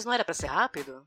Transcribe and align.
Mas 0.00 0.06
não 0.06 0.14
era 0.14 0.24
para 0.24 0.32
ser 0.32 0.46
rápido? 0.46 1.06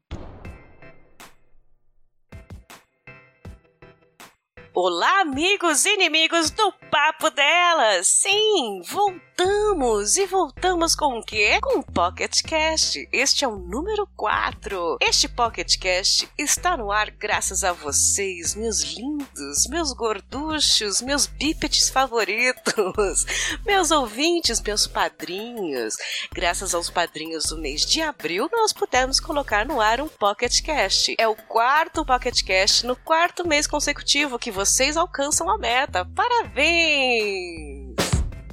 Olá, 4.75 5.21
amigos 5.21 5.85
e 5.85 5.93
inimigos 5.93 6.49
do 6.49 6.73
Papo 6.89 7.29
Delas! 7.29 8.07
Sim, 8.07 8.81
voltamos! 8.89 10.17
E 10.17 10.25
voltamos 10.25 10.95
com 10.95 11.19
o 11.19 11.23
quê? 11.23 11.59
Com 11.61 11.79
o 11.79 11.83
Pocket 11.83 12.41
Cast. 12.41 13.07
Este 13.11 13.45
é 13.45 13.47
o 13.47 13.55
número 13.55 14.07
4. 14.15 14.97
Este 14.99 15.27
Pocket 15.27 15.77
Cast 15.77 16.27
está 16.37 16.75
no 16.75 16.91
ar 16.91 17.11
graças 17.11 17.63
a 17.63 17.71
vocês, 17.71 18.55
meus 18.55 18.81
lindos, 18.81 19.67
meus 19.69 19.93
gorduchos, 19.93 21.01
meus 21.01 21.27
bípedes 21.27 21.89
favoritos, 21.89 23.25
meus 23.65 23.91
ouvintes, 23.91 24.61
meus 24.61 24.87
padrinhos. 24.87 25.95
Graças 26.31 26.73
aos 26.73 26.89
padrinhos 26.89 27.45
do 27.45 27.57
mês 27.57 27.85
de 27.85 28.01
abril, 28.01 28.49
nós 28.51 28.73
pudemos 28.73 29.19
colocar 29.19 29.65
no 29.65 29.81
ar 29.81 30.01
um 30.01 30.07
Pocket 30.07 30.61
Cast. 30.61 31.15
É 31.19 31.27
o 31.27 31.35
quarto 31.35 32.05
Pocket 32.05 32.43
Cast 32.43 32.85
no 32.85 32.95
quarto 32.95 33.47
mês 33.47 33.67
consecutivo 33.67 34.39
que 34.39 34.51
você 34.51 34.62
vocês 34.63 34.95
alcançam 34.95 35.49
a 35.49 35.57
meta. 35.57 36.07
Parabéns! 36.15 37.93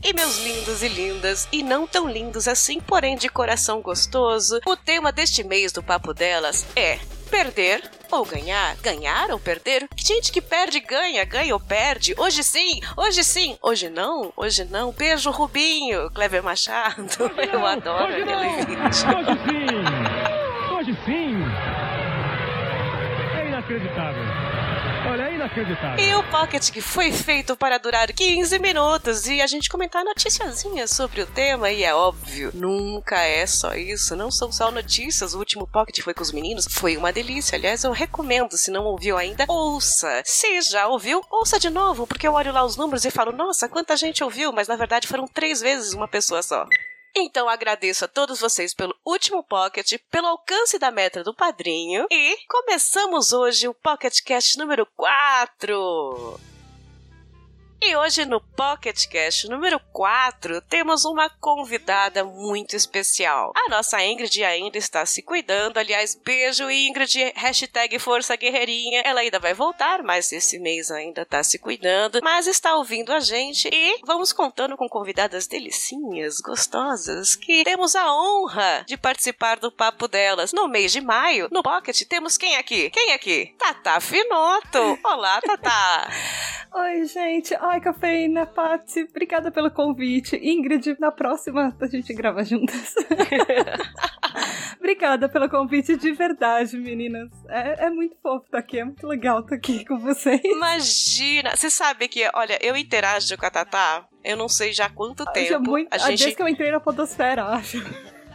E 0.03 0.13
meus 0.13 0.39
lindos 0.39 0.83
e 0.83 0.89
lindas, 0.89 1.49
e 1.53 1.63
não 1.63 1.87
tão 1.87 2.09
lindos 2.09 2.49
assim, 2.49 2.81
porém 2.81 3.17
de 3.17 3.29
coração 3.29 3.81
gostoso, 3.81 4.59
o 4.67 4.75
tema 4.75 5.13
deste 5.13 5.45
mês 5.45 5.71
do 5.71 5.85
Papo 5.85 6.13
Delas 6.13 6.67
é 6.75 6.99
perder 7.31 7.89
ou 8.11 8.25
ganhar, 8.25 8.75
ganhar 8.79 9.31
ou 9.31 9.39
perder. 9.39 9.87
Gente 9.95 10.33
que 10.33 10.41
perde, 10.41 10.81
ganha, 10.81 11.25
ganha 11.25 11.55
ou 11.55 11.61
perde. 11.61 12.13
Hoje 12.19 12.43
sim, 12.43 12.81
hoje 12.97 13.23
sim, 13.23 13.57
hoje 13.63 13.89
não, 13.89 14.33
hoje 14.37 14.65
não. 14.65 14.91
Beijo, 14.91 15.31
Rubinho, 15.31 16.11
Clever 16.11 16.43
Machado. 16.43 17.05
Hoje 17.05 17.51
Eu 17.53 17.65
adoro 17.65 18.13
hoje 18.15 18.25
não. 18.25 18.41
Hoje 18.41 19.39
sim! 19.47 20.75
Hoje 20.75 20.99
sim! 21.05 21.37
É 23.39 23.47
inacreditável. 23.47 24.70
Olha, 25.09 25.31
é 25.31 25.35
inacreditável. 25.35 26.05
E 26.05 26.15
o 26.15 26.23
Pocket 26.25 26.71
que 26.71 26.81
foi 26.81 27.11
feito 27.11 27.57
para 27.57 27.79
durar 27.79 28.13
15 28.13 28.59
minutos 28.59 29.27
e 29.27 29.41
a 29.41 29.47
gente 29.47 29.69
comentar 29.69 30.05
noticiazinhas 30.05 30.91
sobre 30.91 31.23
o 31.23 31.27
tema, 31.27 31.71
e 31.71 31.83
é 31.83 31.95
óbvio, 31.95 32.51
nunca 32.55 33.17
é 33.21 33.47
só 33.47 33.75
isso, 33.75 34.15
não 34.15 34.31
são 34.31 34.53
só 34.53 34.71
notícias. 34.71 35.35
O 35.35 35.39
último 35.39 35.67
Pocket 35.67 36.01
foi 36.03 36.13
com 36.13 36.23
os 36.23 36.33
meninos, 36.33 36.67
foi 36.71 36.97
uma 36.97 37.13
delícia. 37.13 37.57
Aliás, 37.57 37.83
eu 37.85 37.93
recomendo, 37.93 38.57
se 38.57 38.71
não 38.71 38.85
ouviu 38.85 39.17
ainda, 39.17 39.45
ouça. 39.49 40.23
Se 40.25 40.61
já 40.63 40.87
ouviu, 40.87 41.25
ouça 41.31 41.59
de 41.59 41.71
novo, 41.71 42.07
porque 42.07 42.29
eu 42.29 42.35
olho 42.35 42.53
lá 42.53 42.65
os 42.65 42.77
números 42.77 43.05
e 43.05 43.11
falo, 43.11 43.33
nossa, 43.33 43.69
quanta 43.69 43.97
gente 43.97 44.23
ouviu, 44.23 44.53
mas 44.53 44.69
na 44.69 44.77
verdade 44.77 45.09
foram 45.09 45.27
três 45.27 45.61
vezes 45.61 45.93
uma 45.93 46.09
pessoa 46.09 46.43
só. 46.43 46.67
Então 47.17 47.49
agradeço 47.49 48.05
a 48.05 48.09
todos 48.09 48.41
vocês 48.41 48.75
pelo 48.75 48.95
último 49.05 49.43
Pocket, 49.43 49.99
pelo 50.11 50.29
alcance 50.29 50.79
da 50.79 50.91
meta 50.91 51.23
do 51.23 51.35
padrinho 51.35 52.07
e 52.11 52.37
começamos 52.49 53.33
hoje 53.33 53.69
o 53.69 53.75
Pocket 53.75 54.21
Cast 54.23 54.59
número 54.59 54.87
4. 54.97 56.50
E 57.83 57.97
hoje 57.97 58.27
no 58.27 58.43
Pocket 58.43 59.07
Cast 59.09 59.49
número 59.49 59.81
4 59.91 60.61
temos 60.69 61.07
uma 61.07 61.31
convidada 61.31 62.23
muito 62.23 62.77
especial. 62.77 63.53
A 63.57 63.71
nossa 63.71 64.05
Ingrid 64.05 64.45
ainda 64.45 64.77
está 64.77 65.07
se 65.07 65.23
cuidando. 65.23 65.79
Aliás, 65.79 66.15
beijo 66.15 66.71
Ingrid, 66.71 67.33
hashtag 67.35 67.99
Força 67.99 68.37
Guerreirinha. 68.37 69.01
Ela 69.01 69.21
ainda 69.21 69.39
vai 69.39 69.55
voltar, 69.55 70.03
mas 70.03 70.31
esse 70.31 70.59
mês 70.59 70.91
ainda 70.91 71.23
está 71.23 71.43
se 71.43 71.59
cuidando. 71.59 72.21
Mas 72.23 72.47
está 72.47 72.75
ouvindo 72.75 73.15
a 73.15 73.21
gente 73.21 73.71
e 73.73 73.99
vamos 74.05 74.31
contando 74.31 74.77
com 74.77 74.87
convidadas 74.87 75.47
delicinhas, 75.47 76.39
gostosas, 76.39 77.35
que 77.35 77.65
temos 77.65 77.97
a 77.97 78.13
honra 78.13 78.85
de 78.87 78.99
participar 78.99 79.59
do 79.59 79.73
papo 79.73 80.07
delas. 80.07 80.53
No 80.53 80.69
mês 80.69 80.93
de 80.93 81.01
maio, 81.01 81.49
no 81.51 81.63
Pocket, 81.63 81.99
temos 82.03 82.37
quem 82.37 82.57
aqui? 82.57 82.91
Quem 82.91 83.15
aqui? 83.15 83.55
Tata 83.59 83.99
Finoto. 84.01 84.99
Olá, 85.03 85.41
Tata. 85.41 86.11
Oi, 86.73 87.05
gente. 87.07 87.53
Ai, 87.71 87.81
cafeína, 87.81 88.47
Paty. 88.47 89.05
Obrigada 89.05 89.53
pelo 89.53 89.71
convite. 89.71 90.35
Ingrid, 90.37 90.97
na 90.99 91.13
próxima 91.13 91.73
a 91.81 91.87
gente 91.87 92.13
grava 92.13 92.43
juntas. 92.43 92.97
Obrigada 94.77 95.29
pelo 95.29 95.49
convite 95.49 95.97
de 95.97 96.11
verdade, 96.11 96.77
meninas. 96.77 97.31
É, 97.49 97.87
é 97.87 97.91
muito 97.91 98.17
fofo 98.21 98.47
estar 98.47 98.59
aqui, 98.59 98.81
é 98.81 98.85
muito 98.85 99.07
legal 99.07 99.39
estar 99.39 99.55
aqui 99.55 99.85
com 99.85 100.01
vocês. 100.01 100.41
Imagina! 100.43 101.55
Você 101.55 101.71
sabe 101.71 102.09
que, 102.09 102.29
olha, 102.35 102.59
eu 102.61 102.77
interajo 102.77 103.37
com 103.39 103.47
a 103.47 103.51
Tatá, 103.51 104.05
eu 104.25 104.37
não 104.37 104.49
sei 104.49 104.73
já 104.73 104.87
há 104.87 104.91
quanto 104.91 105.25
tempo. 105.27 105.49
Já 105.51 105.61
muito, 105.61 105.95
a 105.95 105.99
gente... 105.99 106.19
Desde 106.19 106.35
que 106.35 106.43
eu 106.43 106.49
entrei 106.49 106.73
na 106.73 106.81
podosfera, 106.81 107.45
acho. 107.45 107.79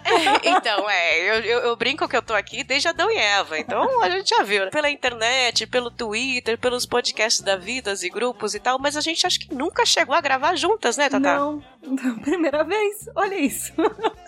Então, 0.44 0.90
é, 0.90 1.20
eu, 1.20 1.34
eu, 1.42 1.60
eu, 1.62 1.76
brinco 1.76 2.08
que 2.08 2.16
eu 2.16 2.22
tô 2.22 2.34
aqui 2.34 2.64
desde 2.64 2.88
Adão 2.88 3.10
e 3.10 3.18
Eva, 3.18 3.58
então 3.58 4.02
a 4.02 4.10
gente 4.10 4.30
já 4.30 4.44
viu, 4.44 4.66
né? 4.66 4.72
Pela 4.72 4.90
internet, 4.90 5.66
pelo 5.68 5.90
Twitter, 5.90 6.58
pelos 6.58 6.86
podcasts 6.86 7.42
da 7.42 7.56
Vidas 7.56 8.04
e 8.04 8.10
grupos 8.10 8.54
e 8.56 8.60
tal, 8.60 8.80
mas 8.80 8.96
a 8.96 9.02
gente 9.02 9.26
acho 9.26 9.40
que 9.40 9.54
nunca 9.54 9.86
chegou 9.86 10.16
a 10.16 10.22
gravar 10.22 10.56
juntas, 10.56 10.98
né, 10.98 11.10
Tatá? 11.10 11.38
Não 11.38 11.64
primeira 12.22 12.64
vez, 12.64 13.10
olha 13.16 13.36
isso. 13.36 13.74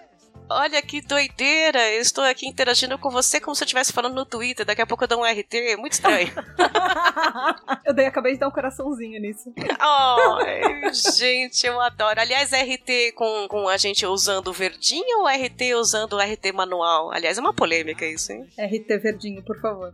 Olha 0.50 0.82
que 0.82 1.02
doideira! 1.02 1.92
Eu 1.92 2.02
estou 2.02 2.24
aqui 2.24 2.48
interagindo 2.48 2.98
com 2.98 3.10
você 3.10 3.40
como 3.40 3.56
se 3.56 3.64
eu 3.64 3.66
estivesse 3.66 3.92
falando 3.92 4.16
no 4.16 4.26
Twitter. 4.26 4.66
Daqui 4.66 4.82
a 4.82 4.88
pouco 4.88 5.04
eu 5.04 5.08
dou 5.08 5.22
um 5.22 5.26
RT. 5.26 5.54
É 5.54 5.78
muito 5.78 5.94
estranho. 5.94 6.32
eu 7.86 7.94
dei, 7.94 8.06
acabei 8.06 8.34
de 8.34 8.40
dar 8.40 8.48
um 8.48 8.52
coraçãozinho 8.52 9.20
nisso. 9.20 9.54
Oh, 9.82 10.94
gente, 10.94 11.68
eu 11.68 11.80
adoro. 11.82 12.20
Aliás, 12.20 12.52
RT 12.52 13.14
com, 13.16 13.48
com 13.50 13.68
a 13.68 13.78
gente 13.78 14.06
usando 14.06 14.48
o 14.48 14.54
verdinho 14.54 15.20
ou 15.20 15.28
RT 15.28 15.76
usando 15.76 16.14
o 16.14 16.20
RT 16.20 16.54
manual? 16.54 17.12
Aliás, 17.12 17.38
é 17.38 17.42
uma 17.42 17.54
polêmica 17.54 18.06
isso, 18.06 18.32
hein? 18.32 18.48
RT 18.58 18.98
verdinho, 19.00 19.44
por 19.44 19.60
favor. 19.60 19.94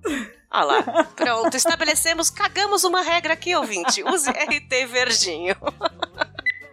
Ah 0.49 0.63
lá. 0.63 0.83
Pronto, 1.15 1.57
estabelecemos, 1.57 2.29
cagamos 2.29 2.83
uma 2.83 3.01
regra 3.01 3.33
aqui, 3.33 3.55
ouvinte. 3.55 4.03
Use 4.03 4.29
RT 4.29 4.85
verdinho. 4.85 5.55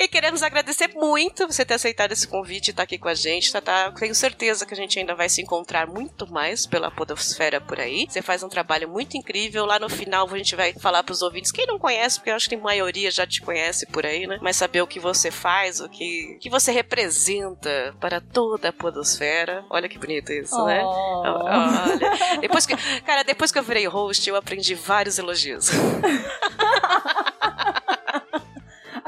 E 0.01 0.09
queremos 0.09 0.43
agradecer 0.43 0.89
muito 0.95 1.47
você 1.47 1.63
ter 1.63 1.75
aceitado 1.75 2.11
esse 2.13 2.27
convite 2.27 2.69
e 2.69 2.71
estar 2.71 2.85
aqui 2.85 2.97
com 2.97 3.09
a 3.09 3.13
gente. 3.13 3.53
Tá, 3.53 3.61
tá, 3.61 3.93
tenho 3.93 4.15
certeza 4.15 4.65
que 4.65 4.73
a 4.73 4.77
gente 4.77 4.99
ainda 4.99 5.15
vai 5.15 5.29
se 5.29 5.43
encontrar 5.43 5.87
muito 5.87 6.27
mais 6.33 6.65
pela 6.65 6.91
podosfera 6.91 7.61
por 7.61 7.79
aí. 7.79 8.07
Você 8.09 8.23
faz 8.23 8.43
um 8.43 8.49
trabalho 8.49 8.89
muito 8.89 9.19
incrível. 9.19 9.67
Lá 9.67 9.79
no 9.79 9.91
final 9.91 10.27
a 10.27 10.39
gente 10.39 10.57
vai 10.57 10.73
falar 10.73 11.03
para 11.03 11.13
os 11.13 11.21
ouvintes. 11.21 11.53
Quem 11.53 11.67
não 11.67 11.79
conhece, 11.79 12.19
porque 12.19 12.31
eu 12.31 12.35
acho 12.35 12.49
que 12.49 12.55
a 12.55 12.59
maioria 12.59 13.11
já 13.11 13.27
te 13.27 13.43
conhece 13.43 13.85
por 13.89 14.07
aí, 14.07 14.27
né? 14.27 14.39
Mas 14.41 14.57
saber 14.57 14.81
o 14.81 14.87
que 14.87 14.99
você 14.99 15.31
faz, 15.31 15.81
o 15.81 15.89
que, 15.91 16.39
que 16.41 16.49
você 16.49 16.73
representa 16.73 17.95
para 18.01 18.23
toda 18.23 18.71
a 18.71 18.73
podosfera. 18.73 19.67
Olha 19.69 19.87
que 19.87 19.99
bonito 19.99 20.33
isso, 20.33 20.57
oh. 20.57 20.65
né? 20.65 20.83
Olha. 20.83 22.39
Depois 22.41 22.65
que, 22.65 22.75
cara, 23.03 23.23
depois 23.23 23.53
que 23.53 23.59
eu 23.59 23.63
virei 23.63 23.87
host, 23.87 24.27
eu 24.27 24.35
aprendi 24.35 24.75
vários 24.75 25.19
elogios. 25.19 25.69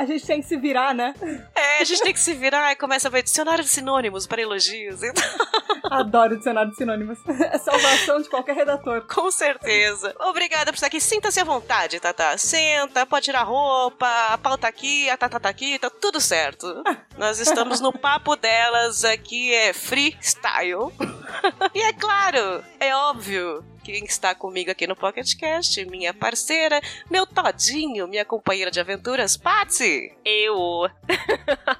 A 0.02 0.04
gente 0.04 0.26
tem 0.26 0.43
que 0.43 0.49
se 0.49 0.56
virar, 0.56 0.93
né? 0.93 1.14
É, 1.54 1.78
a 1.81 1.84
gente 1.84 2.02
tem 2.02 2.12
que 2.12 2.19
se 2.19 2.34
virar 2.34 2.72
e 2.72 2.76
começa 2.76 3.06
a 3.06 3.10
ver 3.10 3.22
dicionário 3.22 3.62
de 3.62 3.70
sinônimos 3.70 4.26
para 4.26 4.43
elogios. 4.43 5.00
Então... 5.00 5.22
Adoro 5.88 6.37
dicionário 6.37 6.72
de 6.72 6.76
sinônimos. 6.76 7.20
É 7.28 7.56
salvação 7.58 8.20
de 8.20 8.28
qualquer 8.28 8.56
redator. 8.56 9.02
Com 9.02 9.31
certeza. 9.31 10.12
Obrigada 10.19 10.72
por 10.72 10.75
estar 10.75 10.88
aqui. 10.88 11.00
Sinta-se 11.00 11.38
à 11.38 11.44
vontade, 11.44 12.00
Tata. 12.00 12.37
Senta, 12.37 13.06
pode 13.06 13.26
tirar 13.26 13.44
roupa, 13.44 14.08
a 14.31 14.38
pau 14.38 14.58
tá 14.58 14.66
aqui, 14.66 15.08
a 15.08 15.16
Tata 15.16 15.38
tá 15.38 15.49
aqui, 15.49 15.78
tá 15.78 15.88
tudo 15.88 16.20
certo. 16.20 16.82
Nós 17.16 17.38
estamos 17.38 17.78
no 17.78 17.93
papo 17.93 18.34
delas, 18.34 19.05
aqui 19.05 19.55
é 19.55 19.72
freestyle. 19.72 20.90
E 21.75 21.81
é 21.81 21.93
claro, 21.94 22.62
é 22.78 22.94
óbvio, 22.94 23.64
quem 23.82 24.05
está 24.05 24.34
comigo 24.34 24.70
aqui 24.70 24.87
no 24.87 24.94
Pocket 24.94 25.37
Cast, 25.37 25.84
minha 25.87 26.14
parceira, 26.14 26.81
meu 27.11 27.26
todinho, 27.26 28.06
minha 28.06 28.25
companheira 28.25 28.70
de 28.70 28.81
aventuras, 28.81 29.37
Patsy. 29.37 30.12
Eu. 30.25 30.88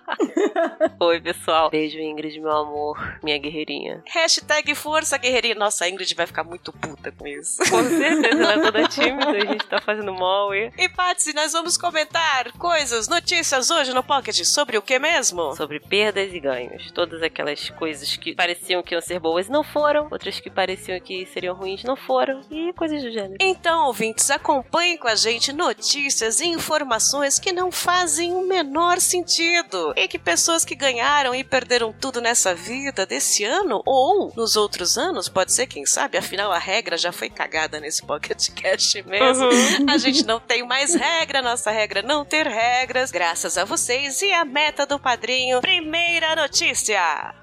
Oi, 0.99 1.21
pessoal. 1.21 1.71
Beijo, 1.71 1.99
Ingrid, 1.99 2.41
meu 2.41 2.51
amor, 2.51 3.19
minha 3.23 3.39
guerreirinha. 3.39 4.03
Hashtag 4.09 4.75
Força 4.75 5.17
Guerreirinha. 5.17 5.55
Nossa, 5.55 5.85
a 5.85 5.89
Ingrid 5.89 6.15
vai 6.15 6.27
ficar 6.27 6.45
muito 6.45 6.73
puta 6.73 7.13
com 7.13 7.27
isso. 7.27 7.59
Com 7.71 7.83
certeza, 7.85 8.43
ela 8.43 8.55
é 8.55 8.61
toda 8.61 8.87
tímida, 8.89 9.31
a 9.31 9.41
gente 9.41 9.67
tá 9.67 9.81
fazendo 9.81 10.13
mal. 10.13 10.55
E... 10.55 10.73
E 10.77 10.89
Patsy, 10.89 11.33
nós 11.33 11.53
vamos 11.53 11.77
comentar 11.77 12.51
coisas, 12.53 13.09
notícias 13.09 13.71
hoje 13.71 13.93
no 13.95 14.03
Pocket 14.03 14.45
sobre 14.45 14.77
o 14.77 14.83
que 14.83 14.99
mesmo? 14.99 15.55
Sobre 15.55 15.79
perdas 15.79 16.33
e 16.33 16.41
ganhos. 16.41 16.91
Todas 16.91 17.23
aquelas 17.23 17.71
coisas 17.71 18.17
que 18.17 18.35
pareciam 18.35 18.83
que 18.83 18.95
iam 18.95 19.01
ser 19.01 19.21
boas 19.21 19.49
não 19.49 19.63
foram, 19.63 20.09
outras 20.11 20.41
que 20.41 20.51
pareciam 20.51 20.99
que 21.01 21.27
seriam 21.27 21.55
ruins 21.55 21.85
não 21.85 21.92
foram, 21.97 22.41
e 22.51 22.73
coisas 22.73 23.03
do 23.03 23.11
gênero. 23.11 23.37
Então, 23.41 23.87
ouvintes, 23.87 24.31
acompanhem 24.31 24.97
com 24.97 25.09
a 25.09 25.15
gente 25.15 25.53
notícias 25.53 26.41
e 26.41 26.47
informações 26.47 27.39
que 27.39 27.53
não 27.53 27.71
fazem 27.71 28.33
o 28.33 28.47
menor 28.47 29.01
sentido. 29.01 29.93
E 29.97 30.09
que 30.09 30.19
pessoas 30.19 30.65
que 30.65 30.75
ganharam 30.75 31.35
e 31.35 31.45
perderam 31.45 31.93
tudo 31.93 32.21
nessa 32.21 32.55
vida 32.55 33.07
desse 33.07 33.45
ano 33.45 33.83
ou 33.85 34.33
nos 34.37 34.57
outros 34.57 34.97
anos, 34.97 35.29
pode 35.29 35.53
ser, 35.53 35.67
quem 35.67 35.87
sabe, 35.87 36.19
afinal 36.19 36.53
a 36.53 36.59
regra 36.59 36.97
já 36.97 37.13
foi 37.13 37.29
cagada 37.29 37.81
nesse 37.81 38.05
Pocket 38.05 38.51
Cast 38.51 39.03
mesmo. 39.05 39.49
A 39.89 39.99
gente 39.99 40.25
não 40.25 40.41
tem 40.41 40.67
mais 40.67 40.95
regra, 40.95 41.43
nossa 41.43 41.71
regra 41.71 42.01
é 42.01 42.03
não 42.03 42.25
ter 42.25 42.47
regras, 42.47 43.11
graças 43.11 43.57
a 43.59 43.65
vocês 43.65 44.23
e 44.23 44.33
a 44.33 44.45
meta 44.45 44.87
do 44.87 44.99
padrinho. 44.99 45.61
Primeira 45.61 46.35
notícia! 46.37 47.35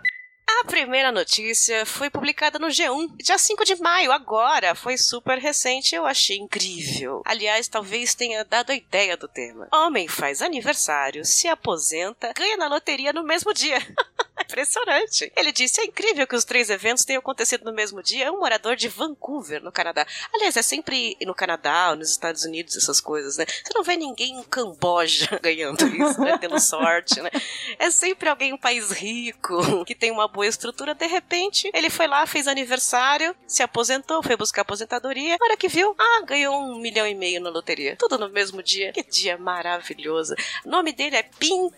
A 0.51 0.63
primeira 0.65 1.11
notícia 1.11 1.85
foi 1.85 2.09
publicada 2.09 2.57
no 2.57 2.67
G1, 2.67 3.15
dia 3.23 3.37
5 3.37 3.63
de 3.63 3.75
maio, 3.75 4.11
agora. 4.11 4.73
Foi 4.73 4.97
super 4.97 5.37
recente, 5.37 5.93
eu 5.93 6.05
achei 6.07 6.37
incrível. 6.37 7.21
Aliás, 7.23 7.67
talvez 7.67 8.15
tenha 8.15 8.43
dado 8.43 8.71
a 8.71 8.75
ideia 8.75 9.15
do 9.15 9.27
tema. 9.27 9.67
Homem 9.71 10.07
faz 10.07 10.41
aniversário, 10.41 11.23
se 11.23 11.47
aposenta, 11.47 12.33
ganha 12.35 12.57
na 12.57 12.67
loteria 12.67 13.13
no 13.13 13.23
mesmo 13.23 13.53
dia. 13.53 13.77
Impressionante. 14.45 15.31
Ele 15.35 15.51
disse: 15.51 15.81
é 15.81 15.85
incrível 15.85 16.25
que 16.25 16.35
os 16.35 16.45
três 16.45 16.69
eventos 16.69 17.05
tenham 17.05 17.19
acontecido 17.19 17.65
no 17.65 17.73
mesmo 17.73 18.01
dia. 18.01 18.25
É 18.25 18.31
um 18.31 18.39
morador 18.39 18.75
de 18.75 18.87
Vancouver, 18.87 19.61
no 19.63 19.71
Canadá. 19.71 20.05
Aliás, 20.33 20.55
é 20.57 20.61
sempre 20.61 21.17
no 21.25 21.33
Canadá, 21.33 21.95
nos 21.95 22.09
Estados 22.09 22.43
Unidos, 22.43 22.75
essas 22.75 22.99
coisas, 22.99 23.37
né? 23.37 23.45
Você 23.45 23.73
não 23.73 23.83
vê 23.83 23.95
ninguém 23.95 24.39
em 24.39 24.43
Camboja 24.43 25.39
ganhando 25.41 25.85
isso, 25.87 26.21
né? 26.21 26.37
Tendo 26.37 26.59
sorte, 26.59 27.21
né? 27.21 27.29
É 27.77 27.91
sempre 27.91 28.29
alguém 28.29 28.49
em 28.49 28.53
um 28.53 28.57
país 28.57 28.91
rico, 28.91 29.59
que 29.85 29.95
tem 29.95 30.11
uma 30.11 30.27
boa 30.27 30.47
estrutura. 30.47 30.95
De 30.95 31.07
repente, 31.07 31.69
ele 31.73 31.89
foi 31.89 32.07
lá, 32.07 32.25
fez 32.25 32.47
aniversário, 32.47 33.35
se 33.45 33.61
aposentou, 33.61 34.23
foi 34.23 34.35
buscar 34.35 34.61
aposentadoria. 34.61 35.37
Na 35.39 35.45
hora 35.45 35.57
que 35.57 35.67
viu, 35.67 35.95
ah, 35.97 36.21
ganhou 36.25 36.55
um 36.55 36.79
milhão 36.79 37.07
e 37.07 37.13
meio 37.13 37.41
na 37.41 37.49
loteria. 37.49 37.95
Tudo 37.97 38.17
no 38.17 38.29
mesmo 38.29 38.63
dia. 38.63 38.91
Que 38.91 39.03
dia 39.03 39.37
maravilhoso. 39.37 40.35
O 40.65 40.69
nome 40.69 40.91
dele 40.91 41.15
é 41.15 41.23
Pin 41.23 41.69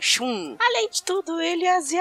Chun. 0.00 0.56
Além 0.58 0.88
de 0.90 1.02
tudo, 1.02 1.40
ele 1.40 1.64
é 1.64 1.76
asiático. 1.76 1.99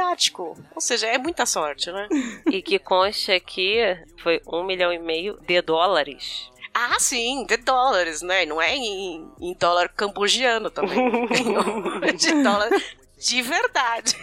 Ou 0.75 0.81
seja, 0.81 1.07
é 1.07 1.17
muita 1.17 1.45
sorte, 1.45 1.91
né? 1.91 2.07
E 2.51 2.61
que 2.61 2.79
consta 2.79 3.39
que 3.39 3.97
foi 4.17 4.41
um 4.47 4.63
milhão 4.63 4.91
e 4.91 4.99
meio 4.99 5.39
de 5.41 5.61
dólares. 5.61 6.49
Ah, 6.73 6.99
sim, 6.99 7.45
de 7.45 7.57
dólares, 7.57 8.21
né? 8.21 8.45
Não 8.45 8.61
é 8.61 8.75
em, 8.75 9.27
em 9.39 9.53
dólar 9.53 9.89
cambogiano 9.89 10.69
também. 10.69 11.27
de 12.17 12.43
dólar 12.43 12.69
de 13.17 13.41
verdade. 13.41 14.15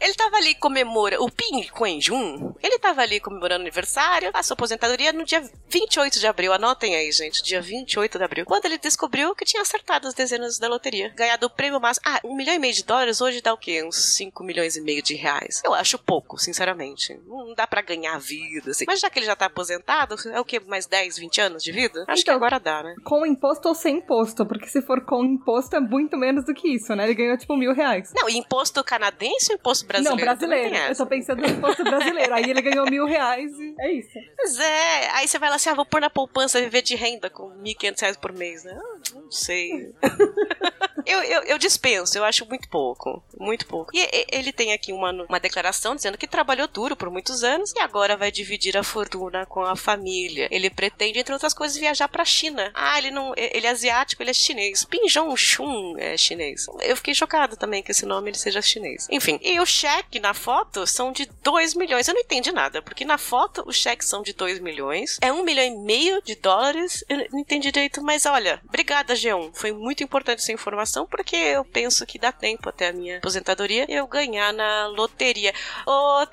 Ele 0.00 0.14
tava 0.14 0.36
ali 0.36 0.54
comemorando. 0.54 1.24
O 1.24 1.30
Ping 1.30 1.68
Quenjun, 1.70 2.54
ele 2.62 2.78
tava 2.78 3.02
ali 3.02 3.20
comemorando 3.20 3.62
aniversário, 3.62 4.30
a 4.32 4.42
sua 4.42 4.54
aposentadoria 4.54 5.12
no 5.12 5.24
dia 5.24 5.42
28 5.68 6.18
de 6.18 6.26
abril. 6.26 6.52
Anotem 6.52 6.94
aí, 6.94 7.10
gente. 7.12 7.42
Dia 7.42 7.60
28 7.60 8.18
de 8.18 8.24
abril. 8.24 8.44
Quando 8.44 8.64
ele 8.66 8.78
descobriu 8.78 9.34
que 9.34 9.44
tinha 9.44 9.62
acertado 9.62 10.08
as 10.08 10.14
dezenas 10.14 10.58
da 10.58 10.68
loteria. 10.68 11.12
Ganhado 11.16 11.46
o 11.46 11.50
prêmio 11.50 11.80
máximo. 11.80 12.04
Ah, 12.06 12.20
um 12.24 12.36
milhão 12.36 12.54
e 12.54 12.58
meio 12.58 12.74
de 12.74 12.84
dólares 12.84 13.20
hoje 13.20 13.40
dá 13.40 13.52
o 13.52 13.58
quê? 13.58 13.82
Uns 13.82 14.16
5 14.16 14.42
milhões 14.44 14.76
e 14.76 14.80
meio 14.80 15.02
de 15.02 15.14
reais. 15.14 15.62
Eu 15.64 15.74
acho 15.74 15.98
pouco, 15.98 16.38
sinceramente. 16.38 17.18
Não 17.26 17.54
dá 17.54 17.66
pra 17.66 17.82
ganhar 17.82 18.18
vida, 18.18 18.70
assim. 18.70 18.84
Mas 18.86 19.00
já 19.00 19.10
que 19.10 19.18
ele 19.18 19.26
já 19.26 19.36
tá 19.36 19.46
aposentado, 19.46 20.16
é 20.30 20.40
o 20.40 20.44
quê? 20.44 20.60
Mais 20.60 20.86
10, 20.86 21.18
20 21.18 21.40
anos 21.40 21.62
de 21.62 21.72
vida? 21.72 22.04
Acho 22.08 22.24
que 22.24 22.30
Então, 22.30 22.34
agora 22.36 22.58
dá, 22.58 22.82
né? 22.82 22.94
Com 23.04 23.24
imposto 23.26 23.68
ou 23.68 23.74
sem 23.74 23.98
imposto? 23.98 24.44
Porque 24.46 24.66
se 24.66 24.82
for 24.82 25.04
com 25.04 25.24
imposto 25.24 25.76
é 25.76 25.80
muito 25.80 26.16
menos 26.16 26.44
do 26.44 26.54
que 26.54 26.68
isso, 26.68 26.94
né? 26.94 27.04
Ele 27.04 27.14
ganhou 27.14 27.36
tipo 27.36 27.56
mil 27.56 27.72
reais. 27.74 28.12
Não, 28.14 28.28
imposto 28.28 28.82
canadense 28.84 29.52
ou 29.52 29.58
imposto 29.58 29.85
brasileiro? 29.86 30.16
Não, 30.16 30.24
brasileiro. 30.24 30.74
tem 30.74 30.88
Eu 30.88 30.96
tô 30.96 31.06
pensando 31.06 31.42
no 31.42 31.48
imposto 31.48 31.84
brasileiro. 31.84 32.34
Aí 32.34 32.50
ele 32.50 32.62
ganhou 32.62 32.88
mil 32.90 33.06
reais 33.06 33.52
e 33.58 33.74
é 33.78 33.92
isso. 33.92 34.18
Pois 34.36 34.58
é, 34.58 35.10
aí 35.12 35.28
você 35.28 35.38
vai 35.38 35.48
lá 35.48 35.56
assim, 35.56 35.70
ah, 35.70 35.74
vou 35.74 35.86
pôr 35.86 36.00
na 36.00 36.10
poupança 36.10 36.60
viver 36.60 36.82
de 36.82 36.94
renda 36.94 37.30
com 37.30 37.50
1.500 37.62 38.00
reais 38.00 38.16
por 38.16 38.32
mês, 38.32 38.64
né? 38.64 38.78
Ah, 38.78 38.98
não 39.14 39.30
sei. 39.30 39.94
eu, 41.06 41.22
eu, 41.22 41.42
eu 41.42 41.58
dispenso, 41.58 42.18
eu 42.18 42.24
acho 42.24 42.46
muito 42.46 42.68
pouco. 42.68 43.22
Muito 43.38 43.66
pouco. 43.66 43.90
E 43.94 44.26
ele 44.30 44.52
tem 44.52 44.72
aqui 44.72 44.92
uma, 44.92 45.10
uma 45.12 45.40
declaração 45.40 45.94
dizendo 45.94 46.18
que 46.18 46.26
trabalhou 46.26 46.66
duro 46.68 46.96
por 46.96 47.10
muitos 47.10 47.44
anos 47.44 47.72
e 47.74 47.80
agora 47.80 48.16
vai 48.16 48.30
dividir 48.30 48.76
a 48.76 48.82
fortuna 48.82 49.46
com 49.46 49.62
a 49.62 49.76
família. 49.76 50.48
Ele 50.50 50.70
pretende, 50.70 51.18
entre 51.18 51.32
outras 51.32 51.54
coisas, 51.54 51.76
viajar 51.76 52.08
pra 52.08 52.24
China. 52.24 52.70
Ah, 52.74 52.98
ele 52.98 53.10
não. 53.10 53.32
Ele 53.36 53.66
é 53.66 53.70
asiático, 53.70 54.22
ele 54.22 54.30
é 54.30 54.34
chinês. 54.34 54.84
Pinjong 54.84 55.36
Chun 55.36 55.96
é 55.98 56.16
chinês. 56.16 56.66
Eu 56.82 56.96
fiquei 56.96 57.14
chocada 57.14 57.56
também 57.56 57.82
que 57.82 57.90
esse 57.90 58.06
nome 58.06 58.30
ele 58.30 58.38
seja 58.38 58.62
chinês. 58.62 59.06
Enfim, 59.10 59.38
e 59.42 59.60
o 59.60 59.66
cheque 59.66 60.18
na 60.18 60.34
foto 60.34 60.86
são 60.86 61.12
de 61.12 61.26
2 61.42 61.74
milhões. 61.74 62.08
Eu 62.08 62.14
não 62.14 62.20
entendi 62.20 62.52
nada, 62.52 62.82
porque 62.82 63.04
na 63.04 63.18
foto 63.18 63.62
os 63.66 63.76
cheques 63.76 64.08
são 64.08 64.22
de 64.22 64.32
2 64.32 64.60
milhões. 64.60 65.18
É 65.20 65.32
um 65.32 65.42
milhão 65.42 65.64
e 65.64 65.76
meio 65.76 66.22
de 66.22 66.34
dólares. 66.34 67.04
Eu 67.08 67.26
não 67.30 67.40
entendi 67.40 67.70
direito, 67.70 68.02
mas 68.02 68.26
olha, 68.26 68.60
obrigada, 68.66 69.14
G1. 69.14 69.50
Foi 69.54 69.72
muito 69.72 70.02
importante 70.02 70.38
essa 70.38 70.52
informação, 70.52 70.95
porque 71.04 71.36
eu 71.36 71.64
penso 71.64 72.06
que 72.06 72.18
dá 72.18 72.30
tempo 72.30 72.68
até 72.68 72.88
a 72.88 72.92
minha 72.92 73.18
aposentadoria 73.18 73.84
eu 73.88 74.06
ganhar 74.06 74.52
na 74.52 74.86
loteria. 74.86 75.52
Ô. 75.86 76.26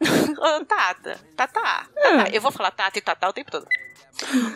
Ô, 0.00 0.64
Tata, 0.64 1.20
Tata, 1.36 1.60
Tata, 1.60 2.30
eu 2.32 2.40
vou 2.40 2.50
falar 2.50 2.70
Tata 2.70 2.98
e 2.98 3.02
Tata 3.02 3.28
o 3.28 3.32
tempo 3.34 3.50
todo. 3.50 3.66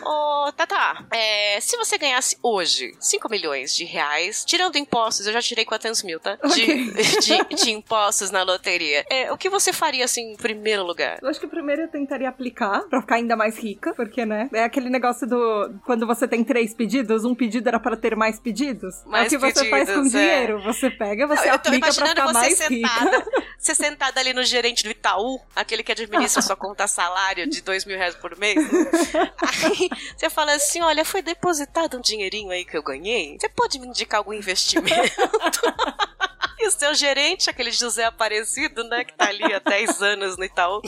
Ô, 0.04 0.52
Tata, 0.52 1.06
é, 1.10 1.58
se 1.60 1.76
você 1.76 1.96
ganhasse 1.96 2.36
hoje 2.42 2.92
5 3.00 3.30
milhões 3.30 3.74
de 3.74 3.84
reais, 3.84 4.44
tirando 4.44 4.76
impostos, 4.76 5.26
eu 5.26 5.32
já 5.32 5.40
tirei 5.40 5.64
400 5.64 6.02
mil, 6.02 6.20
tá? 6.20 6.36
De, 6.54 6.92
de, 7.20 7.56
de 7.56 7.70
impostos 7.70 8.30
na 8.30 8.42
loteria. 8.42 9.04
É, 9.10 9.32
o 9.32 9.38
que 9.38 9.48
você 9.48 9.72
faria, 9.72 10.04
assim, 10.04 10.32
em 10.32 10.36
primeiro 10.36 10.84
lugar? 10.84 11.18
Eu 11.22 11.28
acho 11.28 11.40
que 11.40 11.46
primeiro 11.46 11.82
eu 11.82 11.88
tentaria 11.88 12.28
aplicar 12.28 12.82
pra 12.88 13.00
ficar 13.00 13.16
ainda 13.16 13.36
mais 13.36 13.56
rica, 13.56 13.94
porque, 13.94 14.26
né? 14.26 14.48
É 14.52 14.64
aquele 14.64 14.90
negócio 14.90 15.26
do. 15.26 15.74
Quando 15.84 16.06
você 16.06 16.28
tem 16.28 16.44
três 16.44 16.74
pedidos, 16.74 17.24
um 17.24 17.34
pedido 17.34 17.68
era 17.68 17.80
para 17.80 17.96
ter 17.96 18.14
mais 18.14 18.38
pedidos. 18.38 19.02
Mais 19.06 19.32
é 19.32 19.36
o 19.36 19.40
que 19.40 19.52
você 19.52 19.70
faz 19.70 19.88
com 19.88 19.94
pedidos, 19.96 20.14
é. 20.14 20.18
dinheiro. 20.18 20.62
Você 20.62 20.90
pega, 20.90 21.26
você 21.26 21.48
tô 21.48 21.54
aplica 21.54 21.92
pra 21.92 22.08
ficar 22.08 22.26
você 22.26 22.32
mais 22.32 22.60
rica. 22.68 22.88
sentada, 22.88 23.26
você 23.58 23.74
sentada 23.74 24.20
ali 24.20 24.32
no 24.32 24.44
gerente 24.44 24.84
do 24.84 24.90
Itaú, 24.90 25.40
aquele 25.56 25.82
que 25.82 25.92
administra 25.92 26.42
sua 26.42 26.56
conta 26.56 26.86
salário 26.86 27.48
de 27.48 27.62
dois 27.62 27.84
mil 27.84 27.96
reais 27.96 28.14
por 28.14 28.36
mês. 28.36 28.56
Aí 29.40 29.88
você 30.16 30.30
fala 30.30 30.52
assim: 30.54 30.82
olha, 30.82 31.04
foi 31.04 31.22
depositado 31.22 31.96
um 31.96 32.00
dinheirinho 32.00 32.50
aí 32.50 32.64
que 32.64 32.76
eu 32.76 32.82
ganhei. 32.82 33.36
Você 33.38 33.48
pode 33.48 33.78
me 33.78 33.86
indicar 33.86 34.18
algum 34.18 34.32
investimento? 34.32 35.14
E 36.56 36.66
o 36.66 36.70
seu 36.70 36.94
gerente, 36.94 37.50
aquele 37.50 37.70
José 37.70 38.04
Aparecido, 38.04 38.84
né, 38.84 39.04
que 39.04 39.12
tá 39.12 39.28
ali 39.28 39.52
há 39.52 39.58
10 39.58 40.00
anos 40.02 40.38
no 40.38 40.44
Itaú. 40.44 40.80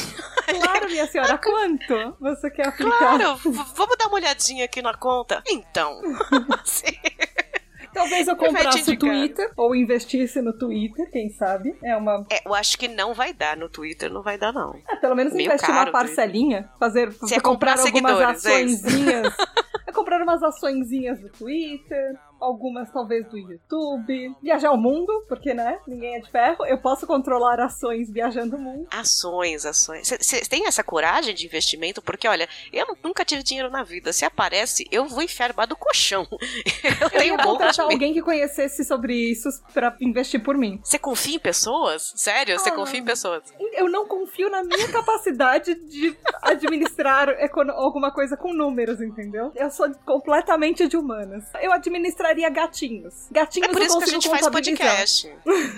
Claro, 0.46 0.86
minha 0.88 1.06
senhora, 1.06 1.36
quanto 1.42 2.16
você 2.20 2.50
quer 2.50 2.68
aplicar? 2.68 2.96
Claro, 2.96 3.36
vamos 3.74 3.96
dar 3.98 4.06
uma 4.06 4.14
olhadinha 4.14 4.64
aqui 4.64 4.80
na 4.80 4.94
conta. 4.94 5.42
Então, 5.46 6.00
assim, 6.62 6.98
Talvez 7.96 8.28
eu 8.28 8.36
comprasse 8.36 8.90
o. 8.90 8.98
Twitter, 8.98 9.50
ou 9.56 9.74
investisse 9.74 10.42
no 10.42 10.52
Twitter, 10.52 11.10
quem 11.10 11.30
sabe. 11.30 11.74
É 11.82 11.96
uma. 11.96 12.26
é, 12.30 12.46
eu 12.46 12.54
acho 12.54 12.76
que 12.76 12.88
não 12.88 13.14
vai 13.14 13.32
dar 13.32 13.56
no 13.56 13.70
Twitter, 13.70 14.12
não 14.12 14.22
vai 14.22 14.36
dar 14.36 14.52
não. 14.52 14.78
É, 14.86 14.96
pelo 14.96 15.14
menos 15.14 15.32
Meio 15.32 15.46
investir 15.46 15.70
uma 15.70 15.90
parcelinha, 15.90 16.68
fazer 16.78 17.10
Você 17.10 17.34
ia 17.34 17.40
comprar, 17.40 17.76
comprar 17.76 17.86
algumas 17.86 18.20
é 18.20 18.24
açõezinhas. 18.24 19.34
é 19.86 19.92
comprar 19.92 20.22
umas 20.22 20.42
açõezinhas 20.42 21.18
do 21.20 21.30
Twitter, 21.30 22.18
algumas 22.40 22.90
talvez 22.92 23.26
do 23.28 23.36
YouTube, 23.38 24.34
viajar 24.42 24.70
o 24.72 24.76
mundo, 24.76 25.24
porque 25.28 25.54
né, 25.54 25.78
ninguém 25.86 26.16
é 26.16 26.20
de 26.20 26.30
ferro. 26.30 26.64
Eu 26.66 26.78
posso 26.78 27.06
controlar 27.06 27.60
ações 27.60 28.10
viajando 28.10 28.56
o 28.56 28.58
mundo. 28.60 28.86
Ações, 28.90 29.64
ações. 29.66 30.08
Você 30.08 30.40
tem 30.42 30.66
essa 30.66 30.82
coragem 30.82 31.34
de 31.34 31.46
investimento? 31.46 32.00
Porque, 32.02 32.26
olha, 32.28 32.48
eu 32.72 32.86
nunca 33.02 33.24
tive 33.24 33.42
dinheiro 33.42 33.70
na 33.70 33.82
vida. 33.82 34.12
Se 34.12 34.24
aparece, 34.24 34.86
eu 34.90 35.06
vou 35.06 35.22
enfiar 35.22 35.48
debaixo 35.48 35.70
do 35.70 35.76
colchão. 35.76 36.26
Eu 36.84 37.06
Eu 37.06 37.10
tenho 37.10 37.36
medo. 37.36 37.82
alguém 37.82 38.12
que 38.12 38.22
conhecesse 38.22 38.84
sobre 38.84 39.14
isso 39.14 39.48
pra 39.72 39.96
investir 40.00 40.42
por 40.42 40.56
mim. 40.56 40.80
Você 40.82 40.98
confia 40.98 41.36
em 41.36 41.38
pessoas? 41.38 42.12
Sério? 42.16 42.58
Você 42.58 42.68
Ah. 42.70 42.74
confia 42.74 43.00
em 43.00 43.04
pessoas? 43.04 43.42
Eu 43.74 43.88
não 43.90 44.06
confio 44.06 44.48
na 44.50 44.62
minha 44.62 44.88
capacidade 44.90 45.74
de 45.74 46.16
administrar 46.42 47.28
alguma 47.76 48.10
coisa 48.12 48.36
com 48.36 48.52
números, 48.52 49.00
entendeu? 49.00 49.52
Eu 49.54 49.70
sou 49.70 49.90
completamente 50.04 50.86
de 50.88 50.96
humanas. 50.96 51.44
Eu 51.60 51.72
administraria 51.72 52.25
compraria 52.26 52.50
gatinhos. 52.50 53.28
Gatinhos 53.30 53.68
É 53.68 53.72
por 53.72 53.82
isso 53.82 53.98
que 53.98 54.04
a 54.04 54.08
gente 54.08 54.28
faz 54.28 54.48
podcast. 54.48 55.28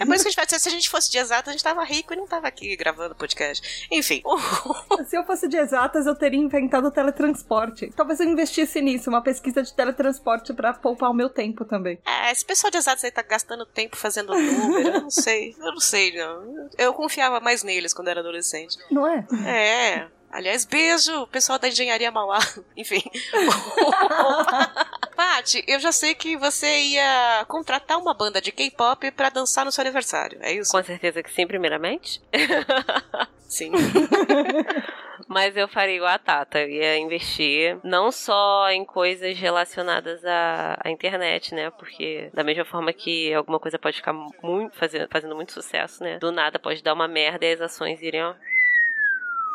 É 0.01 0.05
por 0.05 0.15
isso 0.15 0.25
que 0.25 0.29
a 0.29 0.31
gente 0.31 0.35
faz. 0.35 0.63
Se 0.63 0.69
a 0.69 0.73
gente 0.73 0.89
fosse 0.89 1.11
de 1.11 1.19
exato, 1.19 1.51
a 1.51 1.53
gente 1.53 1.63
tava 1.63 1.85
rico 1.85 2.13
e 2.13 2.17
não 2.17 2.27
tava 2.27 2.49
aqui 2.49 2.75
gravando 2.77 3.15
podcast. 3.15 3.87
Enfim. 3.91 4.23
Se 5.07 5.17
eu 5.17 5.25
fosse 5.25 5.49
de 5.49 5.57
exatas, 5.57 6.07
eu 6.07 6.15
teria 6.15 6.39
inventado 6.39 6.87
o 6.87 6.91
teletransporte. 6.91 7.93
Talvez 7.95 8.21
eu 8.21 8.27
investisse 8.27 8.81
nisso, 8.81 9.11
uma 9.11 9.23
pesquisa 9.23 9.63
de 9.63 9.73
teletransporte 9.73 10.53
pra 10.53 10.73
poupar 10.73 11.11
o 11.11 11.15
meu 11.15 11.29
tempo 11.29 11.65
também. 11.65 11.99
É, 12.07 12.33
esse 12.33 12.45
pessoal 12.45 12.71
de 12.71 12.79
exatos 12.79 13.05
aí 13.05 13.11
tá 13.11 13.23
gastando 13.23 13.67
tempo 13.67 13.97
fazendo 13.97 14.35
número. 14.35 14.89
Eu 14.89 15.01
não 15.03 15.11
sei. 15.11 15.55
Eu 15.59 15.73
não 15.73 15.81
sei, 15.81 16.17
não. 16.17 16.69
Eu 16.79 16.95
confiava 16.95 17.41
mais 17.41 17.63
neles 17.63 17.93
quando 17.93 18.09
era 18.09 18.21
adolescente. 18.21 18.77
Não 18.91 19.07
é? 19.07 19.27
É. 19.47 20.18
Aliás, 20.31 20.65
beijo, 20.65 21.27
pessoal 21.29 21.59
da 21.59 21.69
engenharia 21.69 22.11
Mauá. 22.11 22.39
Enfim. 22.77 23.03
Paty, 25.17 25.65
eu 25.67 25.81
já 25.81 25.91
sei 25.91 26.15
que 26.15 26.37
você 26.37 26.81
ia 26.81 27.45
contratar 27.49 27.99
uma 27.99 28.15
banda 28.15 28.41
de 28.41 28.53
K-pop 28.53 29.11
pra 29.13 29.31
dançar 29.31 29.65
no 29.65 29.73
seu 29.73 29.83
aniversário. 29.83 30.39
É 30.43 30.53
isso? 30.53 30.71
Com 30.71 30.83
certeza 30.83 31.23
que 31.23 31.33
sim, 31.33 31.47
primeiramente. 31.47 32.21
Sim. 33.49 33.73
Mas 35.27 35.57
eu 35.57 35.67
faria 35.67 35.97
igual 35.97 36.13
a 36.13 36.19
Tata. 36.19 36.61
Eu 36.61 36.69
ia 36.69 36.99
investir 36.99 37.79
não 37.83 38.13
só 38.13 38.71
em 38.71 38.85
coisas 38.85 39.39
relacionadas 39.39 40.23
à, 40.25 40.79
à 40.85 40.91
internet, 40.91 41.55
né? 41.55 41.71
Porque 41.71 42.31
da 42.35 42.45
mesma 42.45 42.67
forma 42.67 42.93
que 42.93 43.33
alguma 43.33 43.59
coisa 43.59 43.79
pode 43.79 43.97
ficar 43.97 44.13
muito 44.13 44.77
fazendo, 44.77 45.09
fazendo 45.11 45.35
muito 45.35 45.53
sucesso, 45.53 46.03
né? 46.03 46.19
Do 46.19 46.31
nada 46.31 46.59
pode 46.59 46.83
dar 46.83 46.93
uma 46.93 47.09
merda 47.09 47.47
e 47.47 47.53
as 47.53 47.61
ações 47.61 48.03
iriam. 48.03 48.37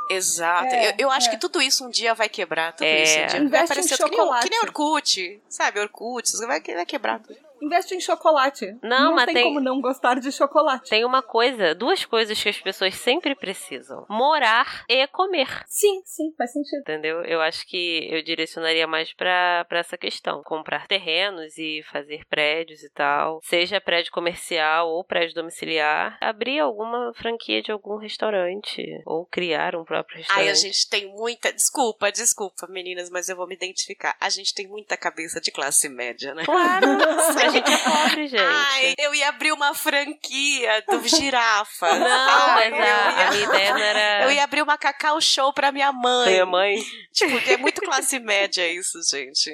Exato. 0.09 0.73
É, 0.73 0.89
eu 0.89 0.93
eu 0.97 1.11
acho 1.11 1.27
é. 1.27 1.31
que 1.31 1.37
tudo 1.37 1.61
isso 1.61 1.85
um 1.85 1.89
dia 1.89 2.13
vai 2.13 2.29
quebrar. 2.29 2.73
Tudo 2.73 2.85
É. 2.85 3.03
isso 3.03 3.13
um 3.13 3.15
dia 3.15 3.27
vai 3.27 3.41
Investe 3.41 3.65
aparecer 3.65 3.97
que 3.97 4.09
nem, 4.09 4.39
que 4.41 4.49
nem 4.49 4.59
Orkut. 4.61 5.41
Sabe, 5.49 5.79
Orkut. 5.79 6.31
Vai, 6.45 6.61
vai 6.61 6.85
quebrar 6.85 7.19
tudo. 7.19 7.37
Investe 7.63 7.95
em 7.95 7.99
chocolate. 8.01 8.65
Não, 8.83 9.15
mas 9.15 9.25
tem, 9.25 9.35
tem- 9.35 9.43
como 9.45 9.59
não 9.59 9.79
gostar 9.79 10.19
de 10.19 10.31
chocolate. 10.31 10.89
Tem 10.89 11.05
uma 11.05 11.21
coisa, 11.21 11.73
duas 11.73 12.03
coisas 12.05 12.41
que 12.41 12.49
as 12.49 12.59
pessoas 12.59 12.93
sempre 12.95 13.35
precisam: 13.35 14.05
morar 14.09 14.83
e 14.89 15.07
comer. 15.07 15.47
Sim, 15.67 16.01
sim, 16.05 16.33
faz 16.37 16.51
sentido. 16.51 16.81
Entendeu? 16.81 17.23
Eu 17.23 17.41
acho 17.41 17.65
que 17.67 18.07
eu 18.11 18.21
direcionaria 18.23 18.85
mais 18.85 19.13
pra 19.13 19.65
pra 19.69 19.79
essa 19.79 19.97
questão. 19.97 20.41
Comprar 20.43 20.87
terrenos 20.87 21.57
e 21.57 21.81
fazer 21.91 22.25
prédios 22.29 22.83
e 22.83 22.89
tal. 22.89 23.39
Seja 23.43 23.79
prédio 23.79 24.11
comercial 24.11 24.89
ou 24.89 25.03
prédio 25.03 25.35
domiciliar. 25.35 26.17
Abrir 26.19 26.59
alguma 26.59 27.13
franquia 27.15 27.61
de 27.61 27.71
algum 27.71 27.97
restaurante. 27.97 28.83
Ou 29.05 29.25
criar 29.25 29.75
um 29.75 29.83
próprio 29.85 30.17
restaurante. 30.17 30.45
Ai, 30.47 30.51
a 30.51 30.55
gente 30.55 30.89
tem 30.89 31.07
muita. 31.13 31.53
Desculpa, 31.53 32.11
desculpa, 32.11 32.67
meninas, 32.67 33.09
mas 33.09 33.29
eu 33.29 33.35
vou 33.35 33.47
me 33.47 33.55
identificar. 33.55 34.15
A 34.19 34.29
gente 34.29 34.53
tem 34.53 34.67
muita 34.67 34.97
cabeça 34.97 35.39
de 35.39 35.51
classe 35.51 35.87
média, 35.87 36.33
né? 36.33 36.43
Claro! 36.43 36.87
gente 37.53 37.71
é 37.71 37.77
pobre, 37.77 38.27
gente. 38.27 38.41
Ai, 38.41 38.93
eu 38.97 39.13
ia 39.15 39.29
abrir 39.29 39.51
uma 39.51 39.73
franquia 39.73 40.83
do 40.89 41.07
girafa. 41.07 41.87
Não, 41.97 42.47
mas 42.55 42.73
a, 42.73 42.77
ia- 42.77 43.27
a 43.27 43.31
minha 43.31 43.43
ideia 43.45 43.73
não 43.73 43.79
era. 43.81 44.23
Eu 44.25 44.31
ia 44.31 44.43
abrir 44.43 44.61
uma 44.61 44.77
cacau 44.77 45.19
show 45.21 45.53
pra 45.53 45.71
minha 45.71 45.91
mãe. 45.91 46.29
Minha 46.31 46.45
mãe. 46.45 46.75
Tipo, 47.13 47.37
é 47.49 47.57
muito 47.57 47.81
classe 47.81 48.19
média 48.19 48.67
isso, 48.71 48.99
gente. 49.09 49.51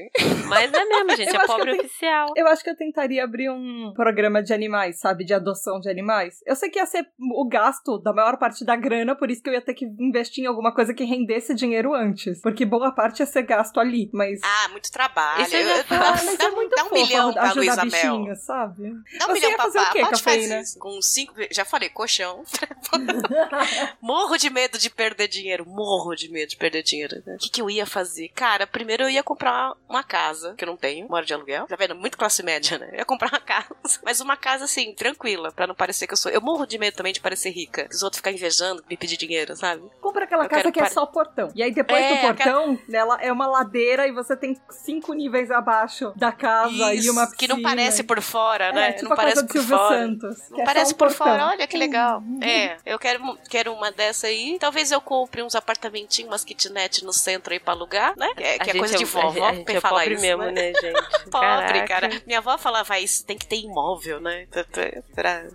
Mas 0.48 0.72
é 0.74 0.86
mesmo, 0.86 1.16
gente. 1.16 1.34
Eu 1.36 1.42
É 1.42 1.46
pobre 1.46 1.72
eu 1.72 1.76
tenho- 1.76 1.86
oficial. 1.88 2.28
Eu 2.36 2.48
acho 2.48 2.64
que 2.64 2.70
eu 2.70 2.76
tentaria 2.76 3.24
abrir 3.24 3.50
um 3.50 3.92
programa 3.96 4.42
de 4.42 4.54
animais, 4.54 5.00
sabe? 5.00 5.24
De 5.26 5.34
adoção 5.34 5.80
de 5.80 5.90
animais. 5.90 6.36
Eu 6.46 6.56
sei 6.56 6.70
que 6.70 6.80
ia 6.80 6.86
ser 6.86 7.06
o 7.20 7.48
gasto 7.48 7.98
da 8.00 8.14
maior 8.14 8.38
parte 8.38 8.64
da 8.66 8.76
grana, 8.76 9.16
por 9.16 9.30
isso 9.30 9.42
que 9.44 9.50
eu 9.50 9.54
ia 9.54 9.62
ter 9.62 9.74
que 9.74 9.86
investir 10.00 10.44
em 10.44 10.48
alguma 10.48 10.74
coisa 10.74 10.94
que 10.94 11.04
rendesse 11.04 11.54
dinheiro 11.54 11.94
antes. 11.94 12.42
Porque 12.42 12.66
boa 12.66 12.94
parte 12.94 13.20
ia 13.20 13.26
ser 13.26 13.44
gasto 13.44 13.80
ali. 13.80 14.10
Mas. 14.14 14.40
Ah, 14.44 14.70
muito 14.70 14.92
trabalho. 14.92 15.42
Isso 15.44 15.56
eu 15.56 15.64
já 15.64 15.70
Eu- 15.70 15.78
eu- 15.78 15.84
faço. 15.84 16.24
Ah, 16.24 16.26
mas 16.26 16.38
dá, 16.38 16.46
é 16.46 16.50
muito 16.52 16.76
dá 16.76 16.84
um 16.84 16.90
fofo 16.90 17.02
milhão 17.02 17.34
pra 17.34 17.44
ajudar 17.44 17.86
Luísa 17.90 18.18
Mel. 18.26 18.36
sabe? 18.36 18.90
Dá 19.18 19.26
um 19.26 19.28
Você 19.28 19.34
milhão 19.34 19.52
ia 19.52 19.58
fazer 19.58 19.80
o 19.80 19.84
pá. 19.86 19.92
quê, 19.92 20.00
Pode 20.02 20.24
fazer 20.24 20.38
cafeína? 20.42 20.62
isso. 20.62 20.80
Com 20.80 21.02
cinco. 21.02 21.34
Já 21.52 21.66
falei, 21.66 21.90
colchão. 21.90 22.44
morro 24.02 24.38
de 24.38 24.50
medo 24.50 24.78
de 24.78 24.90
perder 24.90 25.28
dinheiro. 25.28 25.66
Morro 25.68 26.16
de 26.16 26.30
medo 26.32 26.50
de 26.50 26.58
perder 26.58 26.84
dinheiro. 26.84 27.22
né? 27.26 27.36
O 27.36 27.38
que, 27.38 27.50
que 27.50 27.62
eu 27.62 27.70
ia 27.70 27.86
fazer? 27.86 28.30
Cara, 28.30 28.66
primeiro 28.68 29.04
eu 29.04 29.10
ia 29.10 29.24
comprar 29.24 29.74
uma 29.88 30.04
casa, 30.04 30.54
que 30.56 30.64
eu 30.64 30.68
não 30.68 30.78
tenho, 30.78 31.08
moro 31.08 31.26
de 31.26 31.34
aluguel. 31.34 31.66
Tá 31.68 31.76
vendo? 31.76 31.96
Muito 31.96 32.18
classe 32.18 32.44
média, 32.44 32.78
né? 32.78 32.90
Eu 32.94 32.98
ia 33.00 33.06
comprar 33.06 33.30
uma 33.30 33.40
casa. 33.42 33.70
Mas 34.04 34.20
uma 34.22 34.38
casa, 34.38 34.66
assim, 34.66 34.94
tranquila, 34.94 35.52
pra 35.52 35.68
não 35.68 35.76
parecer 35.76 36.08
que 36.08 36.14
eu 36.14 36.18
sou. 36.18 36.32
Eu 36.32 36.42
morro 36.42 36.66
de 36.66 36.78
medo 36.78 36.96
também 36.96 37.14
de 37.14 37.20
parecer 37.22 37.50
rica. 37.52 37.88
Que 37.88 37.96
os 37.96 38.04
outros 38.04 38.18
ficam 38.20 38.34
invejando, 38.34 38.84
me 38.90 38.98
pedir 38.98 39.18
dinheiro, 39.18 39.56
sabe? 39.56 39.84
Compra 40.02 40.26
aquela 40.26 40.46
Eu 40.46 40.50
casa 40.50 40.72
que 40.72 40.80
é 40.80 40.84
par- 40.84 40.92
só 40.92 41.06
portão. 41.06 41.52
E 41.56 41.64
aí 41.64 41.72
depois 41.74 42.02
É, 42.02 42.16
do 42.16 42.22
portão, 42.22 42.80
ela 42.92 43.22
é 43.22 43.32
uma 43.32 43.48
ladeira 43.48 44.08
e 44.08 44.12
você 44.12 44.36
tem 44.36 44.60
cinco 44.70 45.14
níveis 45.14 45.52
abaixo 45.52 46.12
da 46.16 46.32
casa 46.32 46.94
e 46.94 46.98
Isso, 47.00 47.12
uma 47.12 47.24
piscina. 47.28 47.38
que 47.38 47.48
não 47.48 47.62
parece 47.76 48.04
por 48.04 48.22
fora, 48.22 48.66
É, 48.66 48.72
né? 48.74 48.92
tipo 48.94 49.06
não 49.06 49.14
a 49.14 49.16
parece 49.16 49.44
por 49.46 49.52
Silvio 49.54 49.78
fora. 49.78 49.98
Santos. 50.00 50.42
que 50.42 50.52
Não 50.52 50.62
é 50.62 50.66
parece 50.66 50.94
um 50.94 50.98
por 50.98 51.08
portão. 51.10 51.28
fora, 51.28 51.46
olha 51.48 51.68
que 51.68 51.78
legal. 51.78 52.22
É, 52.42 52.78
eu 52.86 52.98
quero, 53.00 53.38
quero 53.50 53.74
uma 53.74 53.92
dessa 53.92 54.28
aí. 54.28 54.58
Talvez 54.60 54.92
eu 54.92 55.02
compre 55.02 55.42
uns 55.44 55.56
apartamentinhos, 55.56 56.30
umas 56.32 56.44
kitnet 56.44 57.04
no 57.04 57.14
centro 57.14 57.54
aí 57.54 57.60
pra 57.60 57.74
alugar, 57.74 58.14
né? 58.18 58.30
Que 58.36 58.44
é, 58.44 58.60
que 58.60 58.72
A 58.72 58.74
é 58.74 58.78
coisa 58.80 58.98
gente 58.98 59.10
de 59.10 59.18
é- 59.18 59.22
vovó 59.22 59.46
A 59.48 59.54
gente 59.54 59.76
é 59.76 59.80
falar 59.82 60.00
pobre 60.02 60.14
isso, 60.16 60.22
mesmo, 60.22 60.44
né? 60.44 60.52
né, 60.52 60.74
gente? 60.74 61.00
Pobre, 61.30 61.86
Caraca. 61.86 61.88
cara. 61.88 62.22
Minha 62.26 62.40
avó 62.40 62.58
falava 62.58 63.00
isso, 63.00 63.26
tem 63.26 63.38
que 63.38 63.46
ter 63.48 63.58
imóvel, 63.58 64.20
né? 64.20 64.48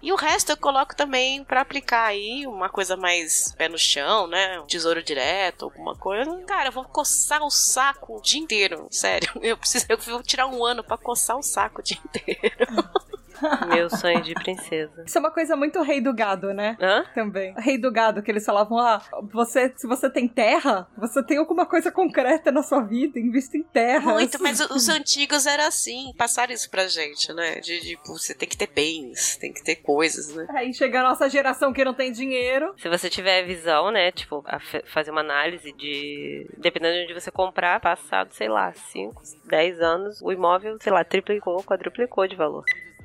E 0.02 0.12
o 0.12 0.16
resto 0.16 0.50
eu 0.52 0.56
coloco 0.56 0.94
também 0.94 1.42
pra 1.44 1.60
aplicar 1.60 2.04
aí 2.06 2.46
uma 2.46 2.68
coisa 2.68 2.96
mais 2.96 3.52
pé 3.56 3.68
no 3.68 3.78
chão, 3.78 4.26
né? 4.26 4.60
Um 4.60 4.66
tesouro 4.66 5.02
direto, 5.02 5.64
alguma 5.64 5.94
coisa. 5.96 6.30
Cara, 6.46 6.68
eu 6.68 6.72
vou 6.72 6.84
coçar 6.84 7.42
o 7.42 7.50
saco 7.50 8.18
o 8.18 8.22
dia 8.22 8.40
inteiro. 8.40 8.86
Sério. 8.90 9.32
Eu 9.42 9.56
preciso 9.58 9.84
eu 9.88 9.98
vou 9.98 10.22
tirar 10.22 10.46
um 10.46 10.64
ano 10.64 10.82
pra 10.82 10.96
coçar 10.96 11.36
o 11.36 11.42
saco 11.42 11.80
o 11.80 11.84
dia 11.84 11.98
inteiro. 12.04 13.03
Meu 13.68 13.90
sonho 13.90 14.22
de 14.22 14.34
princesa. 14.34 15.04
Isso 15.06 15.18
é 15.18 15.20
uma 15.20 15.30
coisa 15.30 15.56
muito 15.56 15.82
rei 15.82 16.00
do 16.00 16.12
gado, 16.12 16.52
né? 16.52 16.76
Hã? 16.80 17.04
Também. 17.14 17.54
Rei 17.58 17.78
do 17.78 17.90
gado, 17.90 18.22
que 18.22 18.30
eles 18.30 18.44
falavam, 18.44 18.78
ah, 18.78 19.02
você, 19.32 19.72
se 19.76 19.86
você 19.86 20.08
tem 20.10 20.28
terra, 20.28 20.86
você 20.96 21.22
tem 21.22 21.38
alguma 21.38 21.66
coisa 21.66 21.90
concreta 21.90 22.50
na 22.50 22.62
sua 22.62 22.82
vida, 22.82 23.18
invista 23.18 23.56
em 23.56 23.62
terra. 23.62 24.12
Muito, 24.12 24.42
mas 24.42 24.60
os 24.60 24.88
antigos 24.88 25.46
era 25.46 25.66
assim, 25.66 26.12
passaram 26.16 26.52
isso 26.52 26.70
pra 26.70 26.86
gente, 26.86 27.32
né? 27.32 27.60
De 27.60 27.80
tipo, 27.80 28.16
você 28.16 28.34
tem 28.34 28.48
que 28.48 28.56
ter 28.56 28.68
bens, 28.68 29.36
tem 29.36 29.52
que 29.52 29.62
ter 29.62 29.76
coisas, 29.76 30.34
né? 30.34 30.46
Aí 30.50 30.72
chega 30.72 31.00
a 31.00 31.02
nossa 31.02 31.28
geração 31.28 31.72
que 31.72 31.84
não 31.84 31.94
tem 31.94 32.12
dinheiro. 32.12 32.74
Se 32.78 32.88
você 32.88 33.08
tiver 33.08 33.42
visão, 33.44 33.90
né, 33.90 34.10
tipo, 34.12 34.44
fazer 34.86 35.10
uma 35.10 35.20
análise 35.20 35.72
de. 35.72 36.46
Dependendo 36.58 36.94
de 36.98 37.04
onde 37.04 37.14
você 37.20 37.30
comprar, 37.30 37.80
passado, 37.80 38.32
sei 38.32 38.48
lá, 38.48 38.72
5, 38.72 39.22
10 39.46 39.80
anos, 39.80 40.22
o 40.22 40.32
imóvel, 40.32 40.76
sei 40.80 40.92
lá, 40.92 41.04
triplicou, 41.04 41.62
quadruplicou 41.62 42.26
de 42.26 42.36
valor. 42.36 42.64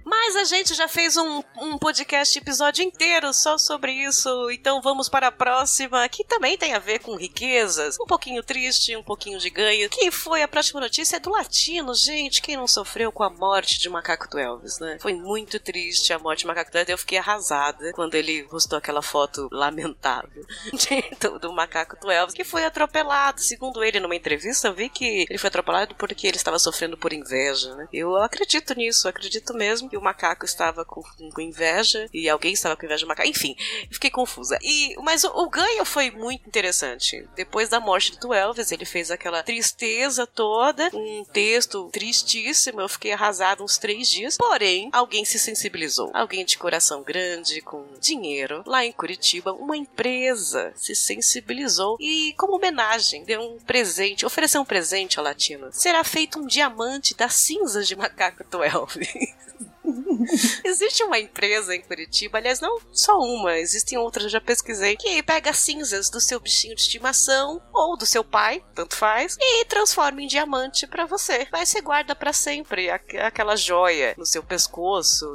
Mas 0.09 0.35
a 0.35 0.43
gente 0.43 0.73
já 0.73 0.87
fez 0.87 1.15
um, 1.17 1.43
um 1.55 1.77
podcast 1.77 2.35
episódio 2.35 2.83
inteiro 2.83 3.31
só 3.31 3.59
sobre 3.59 3.91
isso, 3.91 4.49
então 4.49 4.81
vamos 4.81 5.07
para 5.07 5.27
a 5.27 5.31
próxima, 5.31 6.09
que 6.09 6.23
também 6.23 6.57
tem 6.57 6.73
a 6.73 6.79
ver 6.79 6.97
com 6.97 7.15
riquezas. 7.15 7.95
Um 7.99 8.07
pouquinho 8.07 8.41
triste, 8.41 8.95
um 8.95 9.03
pouquinho 9.03 9.37
de 9.37 9.51
ganho. 9.51 9.87
Que 9.87 10.09
foi 10.09 10.41
a 10.41 10.47
próxima 10.47 10.81
notícia 10.81 11.19
do 11.19 11.29
latino, 11.29 11.93
gente. 11.93 12.41
Quem 12.41 12.57
não 12.57 12.67
sofreu 12.67 13.11
com 13.11 13.21
a 13.21 13.29
morte 13.29 13.77
de 13.77 13.87
Macaco 13.87 14.27
do 14.27 14.39
Elvis, 14.39 14.79
né? 14.79 14.97
Foi 14.99 15.13
muito 15.13 15.59
triste 15.59 16.11
a 16.11 16.17
morte 16.17 16.39
de 16.39 16.47
Macaco 16.47 16.71
do 16.71 16.77
Elvis. 16.79 16.89
Eu 16.89 16.97
fiquei 16.97 17.19
arrasada 17.19 17.93
quando 17.93 18.15
ele 18.15 18.43
postou 18.45 18.79
aquela 18.79 19.03
foto 19.03 19.47
lamentável 19.51 20.43
do, 21.21 21.37
do 21.37 21.53
Macaco 21.53 21.95
do 21.99 22.09
Elvis, 22.09 22.33
que 22.33 22.43
foi 22.43 22.65
atropelado. 22.65 23.41
Segundo 23.41 23.83
ele, 23.83 23.99
numa 23.99 24.15
entrevista, 24.15 24.69
eu 24.69 24.73
vi 24.73 24.89
que 24.89 25.27
ele 25.29 25.37
foi 25.37 25.49
atropelado 25.49 25.93
porque 25.93 26.25
ele 26.25 26.37
estava 26.37 26.57
sofrendo 26.57 26.97
por 26.97 27.13
inveja, 27.13 27.75
né? 27.75 27.87
Eu 27.93 28.17
acredito 28.17 28.73
nisso, 28.73 29.07
acredito 29.07 29.53
mesmo 29.53 29.87
que 29.87 29.98
o 29.99 30.03
macaco 30.03 30.45
estava 30.45 30.83
com, 30.83 31.01
com 31.01 31.41
inveja 31.41 32.07
e 32.13 32.27
alguém 32.27 32.53
estava 32.53 32.75
com 32.75 32.85
inveja 32.85 33.05
do 33.05 33.07
macaco. 33.07 33.29
Enfim, 33.29 33.55
fiquei 33.91 34.09
confusa. 34.09 34.57
E, 34.61 34.95
mas 35.03 35.23
o, 35.23 35.29
o 35.29 35.49
ganho 35.49 35.85
foi 35.85 36.11
muito 36.11 36.47
interessante. 36.47 37.27
Depois 37.35 37.69
da 37.69 37.79
morte 37.79 38.17
do 38.19 38.33
Elvis, 38.33 38.71
ele 38.71 38.85
fez 38.85 39.11
aquela 39.11 39.43
tristeza 39.43 40.25
toda, 40.25 40.89
um 40.93 41.23
texto 41.25 41.89
tristíssimo. 41.91 42.81
Eu 42.81 42.89
fiquei 42.89 43.11
arrasada 43.11 43.63
uns 43.63 43.77
três 43.77 44.09
dias. 44.09 44.37
Porém, 44.37 44.89
alguém 44.91 45.25
se 45.25 45.37
sensibilizou. 45.37 46.11
Alguém 46.13 46.45
de 46.45 46.57
coração 46.57 47.03
grande, 47.03 47.61
com 47.61 47.85
dinheiro, 47.99 48.63
lá 48.65 48.85
em 48.85 48.91
Curitiba, 48.91 49.53
uma 49.53 49.77
empresa 49.77 50.71
se 50.75 50.95
sensibilizou 50.95 51.97
e, 51.99 52.33
como 52.37 52.55
homenagem, 52.55 53.23
deu 53.23 53.41
um 53.41 53.59
presente, 53.59 54.25
ofereceu 54.25 54.61
um 54.61 54.65
presente 54.65 55.19
ao 55.19 55.25
latino. 55.25 55.69
Será 55.71 56.03
feito 56.03 56.39
um 56.39 56.47
diamante 56.47 57.15
das 57.15 57.33
cinzas 57.33 57.87
de 57.87 57.95
macaco 57.95 58.43
do 58.49 58.63
Elvis. 58.63 59.09
Existe 60.63 61.03
uma 61.03 61.17
empresa 61.19 61.75
em 61.75 61.81
Curitiba, 61.81 62.37
aliás, 62.37 62.59
não 62.59 62.79
só 62.91 63.17
uma, 63.19 63.57
existem 63.57 63.97
outras, 63.97 64.25
eu 64.25 64.29
já 64.29 64.41
pesquisei, 64.41 64.95
que 64.95 65.21
pega 65.23 65.53
cinzas 65.53 66.09
do 66.09 66.19
seu 66.21 66.39
bichinho 66.39 66.75
de 66.75 66.81
estimação 66.81 67.61
ou 67.73 67.97
do 67.97 68.05
seu 68.05 68.23
pai, 68.23 68.63
tanto 68.75 68.95
faz, 68.95 69.35
e 69.39 69.65
transforma 69.65 70.21
em 70.21 70.27
diamante 70.27 70.85
pra 70.87 71.05
você. 71.05 71.47
Vai 71.51 71.65
você 71.65 71.81
guarda 71.81 72.15
pra 72.15 72.33
sempre 72.33 72.89
aqu- 72.89 73.17
aquela 73.21 73.55
joia 73.55 74.13
no 74.17 74.25
seu 74.25 74.43
pescoço, 74.43 75.25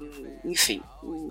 enfim. 0.45 0.83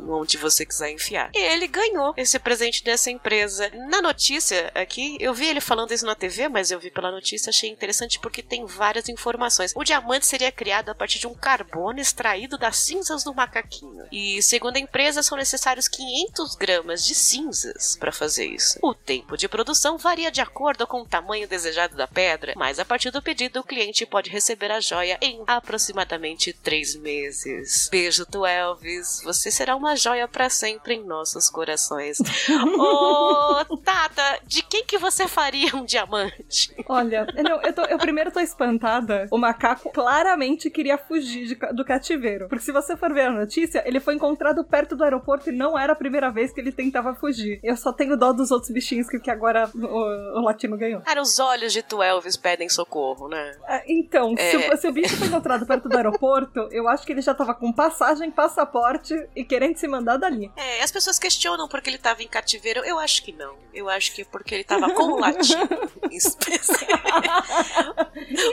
onde 0.08 0.38
você 0.38 0.64
quiser 0.66 0.92
enfiar. 0.92 1.32
E 1.34 1.38
ele 1.40 1.66
ganhou 1.68 2.14
esse 2.16 2.38
presente 2.38 2.84
dessa 2.84 3.10
empresa. 3.10 3.72
Na 3.90 4.02
notícia 4.04 4.70
aqui, 4.76 5.18
eu 5.20 5.34
vi 5.34 5.48
ele 5.48 5.60
falando 5.62 5.92
isso 5.92 6.06
na 6.06 6.14
TV, 6.14 6.48
mas 6.48 6.70
eu 6.70 6.80
vi 6.80 6.92
pela 6.92 7.10
notícia, 7.10 7.50
achei 7.50 7.70
interessante 7.72 8.20
porque 8.20 8.44
tem 8.44 8.66
várias 8.66 9.10
informações. 9.10 9.74
O 9.76 9.84
diamante 9.84 10.28
seria 10.28 10.52
criado 10.52 10.90
a 10.90 10.96
partir 10.96 11.18
de 11.20 11.26
um 11.26 11.34
carbono 11.34 12.00
extraído 12.00 12.56
das 12.58 12.83
cinzas 12.86 13.24
do 13.24 13.34
macaquinho. 13.34 14.06
E 14.12 14.42
segundo 14.42 14.78
a 14.78 14.80
empresa, 14.80 15.24
são 15.24 15.38
necessários 15.38 15.88
500 15.88 16.56
gramas 16.56 17.06
de 17.06 17.16
cinzas 17.16 17.96
para 17.98 18.12
fazer 18.12 18.46
isso. 18.46 18.80
O 18.82 18.94
tempo 18.94 19.38
de 19.38 19.48
produção 19.48 19.98
varia 19.98 20.32
de 20.32 20.42
acordo 20.42 20.86
com 20.88 21.02
o 21.02 21.06
tamanho 21.06 21.48
desejado 21.48 21.96
da 21.96 22.08
pedra, 22.08 22.54
mas 22.56 22.80
a 22.80 22.86
partir 22.86 23.12
do 23.12 23.22
pedido, 23.22 23.60
o 23.60 23.64
cliente 23.64 24.06
pode 24.06 24.30
receber 24.30 24.72
a 24.72 24.80
joia 24.80 25.18
em 25.22 25.44
aproximadamente 25.48 26.54
três 26.54 26.96
meses. 26.96 27.90
Beijo, 27.92 28.26
tu 28.26 28.46
Elvis. 28.46 29.22
Você 29.24 29.50
será 29.50 29.76
uma 29.76 29.96
joia 29.96 30.28
para 30.28 30.50
sempre 30.50 30.96
em 30.96 31.04
nossos 31.04 31.50
corações. 31.50 32.18
Ô, 32.78 33.78
Tata, 33.78 34.40
de 34.46 34.62
quem 34.64 34.86
que 34.86 34.98
você 34.98 35.28
faria 35.28 35.76
um 35.76 35.86
diamante? 35.86 36.76
Olha, 36.88 37.26
não, 37.44 37.62
eu, 37.62 37.74
tô, 37.74 37.84
eu 37.84 37.98
primeiro 37.98 38.32
tô 38.32 38.40
espantada. 38.40 39.28
O 39.32 39.38
macaco 39.38 39.92
claramente 39.92 40.70
queria 40.70 40.98
fugir 40.98 41.48
de, 41.48 41.56
do 41.74 41.86
cativeiro. 41.86 42.48
Porque 42.50 42.64
se 42.64 42.72
você 42.74 42.98
for 42.98 43.14
ver 43.14 43.28
a 43.28 43.32
notícia, 43.32 43.84
ele 43.86 44.00
foi 44.00 44.16
encontrado 44.16 44.64
perto 44.64 44.96
do 44.96 45.04
aeroporto 45.04 45.50
e 45.50 45.54
não 45.54 45.78
era 45.78 45.94
a 45.94 45.96
primeira 45.96 46.32
vez 46.32 46.52
que 46.52 46.60
ele 46.60 46.72
tentava 46.72 47.14
fugir. 47.16 47.60
Eu 47.64 47.78
só 47.78 47.94
tenho 47.94 48.18
dó 48.18 48.34
dos 48.34 48.52
outros 48.52 48.72
bichinhos 48.72 49.08
que, 49.08 49.20
que 49.20 49.32
agora 49.32 49.70
o, 49.74 50.40
o 50.40 50.42
latino 50.42 50.78
ganhou. 50.78 51.02
Cara, 51.02 51.22
os 51.22 51.40
olhos 51.40 51.72
de 51.72 51.82
tu 51.82 52.02
Elvis 52.02 52.36
pedem 52.36 52.68
socorro, 52.68 53.28
né? 53.28 53.56
É, 53.68 53.84
então, 53.88 54.34
é... 54.38 54.52
se, 54.52 54.58
o, 54.58 54.78
se, 54.78 54.88
o 54.88 54.92
bicho 54.92 55.16
foi 55.16 55.28
encontrado 55.28 55.66
perto 55.66 55.88
do 55.88 55.96
aeroporto, 55.96 56.68
eu 56.72 56.88
acho 56.88 57.06
que 57.06 57.12
ele 57.12 57.22
já 57.22 57.34
tava 57.34 57.54
com 57.54 57.72
passagem, 57.72 58.32
passaporte 58.32 59.14
e 59.36 59.44
querendo 59.44 59.78
se 59.78 59.88
mandar 59.88 60.18
dali. 60.18 60.52
É, 60.56 60.82
as 60.82 60.92
pessoas 60.92 61.20
questionam 61.20 61.68
porque 61.68 61.90
ele 61.90 61.98
tava 61.98 62.24
em 62.24 62.28
cativeiro. 62.28 62.82
Eu 62.82 63.00
acho 63.00 63.24
que 63.24 63.32
não. 63.32 63.56
Eu 63.74 63.90
acho 63.90 64.14
que 64.14 64.22
é 64.22 64.26
porque 64.26 64.56
ele 64.56 64.64
tava 64.64 64.92
com 64.94 65.04
o 65.14 65.20
latino. 65.20 65.68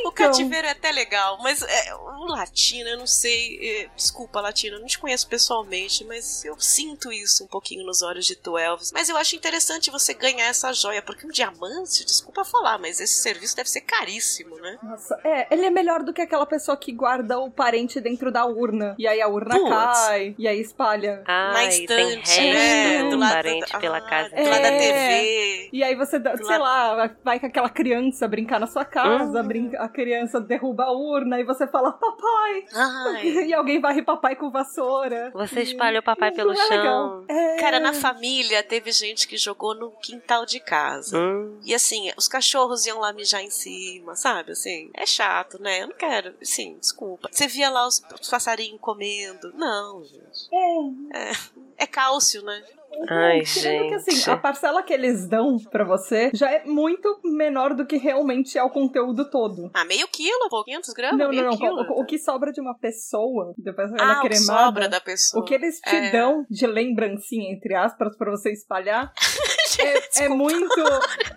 o 0.04 0.12
cativeiro 0.12 0.66
é 0.66 0.70
até 0.70 0.90
legal, 0.92 1.38
mas 1.42 1.62
é, 1.62 1.94
o 1.94 2.26
latino, 2.26 2.88
eu 2.88 2.98
não 2.98 3.06
sei. 3.06 3.58
É, 3.62 3.88
desculpa, 4.10 4.40
latino, 4.40 4.76
eu 4.76 4.80
não 4.80 4.86
te 4.86 4.98
conheço 4.98 5.28
pessoalmente, 5.28 6.04
mas 6.04 6.44
eu 6.44 6.58
sinto 6.58 7.12
isso 7.12 7.44
um 7.44 7.46
pouquinho 7.46 7.86
nos 7.86 8.02
olhos 8.02 8.26
de 8.26 8.34
tu 8.34 8.58
Elvis. 8.58 8.90
Mas 8.92 9.08
eu 9.08 9.16
acho 9.16 9.36
interessante 9.36 9.90
você 9.90 10.12
ganhar 10.12 10.48
essa 10.48 10.72
joia, 10.72 11.00
porque 11.00 11.24
um 11.24 11.30
diamante, 11.30 12.04
desculpa 12.04 12.44
falar, 12.44 12.78
mas 12.78 13.00
esse 13.00 13.14
serviço 13.14 13.54
deve 13.54 13.70
ser 13.70 13.82
caríssimo, 13.82 14.56
né? 14.56 14.78
Nossa, 14.82 15.18
é, 15.24 15.46
ele 15.52 15.64
é 15.64 15.70
melhor 15.70 16.02
do 16.02 16.12
que 16.12 16.20
aquela 16.20 16.44
pessoa 16.44 16.76
que 16.76 16.92
guarda 16.92 17.38
o 17.38 17.50
parente 17.50 18.00
dentro 18.00 18.32
da 18.32 18.44
urna. 18.44 18.96
E 18.98 19.06
aí 19.06 19.20
a 19.20 19.28
urna 19.28 19.56
Puts. 19.56 19.70
cai, 19.70 20.34
e 20.36 20.48
aí 20.48 20.60
espalha. 20.60 21.22
Ah, 21.26 21.52
Na 21.52 21.64
estante, 21.66 22.40
né? 22.40 23.08
Do 23.08 23.16
lado 23.16 23.32
parente 23.32 23.72
da, 23.72 23.78
pela 23.78 23.98
ah, 23.98 24.08
casa. 24.08 24.30
Do 24.30 24.42
lado 24.42 24.62
da 24.62 24.70
TV. 24.70 25.70
E 25.72 25.84
aí 25.84 25.94
você, 25.94 26.20
sei 26.20 26.58
lado... 26.58 26.96
lá, 26.96 27.10
vai 27.22 27.38
com 27.38 27.46
aquela 27.46 27.70
criança 27.70 28.26
brincar 28.26 28.58
na 28.58 28.66
sua 28.66 28.84
casa, 28.84 29.40
hum. 29.40 29.46
brinca, 29.46 29.80
a 29.80 29.88
criança 29.88 30.40
derruba 30.40 30.84
a 30.84 30.92
urna 30.92 31.38
e 31.38 31.44
você 31.44 31.66
fala, 31.68 31.92
papai! 31.92 32.64
Ai. 32.74 33.26
e 33.46 33.54
alguém 33.54 33.80
varre 33.90 34.02
papai 34.02 34.36
com 34.36 34.50
vassoura. 34.50 35.30
Você 35.34 35.62
espalha 35.62 36.00
o 36.00 36.02
papai 36.02 36.30
pelo 36.32 36.52
é 36.52 36.56
chão. 36.56 37.24
É. 37.28 37.56
Cara, 37.56 37.80
na 37.80 37.92
família 37.92 38.62
teve 38.62 38.92
gente 38.92 39.26
que 39.26 39.36
jogou 39.36 39.74
no 39.74 39.90
quintal 39.90 40.46
de 40.46 40.60
casa. 40.60 41.18
Hum. 41.18 41.58
E 41.64 41.74
assim, 41.74 42.10
os 42.16 42.28
cachorros 42.28 42.86
iam 42.86 43.00
lá 43.00 43.12
mijar 43.12 43.42
em 43.42 43.50
cima, 43.50 44.14
sabe? 44.14 44.52
Assim, 44.52 44.90
é 44.94 45.04
chato, 45.04 45.60
né? 45.60 45.82
Eu 45.82 45.88
não 45.88 45.96
quero. 45.96 46.34
Sim, 46.42 46.76
desculpa. 46.78 47.28
Você 47.30 47.46
via 47.46 47.68
lá 47.68 47.86
os, 47.86 48.02
os 48.20 48.30
passarinhos 48.30 48.80
comendo. 48.80 49.52
Não, 49.54 50.04
gente. 50.04 50.48
É. 50.52 51.30
É, 51.30 51.32
é 51.78 51.86
cálcio, 51.86 52.42
né? 52.42 52.62
Ai, 53.08 53.44
gente. 53.44 53.88
que 53.88 53.94
assim, 53.94 54.30
a 54.30 54.36
parcela 54.36 54.82
que 54.82 54.92
eles 54.92 55.26
dão 55.28 55.56
para 55.70 55.84
você 55.84 56.30
já 56.34 56.50
é 56.50 56.64
muito 56.64 57.20
menor 57.24 57.74
do 57.74 57.86
que 57.86 57.96
realmente 57.96 58.58
é 58.58 58.62
o 58.62 58.70
conteúdo 58.70 59.28
todo. 59.30 59.70
Ah, 59.74 59.84
meio 59.84 60.06
quilo, 60.08 60.48
pô, 60.48 60.64
500 60.64 60.94
gramas? 60.94 61.18
Não, 61.18 61.32
não, 61.32 61.56
não. 61.56 61.96
O, 61.96 62.02
o, 62.02 62.04
que 62.04 62.18
sobra 62.18 62.52
de 62.52 62.60
uma 62.60 62.76
pessoa, 62.76 63.54
depois 63.56 63.90
ela 63.92 64.12
ah, 64.12 64.20
cremada. 64.20 64.62
O 64.62 64.66
sobra 64.66 64.88
da 64.88 65.00
pessoa. 65.00 65.42
O 65.42 65.44
que 65.44 65.54
eles 65.54 65.80
te 65.80 65.96
é... 65.96 66.10
dão 66.10 66.44
de 66.50 66.66
lembrancinha, 66.66 67.52
entre 67.52 67.74
aspas, 67.74 68.16
para 68.16 68.30
você 68.30 68.52
espalhar. 68.52 69.12
é, 69.78 70.24
é, 70.24 70.28
muito 70.28 70.80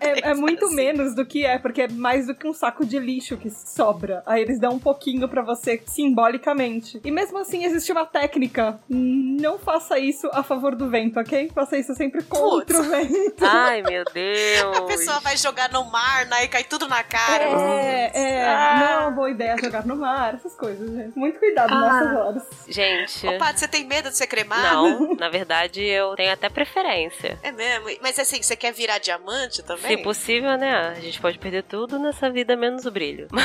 é, 0.00 0.30
é, 0.30 0.34
muito 0.34 0.70
menos 0.70 1.14
do 1.14 1.24
que 1.24 1.44
é, 1.44 1.58
porque 1.58 1.82
é 1.82 1.88
mais 1.88 2.26
do 2.26 2.34
que 2.34 2.46
um 2.46 2.52
saco 2.52 2.84
de 2.84 2.98
lixo 2.98 3.36
que 3.36 3.50
sobra. 3.50 4.22
Aí 4.26 4.42
eles 4.42 4.58
dão 4.58 4.72
um 4.72 4.78
pouquinho 4.78 5.28
para 5.28 5.42
você 5.42 5.82
simbolicamente. 5.86 7.00
E 7.04 7.10
mesmo 7.10 7.38
assim 7.38 7.64
existe 7.64 7.92
uma 7.92 8.06
técnica. 8.06 8.80
Não 8.88 9.58
faça 9.58 9.98
isso 9.98 10.28
a 10.32 10.42
favor 10.42 10.74
do 10.74 10.88
vento, 10.88 11.20
ok? 11.20 11.50
Faça 11.54 11.76
isso 11.76 11.94
sempre 11.94 12.22
contra 12.22 12.78
Putz. 12.78 12.78
o 12.78 12.82
vento. 12.90 13.44
Ai, 13.44 13.82
meu 13.82 14.04
Deus. 14.12 14.78
A 14.78 14.82
pessoa 14.82 15.20
vai 15.20 15.36
jogar 15.36 15.70
no 15.70 15.84
mar, 15.84 16.26
né? 16.26 16.44
E 16.44 16.48
cai 16.48 16.64
tudo 16.64 16.88
na 16.88 17.02
cara. 17.02 17.44
É, 17.44 18.10
é. 18.14 18.44
Ah. 18.44 18.76
Não 18.78 18.86
é 18.86 18.98
uma 19.00 19.10
boa 19.10 19.30
ideia 19.30 19.56
jogar 19.58 19.86
no 19.86 19.96
mar, 19.96 20.34
essas 20.34 20.54
coisas, 20.54 20.90
gente. 20.90 21.18
Muito 21.18 21.38
cuidado 21.38 21.72
ah. 21.72 21.80
nessas 21.80 22.16
horas. 22.16 22.42
Gente. 22.68 23.26
Opa, 23.26 23.52
você 23.52 23.68
tem 23.68 23.84
medo 23.84 24.10
de 24.10 24.16
ser 24.16 24.26
cremado? 24.26 24.62
Não, 24.62 25.14
na 25.14 25.28
verdade 25.28 25.82
eu 25.82 26.14
tenho 26.14 26.32
até 26.32 26.48
preferência. 26.48 27.38
É 27.42 27.52
mesmo? 27.52 27.88
Mas 28.02 28.18
assim, 28.24 28.42
você 28.42 28.56
quer 28.56 28.72
virar 28.72 28.98
diamante 28.98 29.62
também? 29.62 29.96
Se 29.96 30.02
possível, 30.02 30.58
né? 30.58 30.88
A 30.88 31.00
gente 31.00 31.20
pode 31.20 31.38
perder 31.38 31.62
tudo 31.62 31.98
nessa 31.98 32.28
vida, 32.30 32.56
menos 32.56 32.84
o 32.84 32.90
brilho. 32.90 33.28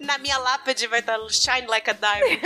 na 0.00 0.18
minha 0.18 0.38
lápide 0.38 0.86
vai 0.86 1.00
estar 1.00 1.18
shine 1.30 1.66
like 1.66 1.88
a 1.88 1.92
diamond. 1.92 2.40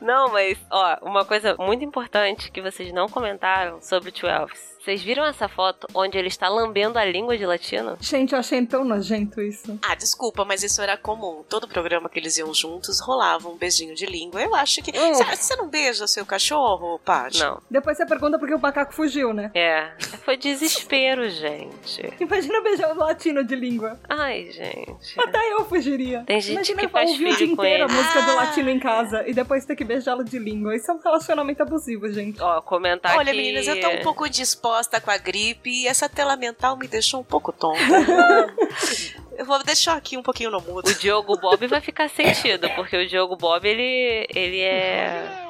Não, 0.02 0.32
mas, 0.32 0.58
ó, 0.70 0.98
uma 1.02 1.24
coisa 1.24 1.56
muito 1.58 1.84
importante 1.84 2.50
que 2.50 2.60
vocês 2.60 2.92
não 2.92 3.08
comentaram 3.08 3.80
sobre 3.80 4.10
o 4.10 4.12
12 4.12 4.71
vocês 4.82 5.00
viram 5.00 5.24
essa 5.24 5.48
foto 5.48 5.86
onde 5.94 6.18
ele 6.18 6.26
está 6.26 6.48
lambendo 6.48 6.98
a 6.98 7.04
língua 7.04 7.38
de 7.38 7.46
latino? 7.46 7.96
Gente, 8.00 8.32
eu 8.32 8.38
achei 8.40 8.66
tão 8.66 8.84
nojento 8.84 9.40
isso. 9.40 9.78
Ah, 9.80 9.94
desculpa, 9.94 10.44
mas 10.44 10.64
isso 10.64 10.82
era 10.82 10.96
comum. 10.96 11.44
Todo 11.48 11.68
programa 11.68 12.08
que 12.08 12.18
eles 12.18 12.36
iam 12.36 12.52
juntos 12.52 12.98
rolava 12.98 13.48
um 13.48 13.56
beijinho 13.56 13.94
de 13.94 14.04
língua. 14.06 14.42
Eu 14.42 14.52
acho 14.56 14.82
que. 14.82 14.90
Hum. 14.98 15.14
Você 15.14 15.54
não 15.54 15.68
beija 15.68 16.08
seu 16.08 16.26
cachorro, 16.26 16.98
Paty? 17.04 17.38
Não. 17.38 17.62
Depois 17.70 17.96
você 17.96 18.04
pergunta 18.04 18.40
porque 18.40 18.54
o 18.54 18.58
macaco 18.58 18.92
fugiu, 18.92 19.32
né? 19.32 19.52
É. 19.54 19.92
Foi 20.24 20.36
desespero, 20.36 21.30
gente. 21.30 22.12
Imagina 22.18 22.60
beijar 22.60 22.90
o 22.92 22.98
latino 22.98 23.44
de 23.44 23.54
língua. 23.54 24.00
Ai, 24.08 24.50
gente. 24.50 25.14
Até 25.16 25.52
eu 25.52 25.64
fugiria. 25.64 26.24
Tem 26.26 26.40
gente 26.40 26.54
Imagina 26.72 26.80
que 26.80 26.88
faz 26.88 27.08
ouvir 27.08 27.32
o 27.32 27.36
dia 27.36 27.46
inteiro 27.46 27.84
ele. 27.84 27.92
a 27.92 27.94
música 27.94 28.22
do 28.22 28.34
latino 28.34 28.68
em 28.68 28.80
casa 28.80 29.28
e 29.28 29.32
depois 29.32 29.64
ter 29.64 29.76
que 29.76 29.84
beijá-lo 29.84 30.24
de 30.24 30.40
língua. 30.40 30.74
Isso 30.74 30.90
é 30.90 30.94
um 30.94 30.98
relacionamento 30.98 31.62
abusivo, 31.62 32.12
gente. 32.12 32.42
Ó, 32.42 32.60
comentar 32.62 33.16
Olha, 33.16 33.30
que... 33.30 33.36
meninas, 33.36 33.68
eu 33.68 33.80
tô 33.80 33.88
um 33.88 34.02
pouco 34.02 34.28
disposta 34.28 34.71
com 35.00 35.10
a 35.10 35.16
gripe 35.16 35.70
e 35.70 35.86
essa 35.86 36.08
tela 36.08 36.36
mental 36.36 36.76
me 36.76 36.88
deixou 36.88 37.20
um 37.20 37.24
pouco 37.24 37.52
tonta. 37.52 37.80
Eu 39.36 39.46
vou 39.46 39.62
deixar 39.64 39.96
aqui 39.96 40.16
um 40.16 40.22
pouquinho 40.22 40.50
no 40.50 40.60
mudo. 40.60 40.88
O 40.88 40.94
Diogo 40.94 41.38
Bob 41.38 41.66
vai 41.66 41.80
ficar 41.80 42.08
sentido, 42.08 42.68
porque 42.76 42.96
o 42.96 43.08
Diogo 43.08 43.34
Bob, 43.34 43.66
ele, 43.66 44.26
ele 44.28 44.60
é 44.60 45.48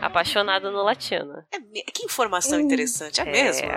apaixonado 0.00 0.70
no 0.70 0.82
latino. 0.82 1.44
É, 1.52 1.58
que 1.92 2.04
informação 2.04 2.60
interessante, 2.60 3.20
é, 3.20 3.24
é 3.24 3.30
mesmo? 3.30 3.68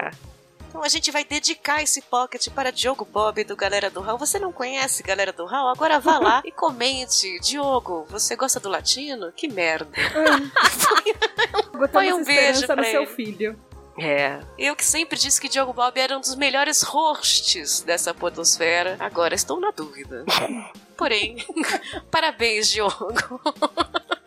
Então 0.71 0.81
a 0.81 0.87
gente 0.87 1.11
vai 1.11 1.25
dedicar 1.25 1.83
esse 1.83 2.01
pocket 2.01 2.47
para 2.49 2.71
Diogo 2.71 3.03
Bob 3.03 3.43
do 3.43 3.57
Galera 3.57 3.89
do 3.89 3.99
Hall. 3.99 4.17
Você 4.17 4.39
não 4.39 4.53
conhece 4.53 5.03
Galera 5.03 5.33
do 5.33 5.45
Hall? 5.45 5.67
Agora 5.67 5.99
vá 5.99 6.17
lá 6.17 6.41
e 6.45 6.51
comente. 6.51 7.27
Diogo, 7.41 8.05
você 8.09 8.37
gosta 8.37 8.57
do 8.57 8.69
latino? 8.69 9.33
Que 9.33 9.49
merda. 9.49 9.91
Põe 11.91 12.13
um 12.13 12.23
beijo 12.23 12.65
para 12.65 12.85
seu 12.85 13.05
filho. 13.05 13.59
É. 13.97 14.39
Eu 14.57 14.75
que 14.75 14.85
sempre 14.85 15.17
disse 15.17 15.39
que 15.39 15.49
Diogo 15.49 15.73
Bob 15.73 15.97
era 15.99 16.17
um 16.17 16.21
dos 16.21 16.35
melhores 16.35 16.81
hosts 16.81 17.81
dessa 17.81 18.13
podosfera, 18.13 18.95
agora 18.99 19.35
estou 19.35 19.59
na 19.59 19.71
dúvida. 19.71 20.25
Porém, 20.97 21.37
parabéns, 22.11 22.69
Diogo. 22.69 23.41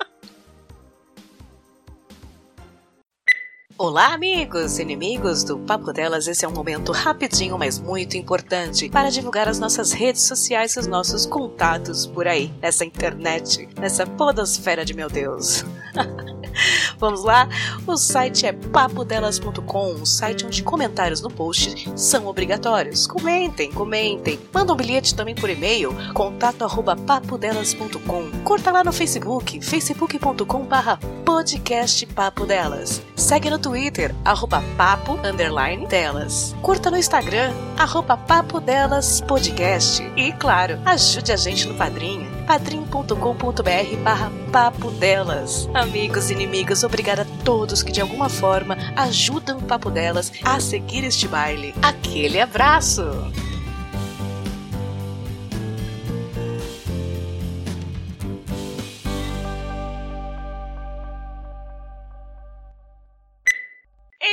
Olá, 3.76 4.14
amigos 4.14 4.78
e 4.78 4.82
inimigos 4.82 5.42
do 5.42 5.58
Papo 5.58 5.92
Delas. 5.92 6.28
Esse 6.28 6.44
é 6.44 6.48
um 6.48 6.52
momento 6.52 6.92
rapidinho, 6.92 7.58
mas 7.58 7.76
muito 7.76 8.16
importante 8.16 8.88
para 8.88 9.10
divulgar 9.10 9.48
as 9.48 9.58
nossas 9.58 9.90
redes 9.90 10.22
sociais 10.22 10.76
e 10.76 10.78
os 10.78 10.87
nossos 10.87 11.26
contatos 11.26 12.06
por 12.06 12.28
aí, 12.28 12.52
nessa 12.62 12.84
internet, 12.84 13.68
nessa 13.76 14.06
podosfera 14.06 14.84
de 14.84 14.94
meu 14.94 15.10
Deus. 15.10 15.64
Vamos 16.98 17.24
lá? 17.24 17.48
O 17.84 17.96
site 17.96 18.46
é 18.46 18.52
papodelas.com, 18.52 19.94
um 19.94 20.06
site 20.06 20.46
onde 20.46 20.62
comentários 20.62 21.20
no 21.20 21.28
post 21.28 21.90
são 21.96 22.26
obrigatórios. 22.26 23.08
Comentem, 23.08 23.72
comentem. 23.72 24.38
Manda 24.52 24.72
um 24.72 24.76
bilhete 24.76 25.16
também 25.16 25.34
por 25.34 25.50
e-mail, 25.50 25.92
contato@papodelas.com. 26.14 28.30
Curta 28.44 28.70
lá 28.70 28.84
no 28.84 28.92
Facebook, 28.92 29.60
facebook.com 29.60 30.64
barra 30.64 31.00
podcast 31.24 32.06
Papo 32.06 32.46
Delas. 32.46 33.02
Segue 33.16 33.50
no 33.50 33.58
Twitter, 33.64 34.14
arroba 34.27 34.62
papo, 34.77 35.18
underline, 35.27 35.87
delas. 35.87 36.55
Curta 36.61 36.90
no 36.90 36.98
Instagram, 36.98 37.50
arroba 37.79 38.14
papo 38.14 38.61
delas 38.61 39.22
podcast. 39.22 40.03
E, 40.16 40.33
claro, 40.33 40.79
ajude 40.85 41.33
a 41.33 41.37
gente 41.37 41.66
no 41.66 41.74
padrinho 41.74 42.35
padrim.com.br 42.46 43.96
barra 44.03 44.31
papo 44.53 44.90
delas. 44.90 45.66
Amigos 45.72 46.29
e 46.29 46.35
inimigos, 46.35 46.85
obrigada 46.85 47.22
a 47.22 47.42
todos 47.42 47.83
que 47.83 47.90
de 47.90 48.03
alguma 48.03 48.29
forma 48.29 48.77
ajudam 48.96 49.57
o 49.57 49.62
Papo 49.62 49.90
Delas 49.90 50.31
a 50.44 50.61
seguir 50.61 51.03
este 51.05 51.27
baile. 51.27 51.74
Aquele 51.81 52.40
abraço! 52.42 53.33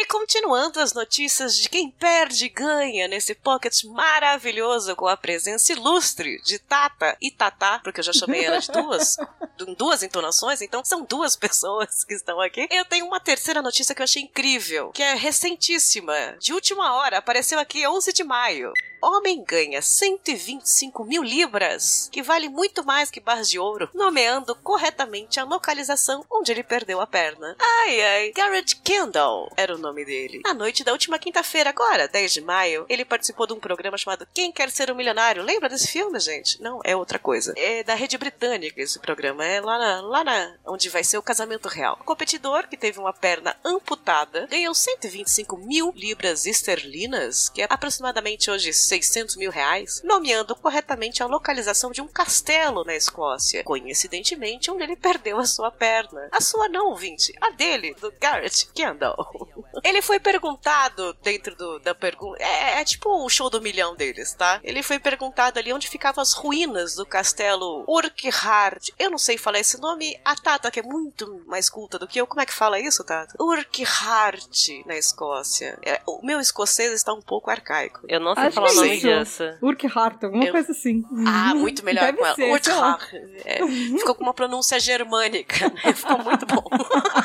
E 0.02 0.06
continuando 0.06 0.80
as 0.80 0.94
notícias 0.94 1.56
de 1.56 1.70
quem 1.70 1.92
perde 1.92 2.50
ganha 2.50 3.08
nesse 3.08 3.36
pocket 3.36 3.84
maravilhoso 3.84 4.96
com 4.96 5.06
a 5.06 5.16
presença 5.16 5.74
ilustre 5.74 6.42
de 6.42 6.58
Tata 6.58 7.16
e 7.22 7.30
Tatá, 7.30 7.80
porque 7.84 8.00
eu 8.00 8.04
já 8.06 8.12
chamei 8.12 8.44
ela 8.44 8.58
de 8.58 8.72
duas, 8.72 9.16
duas 9.78 10.02
entonações, 10.02 10.60
então 10.60 10.84
são 10.84 11.04
duas 11.04 11.36
pessoas 11.36 12.04
que 12.04 12.16
estão 12.16 12.42
aqui. 12.42 12.68
Eu 12.72 12.84
tenho 12.84 13.06
uma 13.06 13.20
terceira 13.20 13.62
notícia 13.62 13.94
que 13.94 14.02
eu 14.02 14.06
achei 14.06 14.24
incrível, 14.24 14.90
que 14.90 15.04
é 15.04 15.14
recentíssima, 15.14 16.36
de 16.40 16.52
última 16.52 16.96
hora, 16.96 17.20
apareceu 17.20 17.60
aqui 17.60 17.88
11 17.88 18.12
de 18.12 18.24
maio. 18.24 18.74
Homem 19.02 19.44
ganha 19.44 19.82
125 19.82 21.04
mil 21.04 21.24
libras, 21.24 22.08
que 22.12 22.22
vale 22.22 22.48
muito 22.48 22.84
mais 22.86 23.10
que 23.10 23.20
barras 23.20 23.50
de 23.50 23.58
ouro, 23.58 23.90
nomeando 23.94 24.56
corretamente 24.56 25.40
a 25.40 25.44
localização 25.44 26.24
onde 26.30 26.52
ele 26.52 26.64
perdeu 26.64 27.02
a 27.02 27.08
perna. 27.08 27.56
Ai 27.60 28.02
ai, 28.02 28.32
Garrett 28.32 28.76
Kendall 28.78 29.52
era 29.58 29.76
o 29.76 29.80
nome 29.80 30.06
dele. 30.06 30.42
Na 30.46 30.54
noite 30.54 30.84
da 30.84 30.92
última 30.92 31.18
quinta-feira, 31.18 31.72
agora, 31.72 32.08
10 32.08 32.34
de 32.34 32.42
maio, 32.42 32.86
ele 32.88 33.04
participou 33.04 33.48
de 33.48 33.54
um 33.54 33.60
programa 33.60 33.98
chamado 33.98 34.28
Quem 34.34 34.52
Quer 34.52 34.70
Ser 34.70 34.92
um 34.92 34.96
Milionário. 34.96 35.44
Lembra 35.44 35.68
desse 35.68 35.88
filme, 35.88 36.20
gente? 36.20 36.62
Não, 36.62 36.80
é 36.84 36.96
outra 36.96 37.18
coisa. 37.18 37.54
É 37.58 37.84
da 37.84 37.96
rede 37.96 38.18
britânica 38.18 38.82
esse 38.82 39.00
programa. 39.00 39.44
É 39.44 39.60
lá 39.60 39.78
na, 39.78 40.02
lá 40.02 40.24
na 40.24 40.56
onde 40.66 40.90
vai 40.90 41.04
ser 41.04 41.18
o 41.18 41.24
casamento 41.24 41.68
real. 41.68 41.98
O 42.00 42.04
competidor, 42.04 42.68
que 42.68 42.78
teve 42.78 43.00
uma 43.00 43.14
perna 43.14 43.56
amputada, 43.66 44.48
ganhou 44.48 44.74
125 44.74 45.58
mil 45.58 45.92
libras 45.96 46.46
esterlinas, 46.46 47.50
que 47.50 47.62
é 47.62 47.68
aproximadamente 47.70 48.52
hoje 48.52 48.72
600 48.92 49.38
mil 49.38 49.50
reais, 49.50 50.02
nomeando 50.04 50.54
corretamente 50.54 51.24
a 51.24 51.26
localização 51.26 51.92
de 51.92 52.02
um 52.02 52.08
castelo 52.08 52.84
na 52.84 52.94
Escócia, 52.94 53.64
coincidentemente 53.64 54.70
onde 54.70 54.84
ele 54.84 54.98
perdeu 54.98 55.40
a 55.40 55.46
sua 55.46 55.72
perna. 55.72 56.28
A 56.30 56.42
sua 56.42 56.68
não, 56.68 56.90
ouvinte, 56.90 57.34
a 57.40 57.52
dele, 57.52 57.96
do 58.02 58.12
Garrett 58.20 58.68
Kendall. 58.74 59.50
Ele 59.82 60.02
foi 60.02 60.20
perguntado 60.20 61.14
dentro 61.24 61.56
do, 61.56 61.80
da 61.80 61.96
pergunta. 61.96 62.44
É, 62.44 62.82
é, 62.82 62.84
tipo 62.84 63.10
o 63.24 63.30
show 63.30 63.50
do 63.50 63.62
milhão 63.62 63.96
deles, 63.96 64.34
tá? 64.34 64.60
Ele 64.62 64.84
foi 64.84 65.00
perguntado 65.00 65.58
ali 65.58 65.72
onde 65.72 65.88
ficavam 65.88 66.22
as 66.22 66.34
ruínas 66.34 66.96
do 66.96 67.06
castelo 67.06 67.86
Urquhart. 67.88 68.90
Eu 69.00 69.10
não 69.10 69.18
sei 69.18 69.38
falar 69.38 69.60
esse 69.60 69.80
nome. 69.80 70.20
A 70.26 70.36
Tata, 70.36 70.70
que 70.70 70.82
é 70.82 70.84
muito 70.84 71.42
mais 71.48 71.70
culta 71.70 71.98
do 71.98 72.08
que 72.08 72.20
eu, 72.20 72.28
como 72.28 72.42
é 72.42 72.46
que 72.46 72.54
fala 72.54 72.80
isso, 72.80 73.04
Tata? 73.06 73.34
Urquhart, 73.40 74.68
na 74.86 74.98
Escócia. 74.98 75.80
É, 75.84 76.02
o 76.06 76.26
meu 76.26 76.40
escocês 76.40 76.92
está 76.92 77.14
um 77.14 77.22
pouco 77.22 77.50
arcaico. 77.50 78.02
Eu 78.08 78.20
não 78.20 78.36
sei 78.36 78.46
Acho 78.46 78.56
falar 78.56 78.72
o 78.72 78.81
disso. 78.90 79.44
Urquhart, 79.62 80.24
alguma 80.24 80.46
Eu- 80.46 80.52
coisa 80.52 80.72
assim. 80.72 81.04
Ah, 81.26 81.52
Uhum. 81.54 81.60
muito 81.62 81.84
melhor 81.84 82.06
Deve 82.06 82.18
com 82.18 82.26
ela. 82.26 82.36
ser, 82.36 82.64
sei. 82.64 83.42
É, 83.46 83.68
ficou 83.98 84.16
com 84.16 84.24
uma 84.24 84.34
pronúncia 84.34 84.80
germânica. 84.80 85.70
né? 85.70 85.94
Ficou 85.94 86.18
muito 86.20 86.46
bom. 86.46 86.64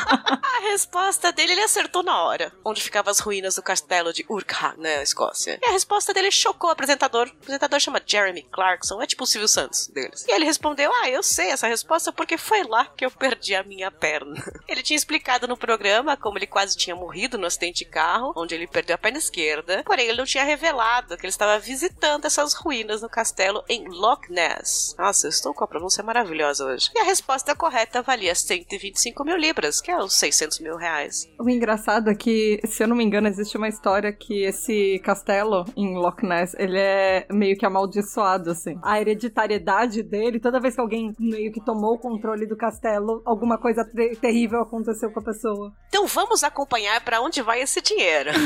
a 0.07 0.61
resposta 0.71 1.33
dele, 1.33 1.53
ele 1.53 1.63
acertou 1.63 2.03
na 2.03 2.23
hora. 2.23 2.53
Onde 2.65 2.83
ficavam 2.83 3.11
as 3.11 3.19
ruínas 3.19 3.55
do 3.55 3.63
castelo 3.63 4.13
de 4.13 4.25
Urquhart, 4.29 4.77
na 4.79 5.03
Escócia. 5.03 5.59
E 5.63 5.69
a 5.69 5.73
resposta 5.73 6.13
dele 6.13 6.31
chocou 6.31 6.69
o 6.69 6.73
apresentador. 6.73 7.27
O 7.29 7.31
apresentador 7.43 7.81
chama 7.81 8.01
Jeremy 8.05 8.43
Clarkson. 8.51 9.01
É 9.03 9.07
tipo 9.07 9.25
o 9.25 9.27
Silvio 9.27 9.49
Santos 9.49 9.87
deles. 9.89 10.25
E 10.29 10.33
ele 10.33 10.45
respondeu, 10.45 10.91
ah, 11.03 11.09
eu 11.09 11.23
sei 11.23 11.49
essa 11.51 11.67
resposta 11.67 12.13
porque 12.13 12.37
foi 12.39 12.63
lá 12.65 12.87
que 12.97 13.05
eu 13.05 13.11
perdi 13.11 13.55
a 13.55 13.63
minha 13.63 13.91
perna. 13.91 14.35
Ele 14.69 14.83
tinha 14.83 14.97
explicado 14.97 15.47
no 15.47 15.57
programa 15.57 16.17
como 16.17 16.39
ele 16.39 16.47
quase 16.47 16.77
tinha 16.77 16.95
morrido 16.97 17.39
no 17.39 17.47
acidente 17.47 17.79
de 17.85 17.91
carro, 17.91 18.33
onde 18.37 18.55
ele 18.55 18.67
perdeu 18.67 18.95
a 18.95 18.99
perna 18.99 19.19
esquerda. 19.19 19.83
Porém, 19.85 20.07
ele 20.09 20.19
não 20.19 20.25
tinha 20.25 20.43
revelado 20.45 21.17
que 21.17 21.25
ele 21.25 21.31
estava 21.31 21.46
visitando 21.61 22.25
essas 22.25 22.53
ruínas 22.55 23.03
no 23.03 23.09
castelo 23.09 23.63
em 23.69 23.87
Loch 23.89 24.31
Ness. 24.31 24.95
Nossa, 24.99 25.27
eu 25.27 25.31
estou 25.31 25.55
com 25.55 25.65
a 25.65 25.67
pronúncia 25.67 26.03
maravilhosa 26.03 26.65
hoje. 26.67 26.91
E 26.95 26.99
a 26.99 27.05
resposta 27.05 27.55
correta 27.55 28.03
valia 28.03 28.35
125 28.35 29.25
mil 29.25 29.37
libras, 29.37 29.81
que 29.81 29.91
é 29.91 29.97
os 29.99 30.15
600 30.15 30.61
mil 30.61 30.77
reais. 30.77 31.29
O 31.39 31.49
engraçado 31.49 32.11
é 32.11 32.15
que, 32.15 32.61
se 32.65 32.83
eu 32.83 32.89
não 32.89 32.97
me 32.97 33.05
engano, 33.05 33.29
existe 33.29 33.57
uma 33.57 33.69
história 33.69 34.13
que 34.13 34.43
esse 34.45 35.01
castelo 35.05 35.65
em 35.77 35.97
Loch 35.97 36.25
Ness, 36.25 36.55
ele 36.59 36.79
é 36.79 37.27
meio 37.31 37.57
que 37.57 37.65
amaldiçoado, 37.65 38.51
assim. 38.51 38.79
A 38.83 39.01
hereditariedade 39.01 40.03
dele, 40.03 40.41
toda 40.41 40.61
vez 40.61 40.75
que 40.75 40.81
alguém 40.81 41.15
meio 41.19 41.53
que 41.53 41.65
tomou 41.65 41.95
o 41.95 41.99
controle 41.99 42.47
do 42.47 42.57
castelo, 42.57 43.23
alguma 43.25 43.59
coisa 43.59 43.85
ter- 43.85 44.17
terrível 44.17 44.61
aconteceu 44.61 45.11
com 45.13 45.21
a 45.21 45.25
pessoa. 45.25 45.73
Então 45.89 46.07
vamos 46.07 46.43
acompanhar 46.45 47.01
para 47.05 47.21
onde 47.21 47.43
vai 47.43 47.61
esse 47.61 47.81
dinheiro. 47.81 48.31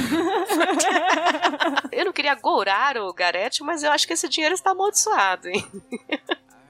eu 1.92 2.04
não 2.04 2.12
queria 2.12 2.34
gourar 2.34 2.89
o 2.98 3.12
Garete, 3.12 3.62
mas 3.62 3.83
eu 3.83 3.90
acho 3.90 4.07
que 4.07 4.12
esse 4.12 4.29
dinheiro 4.29 4.55
está 4.55 4.70
amaldiçoado, 4.72 5.48
hein? 5.48 5.64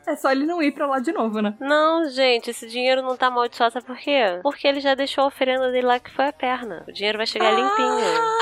É 0.06 0.16
só 0.16 0.32
ele 0.32 0.44
não 0.44 0.60
ir 0.62 0.72
pra 0.72 0.86
lá 0.86 0.98
de 0.98 1.12
novo, 1.12 1.40
né? 1.40 1.54
Não, 1.60 2.08
gente, 2.08 2.50
esse 2.50 2.66
dinheiro 2.66 3.00
não 3.02 3.16
tá 3.16 3.26
amaldiçoado, 3.28 3.74
sabe 3.74 3.86
por 3.86 3.96
quê? 3.98 4.40
Porque 4.42 4.66
ele 4.66 4.80
já 4.80 4.94
deixou 4.94 5.22
a 5.24 5.26
oferenda 5.28 5.70
dele 5.70 5.86
lá 5.86 6.00
que 6.00 6.10
foi 6.10 6.26
a 6.26 6.32
perna. 6.32 6.84
O 6.88 6.92
dinheiro 6.92 7.16
vai 7.18 7.26
chegar 7.26 7.50
limpinho. 7.52 7.88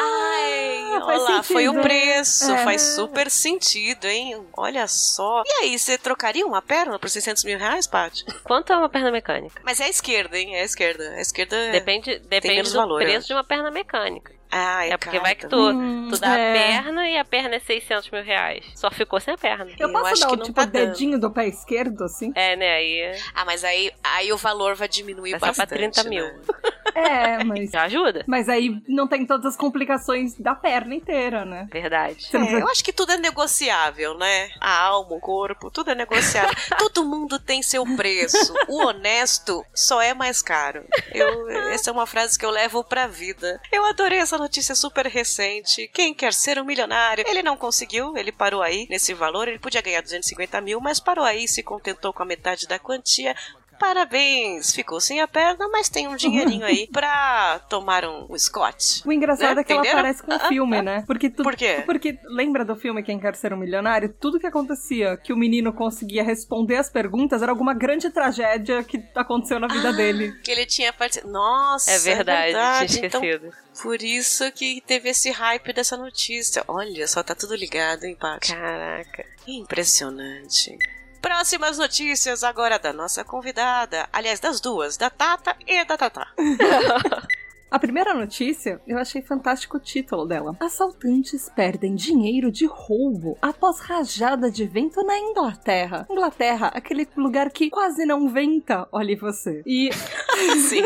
Ai, 0.00 0.78
Ah, 0.94 1.04
olha 1.04 1.18
lá, 1.18 1.42
foi 1.42 1.68
o 1.68 1.74
né? 1.74 1.82
preço, 1.82 2.50
É. 2.52 2.64
faz 2.64 2.80
super 2.82 3.30
sentido, 3.30 4.06
hein? 4.06 4.46
Olha 4.56 4.86
só. 4.88 5.42
E 5.46 5.52
aí, 5.64 5.78
você 5.78 5.98
trocaria 5.98 6.46
uma 6.46 6.62
perna 6.62 6.98
por 6.98 7.10
600 7.10 7.44
mil 7.44 7.58
reais, 7.58 7.86
Paty? 7.86 8.24
Quanto 8.44 8.72
é 8.72 8.76
uma 8.76 8.88
perna 8.88 9.10
mecânica? 9.10 9.60
Mas 9.64 9.80
é 9.80 9.84
a 9.84 9.88
esquerda, 9.90 10.38
hein? 10.38 10.56
É 10.56 10.62
a 10.62 10.64
esquerda. 10.64 11.10
A 11.10 11.20
esquerda 11.20 11.54
é... 11.56 11.70
Depende, 11.72 12.18
depende 12.20 12.54
menos 12.54 12.72
do 12.72 12.78
valor, 12.78 13.00
preço 13.02 13.18
acho. 13.18 13.26
de 13.28 13.32
uma 13.34 13.44
perna 13.44 13.70
mecânica. 13.70 14.32
Ai, 14.50 14.90
É 14.90 14.96
porque 14.96 15.16
cara, 15.18 15.22
vai 15.22 15.34
que 15.34 15.46
tu, 15.46 15.56
Hum, 15.56 16.08
tu 16.10 16.18
dá 16.20 16.38
é. 16.38 16.50
a 16.50 16.52
perna 16.82 17.08
e 17.08 17.16
a 17.18 17.24
perna 17.24 17.56
é 17.56 17.60
600 17.60 18.10
mil 18.10 18.22
reais. 18.22 18.64
Só 18.74 18.90
ficou 18.90 19.20
sem 19.20 19.34
a 19.34 19.38
perna. 19.38 19.70
Eu 19.78 19.88
Eu 19.88 19.92
posso 19.92 20.06
acho 20.06 20.20
dar 20.22 20.32
o 20.32 20.36
tipo 20.38 20.52
tá 20.54 20.64
dedinho 20.64 21.18
do 21.18 21.30
pé 21.30 21.46
esquerdo, 21.48 22.04
assim? 22.04 22.32
É, 22.34 22.56
né? 22.56 22.74
Aí 22.76 23.12
Ah, 23.34 23.44
mas 23.44 23.62
aí, 23.64 23.90
aí 24.02 24.32
o 24.32 24.36
valor 24.36 24.74
vai 24.74 24.88
diminuir 24.88 25.32
vai 25.38 25.40
ser 25.52 25.56
pra 25.56 25.66
bastante, 25.66 25.92
30 25.92 26.04
mil. 26.08 26.24
né? 26.24 26.40
É, 26.94 27.44
mas. 27.44 27.70
Já 27.70 27.82
ajuda? 27.82 28.24
Mas 28.26 28.48
aí 28.48 28.82
não 28.88 29.06
tem 29.06 29.24
todas 29.24 29.44
as 29.46 29.56
complicações 29.56 30.34
da 30.36 30.54
perna 30.54 30.94
inteira, 30.94 31.44
né? 31.44 31.68
Verdade. 31.70 32.26
É, 32.34 32.54
eu 32.60 32.68
acho 32.68 32.82
que 32.82 32.92
tudo 32.92 33.12
é 33.12 33.16
negociável, 33.18 34.16
né? 34.18 34.48
A 34.60 34.80
alma, 34.84 35.14
o 35.14 35.20
corpo, 35.20 35.70
tudo 35.70 35.90
é 35.90 35.94
negociável. 35.94 36.50
Todo 36.78 37.04
mundo 37.04 37.38
tem 37.38 37.62
seu 37.62 37.84
preço. 37.94 38.52
O 38.68 38.82
honesto 38.86 39.64
só 39.74 40.00
é 40.00 40.14
mais 40.14 40.42
caro. 40.42 40.82
Eu, 41.12 41.48
essa 41.70 41.90
é 41.90 41.92
uma 41.92 42.06
frase 42.06 42.38
que 42.38 42.44
eu 42.44 42.50
levo 42.50 42.82
pra 42.82 43.06
vida. 43.06 43.60
Eu 43.70 43.84
adorei 43.84 44.18
essa 44.18 44.37
notícia 44.38 44.74
super 44.74 45.06
recente. 45.06 45.88
Quem 45.92 46.14
quer 46.14 46.32
ser 46.32 46.58
um 46.58 46.64
milionário? 46.64 47.24
Ele 47.26 47.42
não 47.42 47.56
conseguiu, 47.56 48.16
ele 48.16 48.32
parou 48.32 48.62
aí 48.62 48.86
nesse 48.88 49.12
valor. 49.14 49.48
Ele 49.48 49.58
podia 49.58 49.82
ganhar 49.82 50.00
250 50.00 50.60
mil, 50.60 50.80
mas 50.80 51.00
parou 51.00 51.24
aí, 51.24 51.46
se 51.46 51.62
contentou 51.62 52.12
com 52.12 52.22
a 52.22 52.26
metade 52.26 52.66
da 52.66 52.78
quantia. 52.78 53.34
Parabéns! 53.78 54.72
Ficou 54.72 55.00
sem 55.00 55.20
a 55.20 55.28
perna, 55.28 55.68
mas 55.68 55.88
tem 55.88 56.08
um 56.08 56.16
dinheirinho 56.16 56.64
aí 56.64 56.86
pra 56.92 57.60
tomar 57.68 58.04
um, 58.04 58.26
um 58.30 58.38
Scott. 58.38 59.02
O 59.06 59.12
engraçado 59.12 59.54
Né? 59.56 59.60
é 59.60 59.64
que 59.64 59.72
ela 59.72 59.80
Entenderam? 59.80 60.00
aparece 60.00 60.22
com 60.22 60.34
o 60.34 60.40
filme, 60.48 60.82
né? 60.82 61.04
Porque 61.06 61.30
tudo. 61.30 61.44
Por 61.44 61.56
quê? 61.56 61.82
Porque 61.86 62.18
lembra 62.24 62.64
do 62.64 62.74
filme 62.76 63.02
Quem 63.02 63.18
Quer 63.18 63.34
Ser 63.36 63.52
um 63.52 63.56
Milionário? 63.56 64.12
Tudo 64.20 64.38
que 64.40 64.46
acontecia 64.46 65.16
que 65.16 65.32
o 65.32 65.36
menino 65.36 65.72
conseguia 65.72 66.22
responder 66.22 66.76
as 66.76 66.90
perguntas 66.90 67.42
era 67.42 67.52
alguma 67.52 67.74
grande 67.74 68.10
tragédia 68.10 68.82
que 68.82 69.02
aconteceu 69.14 69.58
na 69.60 69.68
vida 69.68 69.92
dele. 69.92 70.32
Que 70.42 70.50
ele 70.50 70.66
tinha 70.66 70.92
participado. 70.92 71.32
Nossa, 71.32 71.90
É 71.90 71.98
verdade, 71.98 72.94
tinha 72.94 73.06
Então, 73.06 73.22
esquecido. 73.24 73.52
por 73.82 74.02
isso 74.02 74.50
que 74.52 74.82
teve 74.86 75.08
esse 75.10 75.30
hype 75.30 75.72
dessa 75.72 75.96
notícia. 75.96 76.64
Olha, 76.68 77.06
só 77.06 77.22
tá 77.22 77.34
tudo 77.34 77.54
ligado, 77.54 78.04
hein, 78.04 78.16
Paty? 78.18 78.52
Caraca. 78.54 79.24
Impressionante. 79.46 80.76
Próximas 81.20 81.78
notícias 81.78 82.44
agora 82.44 82.78
da 82.78 82.92
nossa 82.92 83.24
convidada. 83.24 84.08
Aliás, 84.12 84.40
das 84.40 84.60
duas, 84.60 84.96
da 84.96 85.10
Tata 85.10 85.56
e 85.66 85.84
da 85.84 85.96
Tatá. 85.96 86.28
A 87.70 87.78
primeira 87.78 88.14
notícia, 88.14 88.80
eu 88.86 88.96
achei 88.96 89.20
fantástico 89.20 89.76
o 89.76 89.80
título 89.80 90.24
dela. 90.24 90.56
Assaltantes 90.58 91.50
perdem 91.54 91.94
dinheiro 91.94 92.50
de 92.50 92.64
roubo 92.64 93.36
após 93.42 93.78
rajada 93.80 94.50
de 94.50 94.64
vento 94.64 95.04
na 95.04 95.18
Inglaterra. 95.18 96.06
Inglaterra, 96.08 96.68
aquele 96.68 97.06
lugar 97.14 97.50
que 97.50 97.68
quase 97.68 98.06
não 98.06 98.26
venta, 98.30 98.88
olhe 98.90 99.14
você. 99.14 99.62
E 99.66 99.90
Sim. 100.66 100.82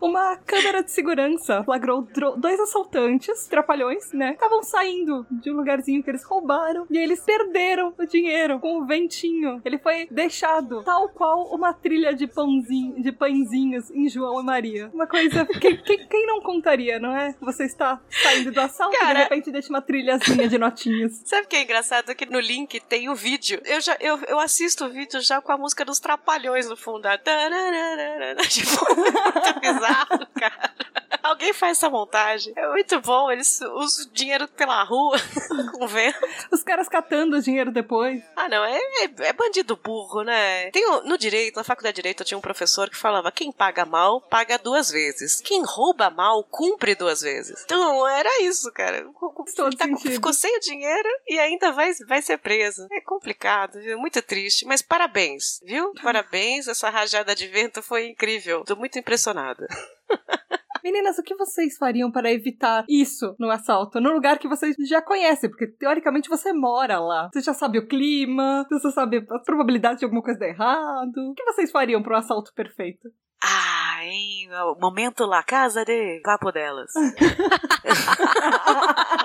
Uma 0.00 0.36
câmera 0.36 0.82
de 0.82 0.90
segurança 0.90 1.62
flagrou 1.64 2.06
dois 2.36 2.58
assaltantes, 2.60 3.46
trapalhões, 3.46 4.12
né? 4.12 4.32
Estavam 4.32 4.62
saindo 4.62 5.26
de 5.30 5.50
um 5.50 5.56
lugarzinho 5.56 6.02
que 6.02 6.10
eles 6.10 6.24
roubaram 6.24 6.86
e 6.90 6.96
eles 6.98 7.20
perderam 7.20 7.94
o 7.98 8.06
dinheiro 8.06 8.58
com 8.60 8.78
o 8.80 8.86
ventinho. 8.86 9.60
Ele 9.64 9.78
foi 9.78 10.06
deixado 10.10 10.82
tal 10.82 11.08
qual 11.10 11.46
uma 11.54 11.72
trilha 11.72 12.14
de 12.14 12.26
pãozinho, 12.26 13.02
de 13.02 13.12
pãezinhos 13.12 13.90
em 13.90 14.08
João 14.08 14.40
e 14.40 14.44
Maria. 14.44 14.90
Uma 14.92 15.06
coisa 15.06 15.44
que, 15.46 15.76
que- 15.76 16.06
quem 16.06 16.26
não 16.26 16.40
contaria, 16.40 16.98
não 16.98 17.14
é? 17.16 17.34
Você 17.40 17.64
está 17.64 18.00
saindo 18.10 18.50
do 18.52 18.60
assalto 18.60 18.94
e 18.96 18.98
Cara. 18.98 19.14
de 19.14 19.22
repente 19.24 19.50
deixa 19.50 19.68
uma 19.70 19.82
trilhazinha 19.82 20.48
de 20.48 20.58
notinhas. 20.58 21.20
Sabe 21.26 21.46
o 21.46 21.48
que 21.48 21.56
é 21.56 21.62
engraçado? 21.62 22.14
Que 22.14 22.26
no 22.26 22.40
link 22.40 22.80
tem 22.80 23.08
o 23.08 23.14
vídeo. 23.14 23.60
Eu 23.64 23.80
já 23.80 23.96
eu, 24.00 24.18
eu 24.28 24.38
assisto 24.40 24.84
o 24.86 24.88
vídeo 24.90 25.20
já 25.20 25.40
com 25.40 25.52
a 25.52 25.58
música 25.58 25.84
dos 25.84 25.98
Trapalhões 26.00 26.68
no 26.68 26.76
fundo. 26.76 27.00
Tipo, 28.48 28.84
muito 28.94 29.60
bizarro, 29.60 29.89
cara. 30.38 30.74
Alguém 31.22 31.52
faz 31.52 31.78
essa 31.78 31.90
montagem. 31.90 32.52
É 32.56 32.68
muito 32.68 33.00
bom. 33.00 33.30
Eles 33.30 33.60
usam 33.60 34.10
dinheiro 34.12 34.48
pela 34.48 34.82
rua 34.82 35.16
com 35.72 35.86
vento. 35.86 36.18
Os 36.50 36.62
caras 36.62 36.88
catando 36.88 37.36
o 37.36 37.42
dinheiro 37.42 37.70
depois. 37.70 38.22
Ah, 38.36 38.48
não. 38.48 38.64
É, 38.64 38.76
é, 38.76 39.28
é 39.28 39.32
bandido 39.32 39.76
burro, 39.76 40.22
né? 40.22 40.70
Tem, 40.70 40.84
no 41.04 41.18
direito, 41.18 41.56
na 41.56 41.64
faculdade 41.64 41.96
de 41.96 42.02
direito, 42.02 42.22
eu 42.22 42.26
tinha 42.26 42.38
um 42.38 42.42
professor 42.42 42.88
que 42.88 42.96
falava: 42.96 43.30
quem 43.30 43.52
paga 43.52 43.84
mal, 43.84 44.20
paga 44.20 44.58
duas 44.58 44.90
vezes. 44.90 45.40
Quem 45.40 45.62
rouba 45.64 46.10
mal, 46.10 46.42
cumpre 46.44 46.94
duas 46.94 47.20
vezes. 47.20 47.62
Então, 47.64 48.06
era 48.08 48.42
isso, 48.42 48.70
cara. 48.72 49.06
Tá 49.76 49.86
ficou 49.98 50.32
sem 50.32 50.56
o 50.56 50.60
dinheiro 50.60 51.08
e 51.28 51.38
ainda 51.38 51.72
vai, 51.72 51.92
vai 52.06 52.22
ser 52.22 52.38
preso. 52.38 52.86
É 52.92 53.00
complicado, 53.00 53.80
viu? 53.80 53.98
Muito 53.98 54.20
triste. 54.22 54.64
Mas 54.64 54.82
parabéns, 54.82 55.60
viu? 55.64 55.92
Parabéns. 56.02 56.68
Essa 56.68 56.90
rajada 56.90 57.34
de 57.34 57.46
vento 57.46 57.82
foi 57.82 58.08
incrível. 58.08 58.64
Tô 58.64 58.76
muito 58.76 58.98
impressionada. 58.98 59.66
Meninas, 60.82 61.18
o 61.18 61.22
que 61.22 61.34
vocês 61.34 61.76
fariam 61.76 62.10
para 62.10 62.32
evitar 62.32 62.84
isso 62.88 63.34
no 63.38 63.50
assalto? 63.50 64.00
No 64.00 64.12
lugar 64.12 64.38
que 64.38 64.48
vocês 64.48 64.74
já 64.88 65.02
conhecem, 65.02 65.50
porque 65.50 65.66
teoricamente 65.66 66.28
você 66.28 66.52
mora 66.52 66.98
lá. 66.98 67.28
Você 67.32 67.42
já 67.42 67.52
sabe 67.52 67.78
o 67.78 67.86
clima, 67.86 68.66
você 68.70 68.90
sabe 68.90 69.26
a 69.30 69.38
probabilidade 69.40 69.98
de 69.98 70.04
alguma 70.04 70.22
coisa 70.22 70.40
dar 70.40 70.48
errado. 70.48 71.30
O 71.30 71.34
que 71.34 71.44
vocês 71.44 71.70
fariam 71.70 72.02
para 72.02 72.16
um 72.16 72.18
assalto 72.18 72.52
perfeito? 72.54 73.08
Ah, 73.42 74.04
hein? 74.04 74.48
Momento 74.80 75.24
lá, 75.24 75.42
casa 75.42 75.84
de 75.84 76.20
papo 76.22 76.50
delas. 76.50 76.92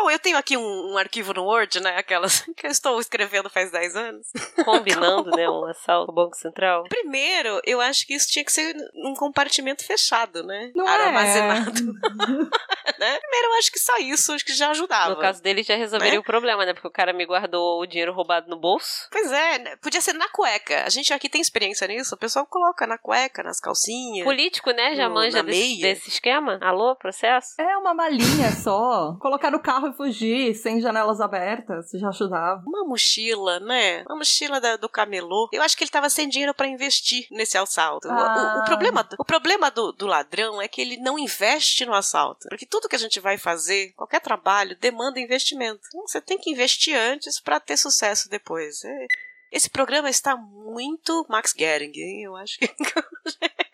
Bom, 0.00 0.08
eu 0.10 0.18
tenho 0.18 0.36
aqui 0.38 0.56
um, 0.56 0.92
um 0.92 0.96
arquivo 0.96 1.34
no 1.34 1.42
Word, 1.44 1.80
né? 1.80 1.96
Aquelas 1.96 2.42
que 2.56 2.66
eu 2.66 2.70
estou 2.70 3.00
escrevendo 3.00 3.50
faz 3.50 3.70
10 3.72 3.96
anos. 3.96 4.26
Combinando, 4.64 5.30
né? 5.30 5.48
Um 5.50 5.64
assalto 5.66 6.10
ao 6.10 6.14
Banco 6.14 6.36
Central. 6.36 6.84
Primeiro, 6.88 7.60
eu 7.64 7.80
acho 7.80 8.06
que 8.06 8.14
isso 8.14 8.28
tinha 8.30 8.44
que 8.44 8.52
ser 8.52 8.74
num 8.94 9.14
compartimento 9.14 9.84
fechado, 9.84 10.44
né? 10.44 10.70
Não 10.74 10.86
é? 10.88 10.90
Armazenado. 11.06 11.72
né? 12.98 13.18
Primeiro, 13.18 13.46
eu 13.48 13.58
acho 13.58 13.72
que 13.72 13.78
só 13.80 13.96
isso, 13.98 14.32
acho 14.32 14.44
que 14.44 14.52
já 14.54 14.70
ajudava. 14.70 15.10
No 15.14 15.20
caso 15.20 15.42
dele, 15.42 15.62
já 15.64 15.74
resolveria 15.74 16.14
Né? 16.14 16.20
o 16.20 16.24
problema, 16.24 16.64
né? 16.64 16.72
Porque 16.74 16.88
o 16.88 16.92
cara 16.92 17.12
me 17.12 17.26
guardou 17.26 17.80
o 17.80 17.86
dinheiro 17.86 18.12
roubado 18.12 18.48
no 18.48 18.56
bolso. 18.56 19.08
Pois 19.10 19.32
é, 19.32 19.58
né? 19.58 19.76
podia 19.82 20.00
ser 20.00 20.12
na 20.12 20.28
cueca. 20.28 20.84
A 20.84 20.88
gente 20.88 21.12
aqui 21.12 21.28
tem 21.28 21.40
experiência 21.40 21.86
nisso. 21.88 22.14
O 22.14 22.18
pessoal 22.18 22.46
coloca 22.46 22.86
na 22.86 22.98
cueca, 22.98 23.42
nas 23.42 23.58
calcinhas. 23.58 24.24
Político, 24.24 24.70
né? 24.70 24.94
Já 24.94 25.08
No- 25.08 25.14
manja 25.16 25.42
desse, 25.42 25.80
desse 25.80 26.08
esquema. 26.08 26.58
Alô, 26.62 26.94
processo? 26.94 27.60
É 27.60 27.76
uma 27.76 27.94
malinha 27.94 28.52
só. 28.52 29.16
Colocar 29.20 29.50
no 29.50 29.60
carro 29.60 29.87
e 29.90 29.92
fugir, 29.92 30.54
sem 30.54 30.80
janelas 30.80 31.20
abertas, 31.20 31.90
já 31.94 32.08
ajudava. 32.08 32.62
Uma 32.66 32.84
mochila, 32.84 33.58
né? 33.60 34.02
Uma 34.06 34.16
mochila 34.16 34.60
da- 34.60 34.76
do 34.76 34.88
camelô. 34.88 35.48
Eu 35.52 35.62
acho 35.62 35.76
que 35.76 35.84
ele 35.84 35.90
tava 35.90 36.08
sem 36.10 36.28
dinheiro 36.28 36.54
pra 36.54 36.66
investir 36.66 37.26
nesse 37.30 37.56
assalto. 37.58 38.08
O- 38.08 38.10
O, 38.10 38.14
Ah. 38.14 38.60
o 38.62 38.64
problema, 38.66 39.02
do- 39.04 39.16
o 39.18 39.24
problema 39.24 39.70
do, 39.70 39.92
do 39.92 40.06
ladrão 40.06 40.60
é 40.60 40.68
que 40.68 40.80
ele 40.80 40.96
não 40.98 41.18
investe 41.18 41.84
no 41.86 41.94
assalto. 41.94 42.48
Porque 42.48 42.66
tudo 42.66 42.88
que 42.88 42.96
a 42.96 42.98
gente 42.98 43.20
vai 43.20 43.36
fazer, 43.38 43.92
qualquer 43.96 44.20
trabalho, 44.20 44.76
demanda 44.80 45.20
investimento. 45.20 45.80
Então, 45.88 46.06
você 46.06 46.20
tem 46.20 46.38
que 46.38 46.50
investir 46.50 46.96
antes 46.96 47.40
pra 47.40 47.58
ter 47.60 47.76
sucesso 47.76 48.28
depois. 48.28 48.84
É- 48.84 49.06
Esse 49.50 49.70
programa 49.70 50.10
está 50.10 50.36
muito 50.36 51.24
Max 51.26 51.54
Gering, 51.56 51.92
hein? 51.96 52.22
Eu 52.24 52.36
acho 52.36 52.58
que, 52.58 52.68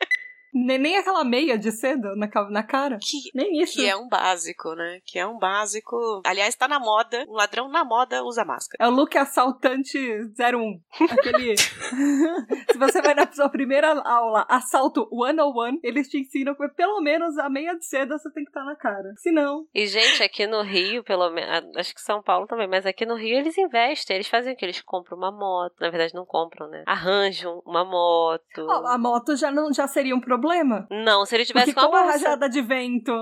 Nem, 0.55 0.79
nem 0.79 0.97
aquela 0.97 1.25
meia 1.25 1.59
de 1.59 1.73
seda 1.73 2.15
na, 2.15 2.29
na 2.51 2.63
cara. 2.63 2.97
que, 3.01 3.31
Nem 3.35 3.61
isso. 3.61 3.75
que 3.75 3.89
é 3.89 3.97
um 3.97 4.09
básico, 4.09 4.73
né? 4.75 5.01
Que 5.05 5.19
é 5.19 5.27
um 5.27 5.37
básico. 5.37 6.23
Aliás, 6.25 6.55
tá 6.55 6.69
na 6.69 6.79
moda. 6.79 7.25
Um 7.29 7.33
ladrão 7.33 7.69
na 7.69 7.85
moda 7.85 8.23
usa 8.23 8.45
máscara. 8.45 8.85
É 8.85 8.89
o 8.89 8.95
look 8.95 9.17
assaltante 9.19 9.99
01. 9.99 10.81
Aquele. 11.11 11.57
Se 12.71 12.79
você 12.79 13.03
vai 13.03 13.15
na 13.15 13.31
sua 13.33 13.49
primeira 13.49 14.01
aula, 14.01 14.47
assalto 14.49 15.09
101, 15.11 15.81
eles 15.83 16.09
te 16.09 16.19
ensinam 16.19 16.55
que 16.55 16.69
pelo 16.69 17.01
menos 17.01 17.37
a 17.39 17.51
meia 17.51 17.75
de 17.75 17.85
seda 17.85 18.17
você 18.17 18.31
tem 18.31 18.45
que 18.45 18.51
estar 18.51 18.65
na 18.65 18.77
cara. 18.77 19.13
Se 19.17 19.33
não. 19.33 19.67
E, 19.75 19.87
gente, 19.87 20.23
aqui 20.23 20.47
no 20.47 20.63
Rio, 20.63 21.03
pelo 21.03 21.31
menos. 21.31 21.77
Acho 21.77 21.95
que 21.95 22.01
São 22.01 22.23
Paulo 22.23 22.47
também, 22.47 22.69
mas 22.69 22.87
aqui 22.87 23.05
no 23.05 23.17
Rio 23.17 23.39
eles 23.39 23.59
investem. 23.59 24.17
Eles 24.17 24.29
fazem 24.29 24.55
o 24.55 24.57
que? 24.57 24.65
Eles 24.65 24.81
compram 24.81 25.19
uma 25.19 25.33
moto. 25.33 25.75
Na 25.81 25.91
verdade, 25.91 26.15
não 26.15 26.25
compram, 26.25 26.69
né? 26.69 26.85
Arranjam 26.87 27.61
uma 27.67 27.85
moto. 27.85 28.61
ó, 28.61 28.87
a 28.87 28.99
moto 28.99 29.37
já, 29.37 29.51
não, 29.51 29.73
já 29.73 29.89
seria 29.89 30.15
um 30.15 30.21
problema. 30.21 30.44
Não, 30.91 31.25
se 31.25 31.35
ele 31.35 31.45
tivesse 31.45 31.73
Porque 31.73 31.87
com 31.89 31.95
a 31.95 32.01
com 32.01 32.09
a 32.09 32.13
rajada 32.13 32.49
de 32.49 32.61
vento, 32.63 33.13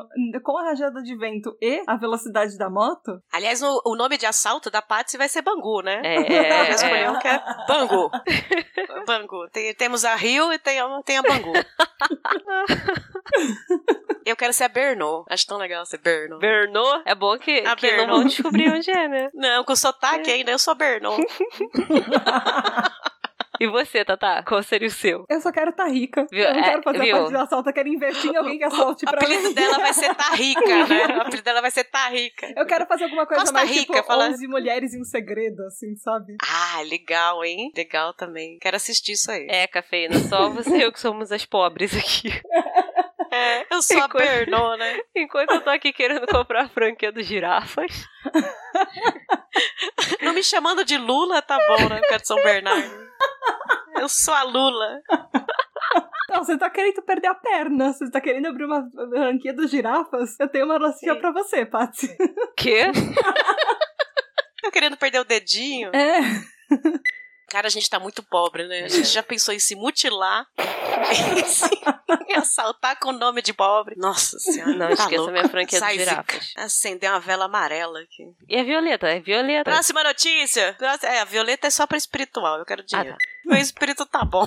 com 0.43 0.59
a 0.59 0.65
rajada 0.65 1.03
de 1.03 1.17
vento 1.17 1.57
e 1.61 1.83
a 1.87 1.97
velocidade 1.97 2.57
da 2.59 2.69
moto, 2.71 3.21
Aliás, 3.33 3.63
o, 3.63 3.83
o 3.85 3.97
nome 3.97 4.17
de 4.19 4.27
assalto 4.27 4.71
da 4.71 4.83
Patsy 4.83 5.17
vai 5.17 5.29
ser 5.29 5.43
Bangu, 5.43 5.83
né? 5.83 6.01
É, 6.05 6.71
escolheu 6.71 6.97
é. 6.97 7.11
um 7.11 7.19
que 7.19 7.29
é 7.29 7.43
Bangu. 7.69 8.11
Bangu. 9.07 9.49
Tem- 9.51 9.75
temos 9.75 10.05
a 10.05 10.15
Rio 10.15 10.53
e 10.53 10.59
tem 10.59 10.79
a, 10.81 11.03
tem 11.03 11.19
a 11.19 11.23
Bangu. 11.23 11.53
Eu 14.25 14.37
quero 14.37 14.53
ser 14.53 14.65
a 14.65 14.69
Bernou. 14.69 15.25
Acho 15.29 15.47
tão 15.47 15.59
legal 15.59 15.85
ser 15.85 15.99
Bernou. 15.99 16.39
Bernou? 16.39 17.03
É 17.05 17.15
bom 17.15 17.37
que, 17.39 17.59
A 17.67 17.75
que 17.75 17.91
não 17.91 17.97
Bernou. 17.99 18.17
vão 18.19 18.27
descobrir 18.27 18.71
onde 18.73 18.91
é, 18.91 19.09
né? 19.09 19.31
Não, 19.35 19.65
com 19.65 19.75
sotaque 19.75 20.31
ainda, 20.31 20.53
eu 20.53 20.59
sou 20.59 20.75
Bernou. 20.75 21.17
E 23.63 23.67
você, 23.69 24.05
Tata? 24.05 24.43
Qual 24.43 24.61
seria 24.63 24.89
o 24.89 24.91
seu? 24.91 25.25
eu 25.29 25.41
só 25.41 25.53
quero 25.53 25.71
estar 25.71 25.87
rica. 25.87 26.27
Viu? 26.31 26.43
Eu 26.45 26.53
não 26.55 26.61
É, 26.61 26.71
quero 26.71 26.83
fazer 26.83 26.99
viu? 26.99 27.15
a 27.17 27.19
parte 27.21 27.33
do 27.33 27.39
assalto, 27.39 27.69
eu 27.71 27.73
quero 27.75 27.89
investir 27.89 28.31
em 28.33 28.37
alguém 28.37 28.59
que 28.59 28.65
assalte 28.65 29.05
O 29.05 29.09
pra 29.11 29.19
apelido 29.21 29.49
mim. 29.49 29.55
dela 29.55 29.79
vai 29.79 29.93
ser 29.95 30.15
Tá 30.15 30.31
Rica, 30.35 30.87
né? 30.89 31.07
O 31.17 31.21
apelido 31.23 31.43
dela 31.45 31.61
vai 31.61 31.71
ser 31.71 31.85
Tá 31.85 32.09
Rica. 32.09 32.53
Eu 32.57 32.67
quero 32.67 32.87
fazer 32.87 33.05
alguma 33.05 33.25
coisa 33.27 33.43
Costa 33.43 33.55
mais 33.57 33.71
Rica, 33.71 33.95
tipo 33.95 34.07
fala- 34.07 34.29
11 34.31 34.49
mulheres 34.49 34.95
em 34.95 35.01
um 35.01 35.05
segredo, 35.05 35.63
assim, 35.67 35.95
sabe? 35.97 36.37
Ah, 36.43 36.81
legal, 36.83 37.45
hein? 37.45 37.71
Legal 37.77 38.13
também. 38.15 38.59
Quero 38.61 38.77
assistir 38.77 39.13
isso 39.13 39.31
aí. 39.31 39.47
É, 39.49 39.67
cafeína, 39.69 40.19
só 40.29 40.49
você 40.51 40.79
e 40.79 40.83
eu 40.83 40.93
que 40.93 40.99
somos 41.01 41.31
as 41.31 41.45
pobres 41.47 41.97
aqui. 41.97 42.29
É, 43.31 43.67
eu 43.75 43.81
sou 43.81 43.97
a 43.97 44.07
Enquanto- 44.07 44.19
Bernou, 44.25 44.77
né? 44.77 44.99
Enquanto 45.17 45.53
eu 45.53 45.61
tô 45.61 45.71
aqui 45.71 45.93
querendo 45.93 46.27
comprar 46.27 46.65
a 46.65 46.69
franquia 46.69 47.13
dos 47.13 47.25
girafas. 47.27 47.91
Não 50.21 50.33
me 50.33 50.43
chamando 50.43 50.85
de 50.85 50.97
Lula, 50.99 51.41
tá 51.43 51.59
bom, 51.69 51.89
né? 51.89 51.99
Porque 52.01 52.15
é 52.15 52.19
de 52.19 52.27
São 52.27 52.37
Bernardo. 52.43 53.12
Eu 54.01 54.09
sou 54.09 54.35
a 54.35 54.43
Lula. 54.43 55.01
Não, 56.31 56.43
você 56.43 56.57
tá 56.57 56.71
querendo 56.71 57.03
perder 57.03 57.27
a 57.27 57.35
perna, 57.35 57.93
você 57.93 58.11
tá 58.11 58.21
querendo 58.21 58.47
abrir 58.47 58.65
uma 58.65 58.89
franquia 58.91 59.53
dos 59.53 59.71
girafas. 59.71 60.39
Eu 60.41 60.49
tenho 60.49 60.65
uma 60.65 60.79
notícia 60.79 61.15
pra 61.17 61.31
você, 61.31 61.67
Patsy. 61.67 62.09
Quê? 62.57 62.87
Tô 64.63 64.71
querendo 64.71 64.97
perder 64.97 65.21
o 65.21 65.25
dedinho. 65.25 65.91
É. 65.95 66.21
Cara, 67.53 67.67
a 67.67 67.71
gente 67.71 67.89
tá 67.91 68.01
muito 68.01 68.23
pobre, 68.23 68.67
né? 68.67 68.85
A 68.85 68.89
gente 68.89 69.09
já 69.09 69.23
pensou 69.23 69.53
em 69.53 69.59
se 69.59 69.77
mutilar, 69.77 70.47
em 71.37 71.45
se- 71.45 71.69
em 72.31 72.35
assaltar 72.35 72.99
com 72.99 73.11
o 73.11 73.13
nome 73.13 73.43
de 73.43 73.53
pobre. 73.53 73.95
Nossa 73.99 74.39
senhora. 74.39 74.73
Não, 74.73 74.87
tá 74.89 74.93
esqueça 74.95 75.17
louco. 75.17 75.33
minha 75.33 75.49
franquia 75.51 75.79
Sai, 75.79 75.97
dos 75.99 76.09
girafas. 76.09 76.55
Acender 76.57 77.11
uma 77.11 77.21
vela 77.21 77.45
amarela 77.45 78.01
aqui. 78.01 78.25
E 78.49 78.59
a 78.59 78.65
Violeta? 78.65 79.07
É 79.09 79.21
Violeta. 79.21 79.71
Próxima 79.71 80.03
notícia. 80.03 80.75
É, 81.03 81.21
a 81.21 81.25
Violeta 81.27 81.67
é 81.67 81.71
só 81.71 81.87
pra 81.87 81.99
espiritual. 81.99 82.59
Eu 82.59 82.65
quero 82.65 82.83
dinheiro. 82.83 83.15
Ah, 83.21 83.27
Meu 83.45 83.59
espírito 83.61 84.07
tá 84.07 84.25
bom. 84.25 84.47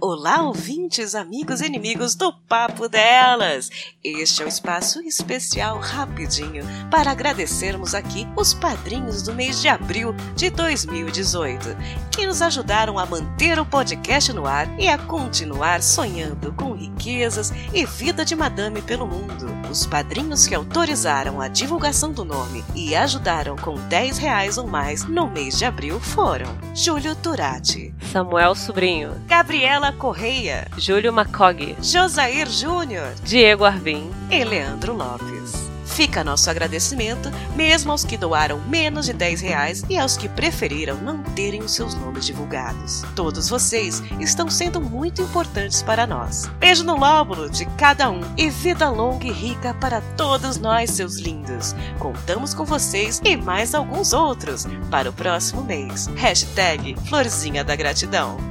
Olá, 0.00 0.42
ouvintes, 0.42 1.14
amigos 1.14 1.60
e 1.60 1.66
inimigos 1.66 2.14
do 2.14 2.32
Papo 2.32 2.88
Delas! 2.88 3.70
Este 4.02 4.42
é 4.42 4.44
o 4.44 4.48
espaço 4.48 5.02
especial 5.02 5.78
rapidinho 5.78 6.64
para 6.90 7.10
agradecermos 7.10 7.94
aqui 7.94 8.26
os 8.36 8.54
padrinhos 8.54 9.22
do 9.22 9.34
mês 9.34 9.60
de 9.60 9.68
abril 9.68 10.14
de 10.36 10.50
2018, 10.50 11.76
que 12.10 12.26
nos 12.26 12.40
ajudaram 12.40 12.98
a 12.98 13.06
manter 13.06 13.58
o 13.58 13.66
podcast 13.66 14.32
no 14.32 14.46
ar 14.46 14.68
e 14.78 14.88
a 14.88 14.98
continuar 14.98 15.82
sonhando 15.82 16.52
com 16.52 16.72
riquezas 16.72 17.52
e 17.72 17.84
vida 17.84 18.24
de 18.24 18.36
madame 18.36 18.80
pelo 18.82 19.06
mundo. 19.06 19.46
Os 19.70 19.86
padrinhos 19.86 20.46
que 20.46 20.54
autorizaram 20.54 21.40
a 21.40 21.48
divulgação 21.48 22.12
do 22.12 22.24
nome 22.24 22.64
e 22.74 22.94
ajudaram 22.94 23.56
com 23.56 23.74
10 23.88 24.18
reais 24.18 24.56
ou 24.56 24.66
mais 24.66 25.04
no 25.04 25.28
mês 25.28 25.58
de 25.58 25.64
abril 25.64 25.98
foram 25.98 26.46
Júlio 26.74 27.16
Turati, 27.16 27.94
Samuel 28.12 28.54
Sobrinho. 28.54 29.20
Gabriela 29.74 29.92
Correia, 29.92 30.68
Júlio 30.78 31.12
Macog. 31.12 31.74
Josair 31.82 32.48
Júnior 32.48 33.12
Diego 33.24 33.64
Arvim. 33.64 34.08
e 34.30 34.44
Leandro 34.44 34.94
Lopes. 34.94 35.63
Fica 35.94 36.24
nosso 36.24 36.50
agradecimento, 36.50 37.30
mesmo 37.54 37.92
aos 37.92 38.04
que 38.04 38.16
doaram 38.16 38.58
menos 38.62 39.06
de 39.06 39.12
10 39.12 39.40
reais 39.40 39.84
e 39.88 39.96
aos 39.96 40.16
que 40.16 40.28
preferiram 40.28 40.96
não 40.96 41.22
terem 41.22 41.62
os 41.62 41.72
seus 41.72 41.94
nomes 41.94 42.26
divulgados. 42.26 43.04
Todos 43.14 43.48
vocês 43.48 44.02
estão 44.18 44.50
sendo 44.50 44.80
muito 44.80 45.22
importantes 45.22 45.84
para 45.84 46.04
nós. 46.04 46.46
Beijo 46.58 46.82
no 46.82 46.96
lóbulo 46.96 47.48
de 47.48 47.64
cada 47.76 48.10
um 48.10 48.22
e 48.36 48.50
vida 48.50 48.90
longa 48.90 49.28
e 49.28 49.30
rica 49.30 49.72
para 49.74 50.00
todos 50.16 50.58
nós, 50.58 50.90
seus 50.90 51.18
lindos. 51.18 51.76
Contamos 52.00 52.54
com 52.54 52.64
vocês 52.64 53.20
e 53.24 53.36
mais 53.36 53.72
alguns 53.72 54.12
outros 54.12 54.66
para 54.90 55.08
o 55.08 55.12
próximo 55.12 55.62
mês. 55.62 56.08
Hashtag 56.16 56.96
Florzinha 57.08 57.62
da 57.62 57.76
Gratidão. 57.76 58.36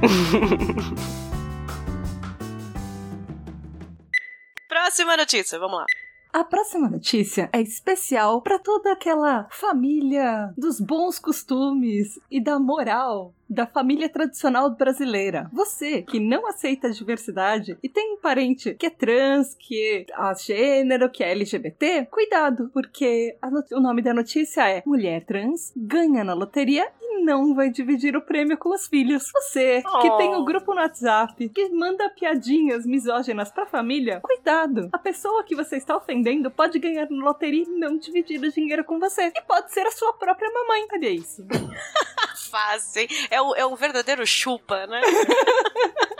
Próxima 4.66 5.14
notícia, 5.14 5.58
vamos 5.58 5.76
lá. 5.80 5.84
A 6.34 6.42
próxima 6.42 6.90
notícia 6.90 7.48
é 7.52 7.60
especial 7.62 8.42
para 8.42 8.58
toda 8.58 8.90
aquela 8.90 9.46
família 9.52 10.52
dos 10.58 10.80
bons 10.80 11.16
costumes 11.16 12.18
e 12.28 12.42
da 12.42 12.58
moral 12.58 13.32
da 13.48 13.68
família 13.68 14.08
tradicional 14.08 14.68
brasileira. 14.74 15.48
Você 15.52 16.02
que 16.02 16.18
não 16.18 16.48
aceita 16.48 16.88
a 16.88 16.90
diversidade 16.90 17.78
e 17.80 17.88
tem 17.88 18.14
um 18.14 18.20
parente 18.20 18.74
que 18.74 18.86
é 18.86 18.90
trans, 18.90 19.54
que 19.54 20.06
é 20.10 20.34
gênero, 20.34 21.08
que 21.08 21.22
é 21.22 21.30
LGBT, 21.30 22.08
cuidado, 22.10 22.68
porque 22.72 23.36
o 23.70 23.80
nome 23.80 24.02
da 24.02 24.12
notícia 24.12 24.68
é 24.68 24.82
Mulher 24.84 25.24
Trans 25.24 25.72
ganha 25.76 26.24
na 26.24 26.34
loteria 26.34 26.90
não 27.22 27.54
vai 27.54 27.70
dividir 27.70 28.16
o 28.16 28.22
prêmio 28.22 28.56
com 28.56 28.74
os 28.74 28.86
filhos. 28.86 29.24
Você 29.32 29.82
oh. 29.86 29.98
que 30.00 30.16
tem 30.16 30.34
um 30.34 30.44
grupo 30.44 30.74
no 30.74 30.80
WhatsApp 30.80 31.48
que 31.48 31.68
manda 31.70 32.10
piadinhas 32.10 32.86
misóginas 32.86 33.50
pra 33.50 33.66
família, 33.66 34.20
cuidado. 34.20 34.88
A 34.92 34.98
pessoa 34.98 35.44
que 35.44 35.54
você 35.54 35.76
está 35.76 35.96
ofendendo 35.96 36.50
pode 36.50 36.78
ganhar 36.78 37.08
na 37.10 37.24
loteria 37.24 37.64
e 37.64 37.78
não 37.78 37.96
dividir 37.96 38.40
o 38.40 38.50
dinheiro 38.50 38.84
com 38.84 38.98
você. 38.98 39.32
E 39.34 39.42
pode 39.42 39.72
ser 39.72 39.86
a 39.86 39.90
sua 39.90 40.12
própria 40.14 40.50
mamãe. 40.50 40.86
Olha 40.92 41.08
isso. 41.08 41.44
Fácil. 42.34 43.06
É 43.30 43.40
o, 43.40 43.54
é 43.54 43.66
o 43.66 43.76
verdadeiro 43.76 44.26
chupa, 44.26 44.86
né? 44.86 45.00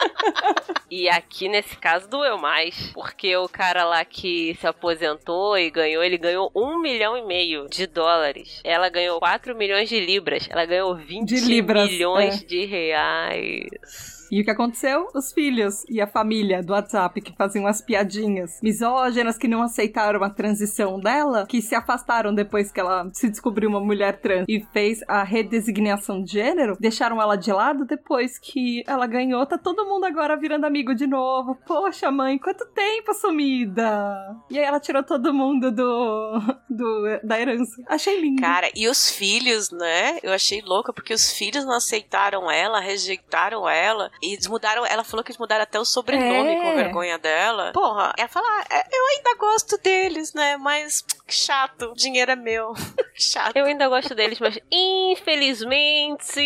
E 0.91 1.09
aqui 1.09 1.49
nesse 1.49 1.77
caso 1.77 2.09
doeu 2.09 2.39
mais, 2.39 2.93
porque 2.93 3.37
o 3.37 3.49
cara 3.49 3.85
lá 3.85 4.05
que 4.05 4.57
se 4.61 4.67
aposentou 4.67 5.59
e 5.59 5.69
ganhou, 5.69 6.05
ele 6.05 6.17
ganhou 6.17 6.53
um 6.55 6.79
milhão 6.79 7.17
e 7.17 7.23
meio 7.23 7.69
de 7.69 7.87
dólares. 7.87 8.61
Ela 8.63 8.89
ganhou 8.89 9.19
4 9.19 9.57
milhões 9.57 9.89
de 9.89 9.99
libras. 9.99 10.47
Ela 10.49 10.65
ganhou 10.65 10.95
20 10.95 11.29
de 11.29 11.41
libras, 11.41 11.91
milhões 11.91 12.43
é. 12.43 12.45
de 12.45 12.65
reais. 12.65 14.14
E 14.31 14.41
o 14.41 14.45
que 14.45 14.51
aconteceu? 14.51 15.09
Os 15.15 15.33
filhos 15.33 15.85
e 15.89 16.01
a 16.01 16.07
família 16.07 16.63
do 16.63 16.73
WhatsApp 16.73 17.21
que 17.21 17.37
faziam 17.37 17.67
as 17.67 17.81
piadinhas 17.81 18.59
misóginas, 18.63 19.39
que 19.39 19.49
não 19.49 19.63
aceitaram 19.63 20.23
a 20.23 20.31
transição 20.31 20.99
dela, 20.99 21.47
que 21.47 21.61
se 21.61 21.75
afastaram 21.75 22.35
depois 22.35 22.73
que 22.73 22.81
ela 22.81 23.09
se 23.13 23.29
descobriu 23.29 23.69
uma 23.69 23.81
mulher 23.81 24.21
trans 24.21 24.45
e 24.49 24.65
fez 24.73 25.01
a 25.09 25.23
redesignação 25.23 26.23
de 26.23 26.33
gênero, 26.33 26.77
deixaram 26.81 27.21
ela 27.21 27.37
de 27.37 27.53
lado 27.53 27.85
depois 27.85 28.39
que 28.39 28.83
ela 28.87 29.07
ganhou. 29.07 29.45
Tá 29.47 29.59
todo 29.59 29.87
mundo 29.87 30.05
agora 30.05 30.37
virando 30.37 30.67
amigo 30.67 30.95
de 30.95 31.07
novo. 31.07 31.57
Poxa, 31.67 32.11
mãe, 32.11 32.39
quanto 32.39 32.67
tempo 32.67 33.15
sumida! 33.15 34.37
E 34.51 34.59
aí 34.59 34.65
ela 34.65 34.81
tirou 34.81 35.03
todo 35.03 35.33
mundo 35.33 35.71
do, 35.71 36.41
do 36.69 37.21
da 37.23 37.41
herança. 37.41 37.83
Achei 37.87 38.21
lindo. 38.21 38.41
Cara, 38.41 38.71
e 38.75 38.89
os 38.89 39.11
filhos, 39.11 39.71
né? 39.71 40.19
Eu 40.23 40.33
achei 40.33 40.61
louca 40.63 40.93
porque 40.93 41.15
os 41.15 41.33
filhos 41.33 41.65
não 41.65 41.75
aceitaram 41.75 42.51
ela, 42.51 42.81
rejeitaram 42.81 43.69
ela 43.69 44.11
e 44.23 44.33
eles 44.33 44.47
mudaram, 44.47 44.85
ela 44.87 45.05
falou 45.05 45.23
que 45.25 45.31
eles 45.31 45.39
mudaram 45.39 45.63
até 45.63 45.79
o 45.79 45.85
sobrenome 45.85 46.55
é. 46.55 46.61
com 46.61 46.77
vergonha 46.77 47.19
dela. 47.19 47.73
Porra, 47.73 48.13
ela 48.17 48.29
fala, 48.29 48.47
ah, 48.47 48.65
é, 48.71 48.85
eu 48.93 49.07
ainda 49.09 49.35
gosto 49.37 49.79
deles, 49.79 50.33
né? 50.35 50.57
Mas 50.57 51.03
que 51.27 51.35
chato, 51.35 51.93
o 51.93 51.95
dinheiro 51.95 52.33
é 52.33 52.37
meu. 52.37 52.75
chato. 53.15 53.57
Eu 53.57 53.67
ainda 53.67 53.89
gosto 53.89 54.15
deles, 54.15 54.39
mas 54.41 54.59
infelizmente 54.71 56.41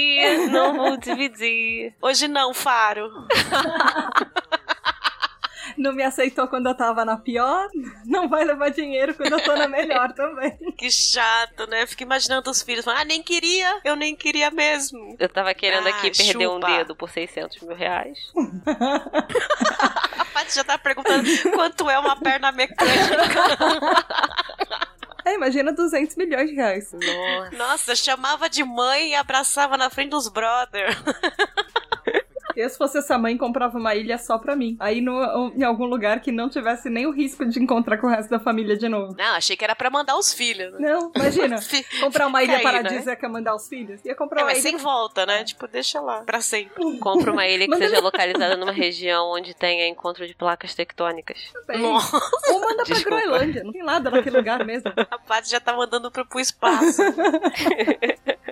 não 0.50 0.74
vou 0.76 0.96
dividir. 0.96 1.94
Hoje 2.00 2.28
não, 2.28 2.52
Faro. 2.54 3.10
não 5.78 5.92
me 5.92 6.02
aceitou 6.02 6.48
quando 6.48 6.68
eu 6.68 6.74
tava 6.74 7.04
na 7.04 7.16
pior, 7.16 7.68
não 8.04 8.28
vai 8.28 8.44
levar 8.44 8.70
dinheiro 8.70 9.14
quando 9.14 9.32
eu 9.32 9.42
tô 9.42 9.54
na 9.56 9.68
melhor 9.68 10.12
também. 10.12 10.58
Que 10.78 10.90
chato, 10.90 11.66
né? 11.68 11.86
Fico 11.86 12.04
imaginando 12.04 12.48
os 12.50 12.62
filhos 12.62 12.84
falando, 12.84 13.00
ah, 13.00 13.04
nem 13.04 13.22
queria, 13.22 13.80
eu 13.84 13.96
nem 13.96 14.14
queria 14.14 14.50
mesmo. 14.50 15.16
Eu 15.18 15.28
tava 15.28 15.52
querendo 15.52 15.86
ah, 15.86 15.90
aqui 15.90 16.10
perder 16.16 16.44
chupa. 16.44 16.48
um 16.48 16.60
dedo 16.60 16.94
por 16.94 17.10
600 17.10 17.60
mil 17.62 17.74
reais. 17.74 18.18
A 20.16 20.24
Paty 20.32 20.54
já 20.54 20.62
tá 20.62 20.78
perguntando 20.78 21.28
quanto 21.52 21.90
é 21.90 21.98
uma 21.98 22.14
perna 22.16 22.52
mecânica. 22.52 22.94
É, 25.24 25.34
imagina 25.34 25.72
200 25.72 26.16
milhões 26.16 26.48
de 26.48 26.56
reais. 26.56 26.92
Nossa. 26.92 27.56
Nossa, 27.56 27.96
chamava 27.96 28.48
de 28.48 28.64
mãe 28.64 29.10
e 29.10 29.14
abraçava 29.14 29.76
na 29.76 29.90
frente 29.90 30.10
dos 30.10 30.28
brothers. 30.28 30.96
Eu, 32.58 32.68
se 32.68 32.76
fosse 32.76 32.98
essa 32.98 33.16
mãe, 33.16 33.36
comprava 33.36 33.78
uma 33.78 33.94
ilha 33.94 34.18
só 34.18 34.36
pra 34.36 34.56
mim. 34.56 34.76
Aí 34.80 35.00
no, 35.00 35.52
em 35.54 35.62
algum 35.62 35.84
lugar 35.84 36.20
que 36.20 36.32
não 36.32 36.48
tivesse 36.48 36.90
nem 36.90 37.06
o 37.06 37.12
risco 37.12 37.46
de 37.46 37.60
encontrar 37.62 37.98
com 37.98 38.08
o 38.08 38.10
resto 38.10 38.28
da 38.28 38.40
família 38.40 38.76
de 38.76 38.88
novo. 38.88 39.14
Não, 39.16 39.36
achei 39.36 39.56
que 39.56 39.62
era 39.62 39.76
pra 39.76 39.88
mandar 39.88 40.18
os 40.18 40.32
filhos. 40.32 40.72
Né? 40.72 40.90
Não, 40.90 41.12
imagina. 41.14 41.56
comprar 42.02 42.26
uma 42.26 42.42
ilha 42.42 42.56
aí, 42.56 42.62
paradisíaca 42.64 43.28
né? 43.28 43.32
mandar 43.32 43.54
os 43.54 43.68
filhos. 43.68 44.04
Ia 44.04 44.14
comprar 44.16 44.40
é, 44.40 44.42
uma 44.42 44.50
mas 44.50 44.58
ilha. 44.58 44.70
sem 44.70 44.76
volta, 44.76 45.24
né? 45.24 45.44
Tipo, 45.44 45.68
deixa 45.68 46.00
lá, 46.00 46.22
pra 46.22 46.40
sempre. 46.40 46.98
Compra 46.98 47.30
uma 47.30 47.46
ilha 47.46 47.68
que 47.68 47.76
seja 47.78 48.00
localizada 48.02 48.56
numa 48.56 48.72
região 48.72 49.30
onde 49.30 49.54
tenha 49.54 49.86
encontro 49.86 50.26
de 50.26 50.34
placas 50.34 50.74
tectônicas. 50.74 51.52
Nossa. 51.78 52.20
Ou 52.50 52.60
manda 52.60 52.84
pra 52.84 52.94
Desculpa. 52.94 53.20
Groenlândia. 53.20 53.62
Não 53.62 53.72
tem 53.72 53.84
nada 53.84 54.10
naquele 54.10 54.36
lugar 54.36 54.64
mesmo. 54.64 54.92
A 55.10 55.18
Paty 55.18 55.48
já 55.48 55.60
tá 55.60 55.76
mandando 55.76 56.10
pro, 56.10 56.26
pro 56.26 56.40
espaço. 56.40 57.02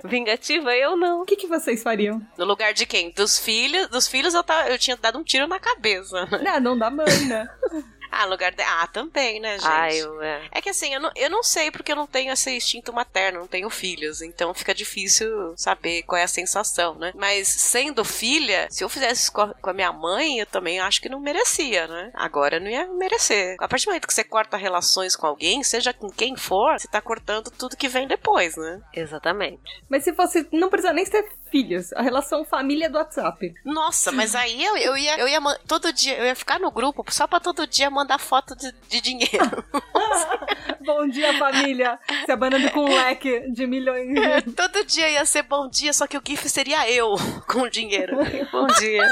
Vingativa, 0.03 0.75
eu 0.75 0.95
não. 0.95 1.21
O 1.21 1.25
que, 1.25 1.35
que 1.35 1.47
vocês 1.47 1.83
fariam? 1.83 2.21
No 2.37 2.45
lugar 2.45 2.73
de 2.73 2.85
quem? 2.85 3.11
Dos 3.11 3.39
filhos? 3.39 3.87
Dos 3.87 4.07
filhos 4.07 4.33
eu, 4.33 4.43
tá, 4.43 4.69
eu 4.69 4.77
tinha 4.77 4.97
dado 4.97 5.17
um 5.17 5.23
tiro 5.23 5.47
na 5.47 5.59
cabeça. 5.59 6.27
Não, 6.43 6.59
não 6.59 6.77
da 6.77 6.89
mãe, 6.89 7.25
né? 7.27 7.47
Ah, 8.11 8.25
lugar 8.25 8.51
de. 8.51 8.61
Ah, 8.61 8.87
também, 8.87 9.39
né, 9.39 9.57
gente? 9.57 9.67
Ah, 9.67 9.93
eu, 9.93 10.21
é. 10.21 10.47
é 10.51 10.61
que 10.61 10.69
assim, 10.69 10.93
eu 10.93 10.99
não, 10.99 11.11
eu 11.15 11.29
não 11.29 11.43
sei 11.43 11.71
porque 11.71 11.91
eu 11.91 11.95
não 11.95 12.07
tenho 12.07 12.31
esse 12.31 12.51
instinto 12.51 12.93
materno, 12.93 13.39
não 13.39 13.47
tenho 13.47 13.69
filhos. 13.69 14.21
Então 14.21 14.53
fica 14.53 14.73
difícil 14.73 15.53
saber 15.55 16.03
qual 16.03 16.19
é 16.19 16.23
a 16.23 16.27
sensação, 16.27 16.95
né? 16.95 17.11
Mas 17.15 17.47
sendo 17.47 18.03
filha, 18.03 18.67
se 18.69 18.83
eu 18.83 18.89
fizesse 18.89 19.23
isso 19.23 19.31
com 19.31 19.41
a, 19.41 19.53
com 19.53 19.69
a 19.69 19.73
minha 19.73 19.91
mãe, 19.91 20.39
eu 20.39 20.45
também 20.45 20.79
acho 20.79 21.01
que 21.01 21.09
não 21.09 21.19
merecia, 21.19 21.87
né? 21.87 22.11
Agora 22.13 22.59
não 22.59 22.69
ia 22.69 22.87
merecer. 22.87 23.55
A 23.59 23.67
partir 23.67 23.85
do 23.85 23.89
momento 23.89 24.07
que 24.07 24.13
você 24.13 24.23
corta 24.23 24.57
relações 24.57 25.15
com 25.15 25.27
alguém, 25.27 25.63
seja 25.63 25.93
com 25.93 26.09
quem 26.09 26.35
for, 26.35 26.79
você 26.79 26.87
tá 26.87 27.01
cortando 27.01 27.51
tudo 27.51 27.77
que 27.77 27.87
vem 27.87 28.07
depois, 28.07 28.55
né? 28.55 28.81
Exatamente. 28.93 29.61
Mas 29.89 30.03
se 30.03 30.13
fosse. 30.13 30.47
Não 30.51 30.69
precisa 30.69 30.93
nem 30.93 31.05
ser 31.05 31.27
filhos, 31.49 31.93
a 31.93 32.01
relação 32.01 32.45
família 32.45 32.89
do 32.89 32.97
WhatsApp. 32.97 33.53
Nossa, 33.63 34.11
mas 34.11 34.35
aí 34.35 34.63
eu, 34.63 34.77
eu 34.77 34.97
ia, 34.97 35.17
eu 35.17 35.27
ia 35.27 35.39
todo 35.67 35.93
dia, 35.93 36.17
eu 36.17 36.25
ia 36.25 36.35
ficar 36.35 36.59
no 36.59 36.71
grupo 36.71 37.03
só 37.09 37.25
pra 37.25 37.39
todo 37.39 37.65
dia 37.65 37.89
mandar 37.97 38.19
foto 38.19 38.55
de, 38.55 38.71
de 38.87 39.01
dinheiro. 39.01 39.65
bom 40.85 41.07
dia, 41.07 41.35
família. 41.39 41.99
Se 42.25 42.31
abanando 42.31 42.69
com 42.69 42.81
um 42.81 42.95
leque 42.95 43.51
de 43.51 43.65
milhões. 43.65 44.15
É, 44.15 44.41
todo 44.55 44.85
dia 44.85 45.09
ia 45.09 45.25
ser 45.25 45.41
bom 45.43 45.67
dia, 45.67 45.91
só 45.91 46.05
que 46.05 46.15
o 46.15 46.21
GIF 46.25 46.47
seria 46.47 46.89
eu 46.89 47.15
com 47.49 47.67
dinheiro. 47.67 48.17
bom 48.51 48.67
dia. 48.67 49.09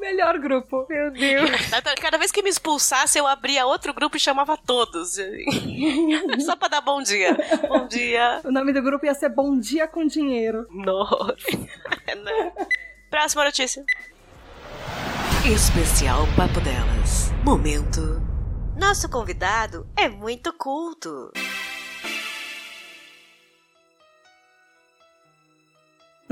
Melhor 0.00 0.38
grupo. 0.38 0.86
Meu 0.88 1.10
Deus. 1.10 1.50
Cada 2.00 2.18
vez 2.18 2.32
que 2.32 2.42
me 2.42 2.50
expulsasse, 2.50 3.18
eu 3.18 3.26
abria 3.26 3.66
outro 3.66 3.94
grupo 3.94 4.16
e 4.16 4.20
chamava 4.20 4.56
todos. 4.56 5.16
Só 6.40 6.56
pra 6.56 6.68
dar 6.68 6.80
bom 6.80 7.02
dia. 7.02 7.36
Bom 7.68 7.86
dia. 7.86 8.40
O 8.44 8.50
nome 8.50 8.72
do 8.72 8.82
grupo 8.82 9.06
ia 9.06 9.14
ser 9.14 9.28
Bom 9.28 9.58
Dia 9.58 9.86
com 9.86 10.06
Dinheiro. 10.06 10.66
Nossa. 10.70 11.36
Né? 12.06 12.52
Próxima 13.08 13.44
notícia. 13.44 13.84
Especial 15.44 16.24
Papo 16.36 16.60
Delas. 16.60 17.32
Momento. 17.44 18.22
Nosso 18.76 19.08
convidado 19.08 19.84
é 19.96 20.08
muito 20.08 20.52
culto. 20.52 21.32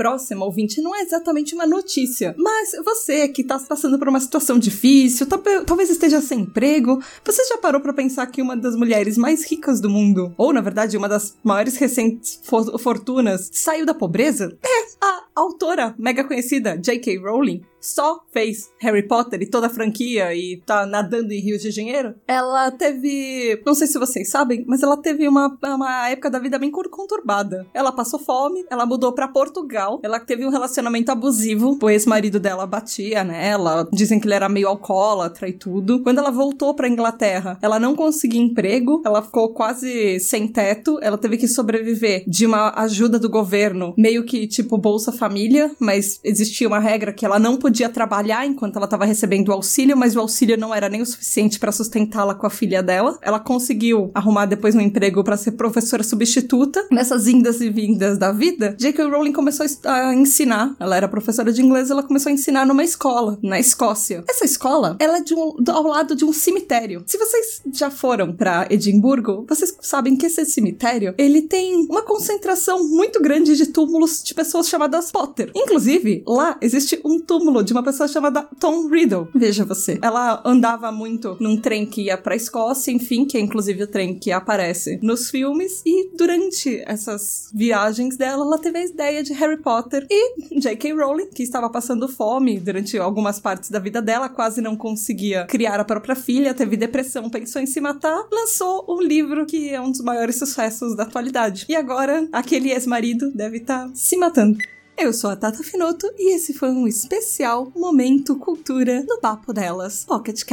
próxima, 0.01 0.43
ouvinte, 0.43 0.81
não 0.81 0.95
é 0.95 1.01
exatamente 1.01 1.53
uma 1.53 1.67
notícia. 1.67 2.33
Mas 2.35 2.71
você 2.83 3.27
que 3.27 3.43
está 3.43 3.59
passando 3.59 3.99
por 3.99 4.09
uma 4.09 4.19
situação 4.19 4.57
difícil, 4.57 5.27
tá, 5.27 5.37
talvez 5.63 5.91
esteja 5.91 6.19
sem 6.19 6.39
emprego, 6.39 6.99
você 7.23 7.45
já 7.45 7.59
parou 7.59 7.79
para 7.79 7.93
pensar 7.93 8.25
que 8.25 8.41
uma 8.41 8.57
das 8.57 8.75
mulheres 8.75 9.15
mais 9.15 9.45
ricas 9.45 9.79
do 9.79 9.91
mundo, 9.91 10.33
ou 10.39 10.51
na 10.51 10.59
verdade 10.59 10.97
uma 10.97 11.07
das 11.07 11.37
maiores 11.43 11.77
recentes 11.77 12.41
fortunas, 12.79 13.51
saiu 13.53 13.85
da 13.85 13.93
pobreza? 13.93 14.57
É, 14.63 15.05
a 15.05 15.23
autora 15.35 15.95
mega 15.97 16.23
conhecida, 16.23 16.77
J.K. 16.77 17.17
Rowling, 17.19 17.61
só 17.81 18.21
fez 18.31 18.71
Harry 18.79 19.07
Potter 19.07 19.41
e 19.41 19.49
toda 19.49 19.67
a 19.67 19.69
franquia 19.69 20.33
e 20.35 20.61
tá 20.65 20.85
nadando 20.85 21.31
em 21.33 21.39
rios 21.39 21.61
de 21.61 21.71
dinheiro, 21.71 22.13
ela 22.27 22.69
teve. 22.71 23.59
Não 23.65 23.73
sei 23.73 23.87
se 23.87 23.97
vocês 23.97 24.29
sabem, 24.29 24.63
mas 24.67 24.83
ela 24.83 24.95
teve 24.95 25.27
uma, 25.27 25.57
uma 25.63 26.09
época 26.09 26.29
da 26.29 26.37
vida 26.37 26.59
bem 26.59 26.69
conturbada. 26.69 27.65
Ela 27.73 27.91
passou 27.91 28.19
fome, 28.19 28.63
ela 28.69 28.85
mudou 28.85 29.13
para 29.13 29.27
Portugal, 29.27 29.99
ela 30.03 30.19
teve 30.19 30.45
um 30.45 30.49
relacionamento 30.49 31.11
abusivo, 31.11 31.79
o 31.81 31.89
ex-marido 31.89 32.39
dela 32.39 32.67
batia 32.67 33.23
nela, 33.23 33.89
dizem 33.91 34.19
que 34.19 34.27
ele 34.27 34.35
era 34.35 34.47
meio 34.47 34.67
alcoólatra 34.67 35.49
e 35.49 35.53
tudo. 35.53 36.03
Quando 36.03 36.19
ela 36.19 36.31
voltou 36.31 36.75
pra 36.75 36.87
Inglaterra, 36.87 37.57
ela 37.61 37.79
não 37.79 37.95
conseguia 37.95 38.41
emprego, 38.41 39.01
ela 39.03 39.23
ficou 39.23 39.53
quase 39.53 40.19
sem 40.19 40.47
teto, 40.47 40.99
ela 41.01 41.17
teve 41.17 41.37
que 41.37 41.47
sobreviver 41.47 42.23
de 42.27 42.45
uma 42.45 42.71
ajuda 42.79 43.17
do 43.17 43.29
governo, 43.29 43.95
meio 43.97 44.23
que 44.23 44.45
tipo 44.45 44.77
Bolsa 44.77 45.11
Família, 45.21 45.69
mas 45.77 46.19
existia 46.23 46.67
uma 46.67 46.79
regra 46.79 47.13
que 47.13 47.23
ela 47.23 47.37
não 47.37 47.55
podia 47.55 47.87
trabalhar 47.87 48.43
enquanto 48.43 48.77
ela 48.77 48.85
estava 48.85 49.05
recebendo 49.05 49.49
o 49.49 49.51
auxílio, 49.51 49.95
mas 49.95 50.15
o 50.15 50.19
auxílio 50.19 50.57
não 50.57 50.73
era 50.73 50.89
nem 50.89 50.99
o 50.99 51.05
suficiente 51.05 51.59
para 51.59 51.71
sustentá-la 51.71 52.33
com 52.33 52.47
a 52.47 52.49
filha 52.49 52.81
dela. 52.81 53.19
Ela 53.21 53.39
conseguiu 53.39 54.09
arrumar 54.15 54.47
depois 54.47 54.73
um 54.73 54.81
emprego 54.81 55.23
para 55.23 55.37
ser 55.37 55.51
professora 55.51 56.01
substituta. 56.01 56.87
Nessas 56.89 57.27
indas 57.27 57.61
e 57.61 57.69
vindas 57.69 58.17
da 58.17 58.31
vida, 58.31 58.75
J.K. 58.79 59.05
Rowling 59.05 59.31
começou 59.31 59.63
a 59.85 60.15
ensinar. 60.15 60.75
Ela 60.79 60.97
era 60.97 61.07
professora 61.07 61.53
de 61.53 61.61
inglês, 61.61 61.91
ela 61.91 62.01
começou 62.01 62.31
a 62.31 62.33
ensinar 62.33 62.65
numa 62.65 62.83
escola 62.83 63.37
na 63.43 63.59
Escócia. 63.59 64.23
Essa 64.27 64.43
escola, 64.43 64.95
ela 64.97 65.19
é 65.19 65.21
de 65.21 65.35
um, 65.35 65.53
ao 65.69 65.83
lado 65.83 66.15
de 66.15 66.25
um 66.25 66.33
cemitério. 66.33 67.03
Se 67.05 67.19
vocês 67.19 67.61
já 67.71 67.91
foram 67.91 68.33
para 68.33 68.65
Edimburgo, 68.71 69.45
vocês 69.47 69.77
sabem 69.81 70.17
que 70.17 70.25
esse 70.25 70.43
cemitério, 70.45 71.13
ele 71.15 71.43
tem 71.43 71.85
uma 71.85 72.01
concentração 72.01 72.87
muito 72.87 73.21
grande 73.21 73.55
de 73.55 73.67
túmulos 73.67 74.23
de 74.23 74.33
pessoas 74.33 74.67
chamadas 74.67 75.10
Potter. 75.11 75.51
Inclusive, 75.55 76.23
lá 76.27 76.57
existe 76.61 76.99
um 77.03 77.19
túmulo 77.19 77.63
de 77.63 77.73
uma 77.73 77.83
pessoa 77.83 78.07
chamada 78.07 78.47
Tom 78.59 78.87
Riddle. 78.87 79.27
Veja 79.35 79.65
você. 79.65 79.99
Ela 80.01 80.41
andava 80.45 80.91
muito 80.91 81.37
num 81.39 81.57
trem 81.57 81.85
que 81.85 82.03
ia 82.03 82.17
pra 82.17 82.35
Escócia, 82.35 82.91
enfim, 82.91 83.25
que 83.25 83.37
é 83.37 83.41
inclusive 83.41 83.83
o 83.83 83.87
trem 83.87 84.17
que 84.17 84.31
aparece 84.31 84.99
nos 85.01 85.29
filmes. 85.29 85.81
E 85.85 86.09
durante 86.15 86.81
essas 86.85 87.49
viagens 87.53 88.17
dela, 88.17 88.45
ela 88.45 88.57
teve 88.57 88.79
a 88.79 88.85
ideia 88.85 89.23
de 89.23 89.33
Harry 89.33 89.57
Potter. 89.57 90.05
E 90.09 90.59
J.K. 90.59 90.93
Rowling, 90.93 91.27
que 91.27 91.43
estava 91.43 91.69
passando 91.69 92.07
fome 92.07 92.59
durante 92.59 92.97
algumas 92.97 93.39
partes 93.39 93.69
da 93.69 93.79
vida 93.79 94.01
dela, 94.01 94.29
quase 94.29 94.61
não 94.61 94.75
conseguia 94.75 95.45
criar 95.45 95.79
a 95.79 95.85
própria 95.85 96.15
filha, 96.15 96.53
teve 96.53 96.77
depressão, 96.77 97.29
pensou 97.29 97.61
em 97.61 97.65
se 97.65 97.81
matar, 97.81 98.27
lançou 98.31 98.85
um 98.87 99.01
livro 99.01 99.45
que 99.45 99.69
é 99.69 99.81
um 99.81 99.91
dos 99.91 100.01
maiores 100.01 100.37
sucessos 100.37 100.95
da 100.95 101.03
atualidade. 101.03 101.65
E 101.67 101.75
agora, 101.75 102.27
aquele 102.31 102.71
ex-marido 102.71 103.31
deve 103.33 103.57
estar 103.57 103.87
tá 103.87 103.91
se 103.93 104.17
matando. 104.17 104.57
Eu 105.01 105.11
sou 105.11 105.31
a 105.31 105.35
Tata 105.35 105.63
Finoto 105.63 106.05
e 106.15 106.35
esse 106.35 106.53
foi 106.53 106.69
um 106.69 106.87
especial 106.87 107.71
Momento 107.75 108.35
Cultura 108.35 109.03
no 109.09 109.19
Papo 109.19 109.51
Delas 109.51 110.05
Pocket 110.05 110.43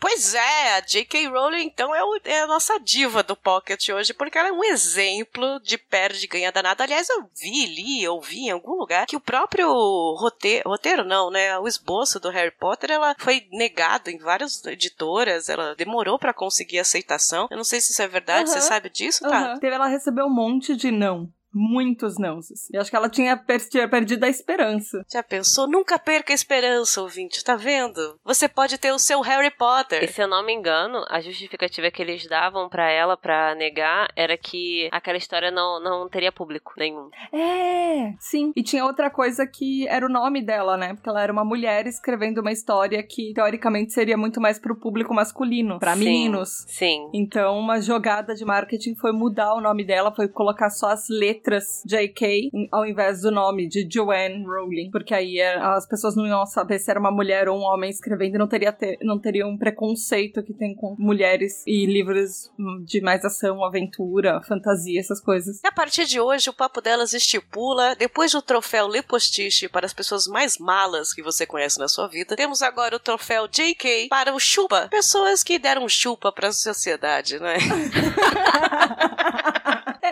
Pois 0.00 0.34
é, 0.34 0.76
a 0.76 0.80
J.K. 0.80 1.28
Rowling 1.28 1.64
então 1.64 1.94
é, 1.94 2.02
o, 2.04 2.20
é, 2.24 2.42
a 2.42 2.46
nossa 2.46 2.78
diva 2.78 3.22
do 3.22 3.34
Pocket 3.36 3.88
hoje, 3.88 4.14
porque 4.14 4.38
ela 4.38 4.48
é 4.48 4.52
um 4.52 4.64
exemplo 4.64 5.60
de 5.60 5.76
perde 5.76 6.26
ganha 6.26 6.52
danada. 6.52 6.84
Aliás, 6.84 7.08
eu 7.08 7.28
vi, 7.36 7.66
li, 7.66 8.06
ouvi 8.08 8.46
em 8.46 8.50
algum 8.50 8.74
lugar 8.74 9.06
que 9.06 9.16
o 9.16 9.20
próprio 9.20 9.68
roteiro, 10.16 10.68
roteiro 10.68 11.04
não, 11.04 11.30
né, 11.30 11.58
o 11.58 11.66
esboço 11.66 12.20
do 12.20 12.30
Harry 12.30 12.52
Potter, 12.52 12.92
ela 12.92 13.14
foi 13.18 13.46
negado 13.50 14.10
em 14.10 14.18
várias 14.18 14.64
editoras, 14.64 15.48
ela 15.48 15.74
demorou 15.74 16.18
para 16.18 16.34
conseguir 16.34 16.78
aceitação. 16.78 17.48
Eu 17.50 17.56
não 17.56 17.64
sei 17.64 17.80
se 17.80 17.92
isso 17.92 18.02
é 18.02 18.08
verdade, 18.08 18.48
uhum. 18.48 18.54
você 18.54 18.60
sabe 18.60 18.88
disso, 18.90 19.28
tá? 19.28 19.58
Uhum. 19.60 19.68
Ela 19.68 19.86
recebeu 19.86 20.26
um 20.26 20.34
monte 20.34 20.76
de 20.76 20.90
não 20.90 21.28
muitos 21.52 22.18
não. 22.18 22.38
Assim. 22.38 22.54
E 22.72 22.76
acho 22.76 22.90
que 22.90 22.96
ela 22.96 23.08
tinha, 23.08 23.36
per 23.36 23.58
tinha 23.68 23.88
perdido 23.88 24.24
a 24.24 24.28
esperança. 24.28 25.04
Já 25.10 25.22
pensou? 25.22 25.68
Nunca 25.68 25.98
perca 25.98 26.32
a 26.32 26.34
esperança, 26.34 27.02
ouvinte, 27.02 27.42
tá 27.42 27.56
vendo? 27.56 28.18
Você 28.24 28.48
pode 28.48 28.78
ter 28.78 28.92
o 28.92 28.98
seu 28.98 29.20
Harry 29.20 29.50
Potter. 29.50 30.02
E 30.04 30.08
se 30.08 30.22
eu 30.22 30.28
não 30.28 30.44
me 30.44 30.52
engano, 30.52 31.04
a 31.08 31.20
justificativa 31.20 31.90
que 31.90 32.02
eles 32.02 32.26
davam 32.26 32.68
para 32.68 32.90
ela 32.90 33.16
para 33.16 33.54
negar 33.54 34.08
era 34.14 34.36
que 34.36 34.88
aquela 34.92 35.18
história 35.18 35.50
não, 35.50 35.82
não 35.82 36.08
teria 36.08 36.32
público 36.32 36.72
nenhum. 36.76 37.10
É, 37.32 38.14
sim. 38.18 38.52
E 38.54 38.62
tinha 38.62 38.84
outra 38.84 39.10
coisa 39.10 39.46
que 39.46 39.86
era 39.88 40.06
o 40.06 40.08
nome 40.08 40.42
dela, 40.42 40.76
né? 40.76 40.94
Porque 40.94 41.08
ela 41.08 41.22
era 41.22 41.32
uma 41.32 41.44
mulher 41.44 41.86
escrevendo 41.86 42.40
uma 42.40 42.52
história 42.52 43.02
que 43.02 43.32
teoricamente 43.34 43.92
seria 43.92 44.16
muito 44.16 44.40
mais 44.40 44.58
pro 44.58 44.78
público 44.78 45.14
masculino, 45.14 45.78
para 45.78 45.96
meninos. 45.96 46.64
Sim. 46.68 47.08
Então, 47.12 47.58
uma 47.58 47.80
jogada 47.80 48.34
de 48.34 48.44
marketing 48.44 48.94
foi 48.94 49.12
mudar 49.12 49.54
o 49.54 49.60
nome 49.60 49.84
dela, 49.84 50.14
foi 50.14 50.28
colocar 50.28 50.70
só 50.70 50.88
as 50.88 51.08
letras 51.08 51.37
letras 51.38 51.82
J.K. 51.86 52.50
ao 52.72 52.84
invés 52.84 53.22
do 53.22 53.30
nome 53.30 53.68
de 53.68 53.88
Joanne 53.90 54.44
Rowling, 54.44 54.90
porque 54.90 55.14
aí 55.14 55.38
é, 55.38 55.56
as 55.56 55.86
pessoas 55.86 56.16
não 56.16 56.26
iam 56.26 56.44
saber 56.44 56.80
se 56.80 56.90
era 56.90 56.98
uma 56.98 57.12
mulher 57.12 57.48
ou 57.48 57.58
um 57.58 57.62
homem 57.62 57.90
escrevendo 57.90 58.34
e 58.34 58.38
não 58.38 58.48
teria, 58.48 58.72
ter, 58.72 58.98
não 59.02 59.18
teria 59.18 59.46
um 59.46 59.56
preconceito 59.56 60.42
que 60.42 60.52
tem 60.52 60.74
com 60.74 60.96
mulheres 60.98 61.62
e 61.66 61.86
livros 61.86 62.50
de 62.84 63.00
mais 63.00 63.24
ação, 63.24 63.64
aventura, 63.64 64.42
fantasia, 64.42 64.98
essas 64.98 65.20
coisas. 65.20 65.60
A 65.64 65.72
partir 65.72 66.06
de 66.06 66.20
hoje, 66.20 66.50
o 66.50 66.52
papo 66.52 66.80
delas 66.80 67.12
estipula, 67.12 67.94
depois 67.94 68.32
do 68.32 68.42
troféu 68.42 68.88
Le 68.88 69.02
Postiche 69.02 69.68
para 69.68 69.86
as 69.86 69.92
pessoas 69.92 70.26
mais 70.26 70.58
malas 70.58 71.12
que 71.12 71.22
você 71.22 71.46
conhece 71.46 71.78
na 71.78 71.86
sua 71.86 72.08
vida, 72.08 72.34
temos 72.34 72.62
agora 72.62 72.96
o 72.96 73.00
troféu 73.00 73.46
J.K. 73.46 74.08
para 74.08 74.34
o 74.34 74.40
chupa, 74.40 74.88
pessoas 74.90 75.44
que 75.44 75.56
deram 75.58 75.88
chupa 75.88 76.32
para 76.32 76.48
a 76.48 76.52
sociedade, 76.52 77.38
né? 77.38 77.58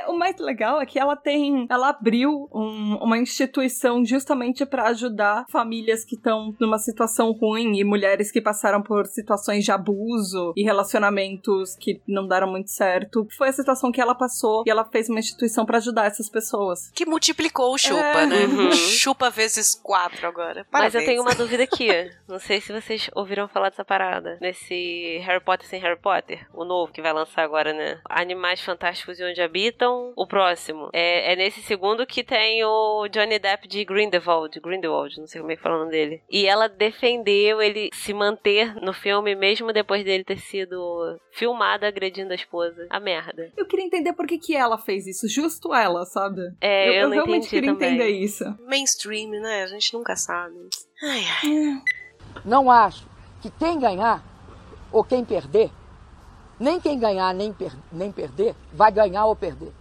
O 0.09 0.17
mais 0.17 0.39
legal 0.39 0.81
é 0.81 0.87
que 0.87 0.99
ela 0.99 1.17
tem. 1.17 1.67
Ela 1.69 1.91
abriu 1.91 2.49
um, 2.53 2.97
uma 2.97 3.19
instituição 3.19 4.05
justamente 4.05 4.65
para 4.65 4.89
ajudar 4.89 5.45
famílias 5.49 6.05
que 6.05 6.15
estão 6.15 6.55
numa 6.61 6.79
situação 6.79 7.33
ruim 7.33 7.79
e 7.79 7.85
mulheres 7.85 8.31
que 8.31 8.41
passaram 8.41 8.83
por 8.83 9.07
situações 9.07 9.65
de 9.65 9.73
abuso 9.73 10.53
e 10.57 10.63
relacionamentos 10.63 11.77
que 11.77 12.01
não 12.07 12.27
deram 12.27 12.51
muito 12.51 12.71
certo. 12.71 13.27
Foi 13.37 13.49
a 13.49 13.53
situação 13.53 13.93
que 13.93 14.01
ela 14.01 14.15
passou 14.15 14.63
e 14.67 14.71
ela 14.71 14.85
fez 14.85 15.09
uma 15.09 15.19
instituição 15.19 15.65
para 15.65 15.79
ajudar 15.79 16.07
essas 16.07 16.29
pessoas. 16.29 16.91
Que 16.95 17.07
multiplicou 17.07 17.75
o 17.75 17.79
chupa, 17.79 18.01
é. 18.01 18.27
né? 18.27 18.45
Uhum. 18.47 18.73
Chupa 18.73 19.31
vezes 19.31 19.75
quatro 19.75 20.27
agora. 20.27 20.67
Parabéns. 20.71 20.95
Mas 20.95 21.03
eu 21.03 21.07
tenho 21.07 21.23
uma 21.23 21.35
dúvida 21.35 21.63
aqui. 21.63 21.89
Não 22.29 22.39
sei 22.39 22.61
se 22.61 22.73
vocês 22.73 23.11
ouviram 23.15 23.49
falar 23.49 23.71
dessa 23.71 23.85
parada. 23.85 24.39
Nesse 24.41 25.19
Harry 25.25 25.43
Potter 25.43 25.67
sem 25.67 25.81
Harry 25.81 25.99
Potter, 25.99 26.47
o 26.53 26.65
novo 26.65 26.93
que 26.93 27.03
vai 27.03 27.13
lançar 27.13 27.43
agora, 27.43 27.73
né? 27.73 28.01
Animais 28.09 28.61
Fantásticos 28.61 29.19
e 29.19 29.25
Onde 29.25 29.41
Habitam. 29.41 30.06
O 30.17 30.27
próximo. 30.27 30.91
É, 30.93 31.33
é 31.33 31.37
nesse 31.37 31.63
segundo 31.63 32.07
que 32.07 32.23
tem 32.23 32.65
o 32.65 33.09
Johnny 33.09 33.39
Depp 33.39 33.67
de 33.67 33.85
Grindelwald. 33.85 34.61
Grindelwald, 34.61 35.19
não 35.19 35.27
sei 35.27 35.41
como 35.41 35.53
é 35.53 35.57
que 35.57 35.63
fala 35.63 35.77
o 35.77 35.79
nome 35.81 35.91
dele. 35.91 36.23
E 36.31 36.47
ela 36.47 36.69
defendeu 36.69 37.61
ele 37.61 37.91
se 37.93 38.13
manter 38.13 38.75
no 38.77 38.93
filme 38.93 39.35
mesmo 39.35 39.73
depois 39.73 40.05
dele 40.05 40.25
ter 40.25 40.39
sido 40.39 41.19
filmado 41.31 41.87
agredindo 41.87 42.33
a 42.33 42.37
esposa. 42.37 42.87
A 42.91 43.01
merda. 43.01 43.53
Eu 43.57 43.67
queria 43.67 43.87
entender 43.87 44.13
por 44.13 44.27
que, 44.27 44.39
que 44.39 44.55
ela 44.55 44.79
fez 44.79 45.07
isso. 45.07 45.29
Justo 45.29 45.75
ela, 45.75 46.05
sabe? 46.05 46.41
É, 46.61 46.89
eu, 46.89 46.93
eu, 46.93 47.01
eu 47.03 47.11
realmente 47.11 47.49
queria 47.49 47.73
também. 47.73 47.95
entender 47.95 48.11
isso. 48.11 48.45
Mainstream, 48.67 49.31
né? 49.31 49.63
A 49.63 49.67
gente 49.67 49.93
nunca 49.95 50.17
sabe. 50.17 50.55
Ai, 51.03 51.25
ai. 51.43 51.83
É. 51.83 51.97
Não 52.45 52.71
acho 52.71 53.07
que 53.41 53.51
quem 53.51 53.79
ganhar 53.79 54.23
ou 54.93 55.05
quem 55.05 55.25
perder, 55.25 55.71
nem 56.59 56.81
quem 56.81 56.99
ganhar 56.99 57.35
nem, 57.35 57.53
per 57.53 57.73
nem 57.93 58.11
perder, 58.11 58.55
vai 58.73 58.91
ganhar 58.91 59.27
ou 59.27 59.37
perder. 59.37 59.73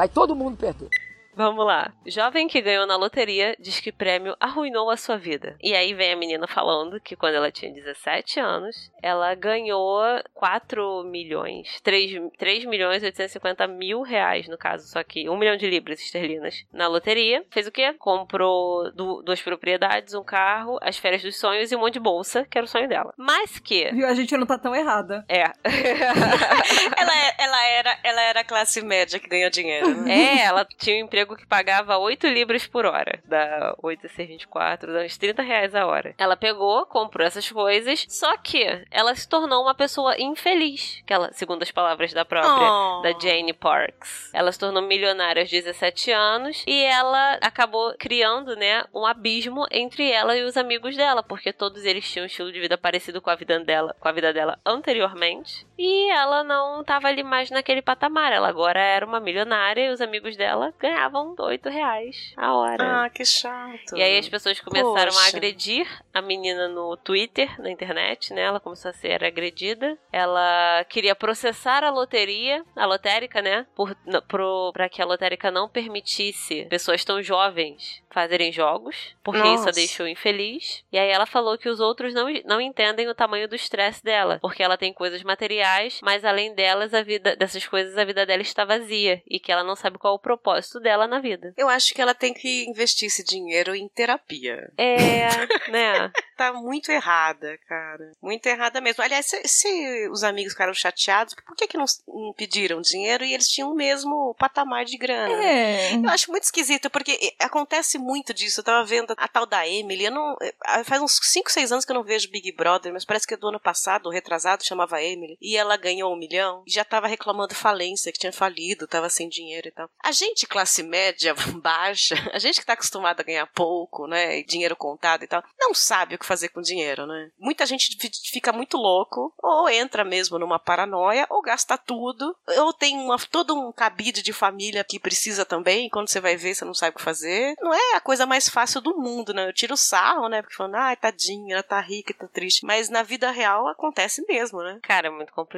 Vai 0.00 0.08
todo 0.08 0.34
mundo 0.34 0.56
perder. 0.56 0.88
Vamos 1.34 1.64
lá. 1.64 1.92
Jovem 2.06 2.48
que 2.48 2.60
ganhou 2.60 2.86
na 2.86 2.96
loteria 2.96 3.56
diz 3.58 3.80
que 3.80 3.92
prêmio 3.92 4.36
arruinou 4.40 4.90
a 4.90 4.96
sua 4.96 5.16
vida. 5.16 5.56
E 5.62 5.74
aí 5.74 5.94
vem 5.94 6.12
a 6.12 6.16
menina 6.16 6.46
falando 6.46 7.00
que 7.00 7.16
quando 7.16 7.34
ela 7.34 7.50
tinha 7.50 7.72
17 7.72 8.40
anos, 8.40 8.90
ela 9.02 9.34
ganhou 9.34 10.00
4 10.34 11.04
milhões, 11.04 11.80
3, 11.82 12.20
3 12.36 12.64
milhões 12.64 13.02
e 13.02 13.06
850 13.06 13.66
mil 13.66 14.02
reais, 14.02 14.48
no 14.48 14.58
caso, 14.58 14.86
só 14.88 15.02
que 15.02 15.28
1 15.28 15.36
milhão 15.36 15.56
de 15.56 15.68
libras 15.68 16.00
esterlinas 16.00 16.64
na 16.72 16.88
loteria. 16.88 17.44
Fez 17.50 17.66
o 17.66 17.72
quê? 17.72 17.94
Comprou 17.98 18.90
du 18.92 19.22
duas 19.22 19.40
propriedades, 19.40 20.14
um 20.14 20.24
carro, 20.24 20.78
as 20.82 20.98
férias 20.98 21.22
dos 21.22 21.38
sonhos 21.38 21.70
e 21.70 21.76
um 21.76 21.80
monte 21.80 21.94
de 21.94 22.00
bolsa, 22.00 22.44
que 22.44 22.58
era 22.58 22.64
o 22.64 22.68
sonho 22.68 22.88
dela. 22.88 23.12
Mas 23.16 23.58
que... 23.58 23.90
Viu? 23.92 24.06
A 24.06 24.14
gente 24.14 24.36
não 24.36 24.46
tá 24.46 24.58
tão 24.58 24.74
errada. 24.74 25.24
É. 25.28 25.44
ela, 26.96 27.16
é, 27.16 27.34
ela, 27.38 27.66
era, 27.66 27.98
ela 28.02 28.22
era 28.22 28.44
classe 28.44 28.82
média 28.82 29.18
que 29.18 29.28
ganhou 29.28 29.50
dinheiro. 29.50 30.02
Né? 30.02 30.12
É, 30.12 30.42
ela 30.42 30.64
tinha 30.64 30.96
um 30.96 31.06
emprego 31.06 31.19
emprego 31.20 31.36
que 31.36 31.46
pagava 31.46 31.98
8 31.98 32.26
libras 32.28 32.66
por 32.66 32.86
hora. 32.86 33.20
Da 33.24 33.74
8 33.82 34.06
a 34.06 34.08
6, 34.08 34.28
24, 34.28 34.92
dá 34.92 35.00
uns 35.00 35.16
30 35.18 35.42
reais 35.42 35.74
a 35.74 35.86
hora. 35.86 36.14
Ela 36.18 36.36
pegou, 36.36 36.86
comprou 36.86 37.26
essas 37.26 37.50
coisas, 37.50 38.06
só 38.08 38.36
que 38.38 38.64
ela 38.90 39.14
se 39.14 39.28
tornou 39.28 39.62
uma 39.62 39.74
pessoa 39.74 40.14
infeliz. 40.20 41.02
Que 41.06 41.12
ela, 41.12 41.32
segundo 41.32 41.62
as 41.62 41.70
palavras 41.70 42.12
da 42.12 42.24
própria, 42.24 42.50
Oh. 42.70 43.02
da 43.02 43.12
Jane 43.18 43.52
Parks. 43.52 44.30
Ela 44.32 44.50
se 44.52 44.58
tornou 44.58 44.82
milionária 44.82 45.42
aos 45.42 45.50
17 45.50 46.10
anos 46.10 46.64
e 46.66 46.82
ela 46.84 47.34
acabou 47.42 47.94
criando, 47.98 48.54
né, 48.56 48.84
um 48.94 49.04
abismo 49.06 49.66
entre 49.70 50.10
ela 50.10 50.36
e 50.36 50.42
os 50.42 50.56
amigos 50.56 50.96
dela, 50.96 51.22
porque 51.22 51.52
todos 51.52 51.84
eles 51.84 52.10
tinham 52.10 52.24
um 52.24 52.26
estilo 52.26 52.52
de 52.52 52.60
vida 52.60 52.78
parecido 52.78 53.20
com 53.20 53.30
a 53.30 53.34
vida 53.34 53.58
dela, 53.60 53.94
com 54.00 54.08
a 54.08 54.12
vida 54.12 54.32
dela 54.32 54.58
anteriormente. 54.64 55.66
E 55.82 56.10
ela 56.10 56.44
não 56.44 56.82
estava 56.82 57.08
ali 57.08 57.22
mais 57.22 57.50
naquele 57.50 57.80
patamar. 57.80 58.30
Ela 58.34 58.48
agora 58.48 58.78
era 58.78 59.06
uma 59.06 59.18
milionária 59.18 59.86
e 59.86 59.88
os 59.88 60.02
amigos 60.02 60.36
dela 60.36 60.74
ganhavam 60.78 61.34
8 61.38 61.70
reais 61.70 62.34
a 62.36 62.54
hora. 62.54 63.04
Ah, 63.04 63.08
que 63.08 63.24
chato. 63.24 63.96
E 63.96 64.02
aí 64.02 64.18
as 64.18 64.28
pessoas 64.28 64.60
começaram 64.60 65.10
a 65.10 65.14
Poxa. 65.14 65.28
agredir 65.28 65.88
a 66.12 66.20
menina 66.20 66.68
no 66.68 66.98
Twitter, 66.98 67.58
na 67.58 67.70
internet, 67.70 68.34
né? 68.34 68.42
Ela 68.42 68.60
começou 68.60 68.90
a 68.90 68.92
ser 68.92 69.24
agredida. 69.24 69.96
Ela 70.12 70.84
queria 70.84 71.14
processar 71.14 71.82
a 71.82 71.88
loteria, 71.88 72.62
a 72.76 72.84
lotérica, 72.84 73.40
né? 73.40 73.66
Por, 73.74 73.96
pro, 74.28 74.72
pra 74.74 74.86
que 74.86 75.00
a 75.00 75.06
lotérica 75.06 75.50
não 75.50 75.66
permitisse 75.66 76.66
pessoas 76.66 77.02
tão 77.06 77.22
jovens 77.22 78.02
fazerem 78.10 78.52
jogos, 78.52 79.14
porque 79.22 79.38
isso 79.38 79.62
a 79.62 79.66
Nossa. 79.66 79.72
deixou 79.72 80.06
infeliz. 80.06 80.84
E 80.92 80.98
aí 80.98 81.08
ela 81.08 81.26
falou 81.26 81.56
que 81.56 81.68
os 81.68 81.80
outros 81.80 82.12
não, 82.12 82.26
não 82.44 82.60
entendem 82.60 83.08
o 83.08 83.14
tamanho 83.14 83.48
do 83.48 83.54
estresse 83.54 84.02
dela, 84.02 84.38
porque 84.42 84.62
ela 84.62 84.76
tem 84.76 84.92
coisas 84.92 85.22
materiais, 85.22 85.69
mas 86.02 86.24
além 86.24 86.54
delas, 86.54 86.94
a 86.94 87.02
vida 87.02 87.36
dessas 87.36 87.66
coisas, 87.66 87.96
a 87.96 88.04
vida 88.04 88.26
dela 88.26 88.42
está 88.42 88.64
vazia 88.64 89.22
e 89.26 89.38
que 89.38 89.52
ela 89.52 89.64
não 89.64 89.76
sabe 89.76 89.98
qual 89.98 90.14
é 90.14 90.16
o 90.16 90.20
propósito 90.20 90.80
dela 90.80 91.06
na 91.06 91.20
vida. 91.20 91.52
Eu 91.56 91.68
acho 91.68 91.94
que 91.94 92.00
ela 92.00 92.14
tem 92.14 92.32
que 92.32 92.64
investir 92.68 93.06
esse 93.06 93.24
dinheiro 93.24 93.74
em 93.74 93.88
terapia. 93.88 94.70
É, 94.76 95.28
né? 95.70 96.10
Tá 96.36 96.52
muito 96.52 96.90
errada, 96.90 97.58
cara. 97.68 98.12
Muito 98.22 98.46
errada 98.46 98.80
mesmo. 98.80 99.02
Aliás, 99.02 99.26
se, 99.26 99.46
se 99.46 100.08
os 100.08 100.24
amigos 100.24 100.52
ficaram 100.52 100.72
chateados, 100.72 101.34
por 101.34 101.54
que, 101.54 101.66
que 101.66 101.76
não, 101.76 101.84
não 102.08 102.32
pediram 102.32 102.80
dinheiro 102.80 103.24
e 103.24 103.34
eles 103.34 103.48
tinham 103.48 103.70
o 103.70 103.74
mesmo 103.74 104.34
patamar 104.38 104.84
de 104.84 104.96
grana? 104.96 105.34
É. 105.44 105.94
Eu 105.94 106.08
acho 106.08 106.30
muito 106.30 106.44
esquisito, 106.44 106.88
porque 106.88 107.34
acontece 107.38 107.98
muito 107.98 108.32
disso. 108.32 108.60
Eu 108.60 108.64
tava 108.64 108.84
vendo 108.84 109.14
a 109.16 109.28
tal 109.28 109.44
da 109.46 109.66
Emily. 109.66 110.04
Eu 110.04 110.12
não, 110.12 110.36
faz 110.84 111.02
uns 111.02 111.18
5, 111.22 111.50
6 111.50 111.72
anos 111.72 111.84
que 111.84 111.92
eu 111.92 111.96
não 111.96 112.04
vejo 112.04 112.30
Big 112.30 112.52
Brother, 112.52 112.92
mas 112.92 113.04
parece 113.04 113.26
que 113.26 113.36
do 113.36 113.48
ano 113.48 113.60
passado, 113.60 114.06
o 114.06 114.12
retrasado, 114.12 114.64
chamava 114.64 115.02
Emily. 115.02 115.36
E 115.40 115.56
ela 115.60 115.76
ganhou 115.76 116.12
um 116.12 116.16
milhão 116.18 116.62
e 116.66 116.70
já 116.72 116.84
tava 116.84 117.06
reclamando 117.06 117.54
falência, 117.54 118.12
que 118.12 118.18
tinha 118.18 118.32
falido, 118.32 118.86
tava 118.86 119.08
sem 119.08 119.28
dinheiro 119.28 119.68
e 119.68 119.70
tal. 119.70 119.88
A 120.02 120.12
gente, 120.12 120.46
classe 120.46 120.82
média 120.82 121.34
baixa, 121.62 122.14
a 122.32 122.38
gente 122.38 122.60
que 122.60 122.66
tá 122.66 122.72
acostumado 122.74 123.20
a 123.20 123.24
ganhar 123.24 123.46
pouco, 123.46 124.06
né? 124.06 124.42
Dinheiro 124.42 124.76
contado 124.76 125.22
e 125.22 125.26
tal, 125.26 125.42
não 125.58 125.74
sabe 125.74 126.14
o 126.14 126.18
que 126.18 126.26
fazer 126.26 126.48
com 126.48 126.60
dinheiro, 126.60 127.06
né? 127.06 127.30
Muita 127.38 127.66
gente 127.66 127.96
fi- 128.00 128.10
fica 128.30 128.52
muito 128.52 128.76
louco, 128.76 129.32
ou 129.42 129.68
entra 129.68 130.04
mesmo 130.04 130.38
numa 130.38 130.58
paranoia, 130.58 131.26
ou 131.30 131.42
gasta 131.42 131.76
tudo, 131.78 132.34
ou 132.58 132.72
tem 132.72 132.96
uma, 132.98 133.18
todo 133.30 133.54
um 133.54 133.72
cabide 133.72 134.22
de 134.22 134.32
família 134.32 134.84
que 134.84 134.98
precisa 134.98 135.44
também, 135.44 135.88
quando 135.88 136.08
você 136.08 136.20
vai 136.20 136.36
ver, 136.36 136.54
você 136.54 136.64
não 136.64 136.74
sabe 136.74 136.94
o 136.94 136.98
que 136.98 137.04
fazer. 137.04 137.54
Não 137.60 137.72
é 137.74 137.96
a 137.96 138.00
coisa 138.00 138.26
mais 138.26 138.48
fácil 138.48 138.80
do 138.80 138.96
mundo, 138.96 139.32
né? 139.34 139.46
Eu 139.48 139.52
tiro 139.52 139.76
sarro, 139.76 140.28
né? 140.28 140.42
Porque 140.42 140.54
falando, 140.56 140.76
ai, 140.76 140.96
tadinha, 140.96 141.54
ela 141.54 141.62
tá 141.62 141.80
rica 141.80 142.14
tá 142.14 142.26
triste. 142.26 142.64
Mas 142.64 142.88
na 142.88 143.02
vida 143.02 143.30
real 143.30 143.66
acontece 143.68 144.24
mesmo, 144.28 144.62
né? 144.62 144.78
Cara, 144.82 145.08
é 145.08 145.10
muito 145.10 145.32
complicado. 145.32 145.49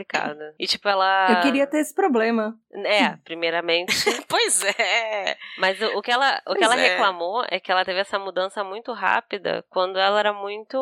E 0.59 0.67
tipo, 0.67 0.89
ela. 0.89 1.33
Eu 1.33 1.41
queria 1.43 1.67
ter 1.67 1.79
esse 1.79 1.95
problema. 1.95 2.57
É, 2.73 3.17
primeiramente. 3.25 3.93
Pois 4.33 4.65
é. 4.65 5.37
Mas 5.59 5.79
o, 5.83 5.99
o 5.99 6.03
que 6.03 6.11
ela, 6.11 6.41
o 6.47 6.55
que 6.55 6.65
ela 6.65 6.75
é. 6.75 6.89
reclamou 6.89 7.45
é 7.51 7.61
que 7.61 7.71
ela 7.71 7.85
teve 7.85 8.01
essa 8.01 8.19
mudança 8.19 8.65
muito 8.65 8.93
rápida 8.93 9.63
quando 9.69 9.99
ela 9.99 10.19
era 10.19 10.33
muito 10.33 10.79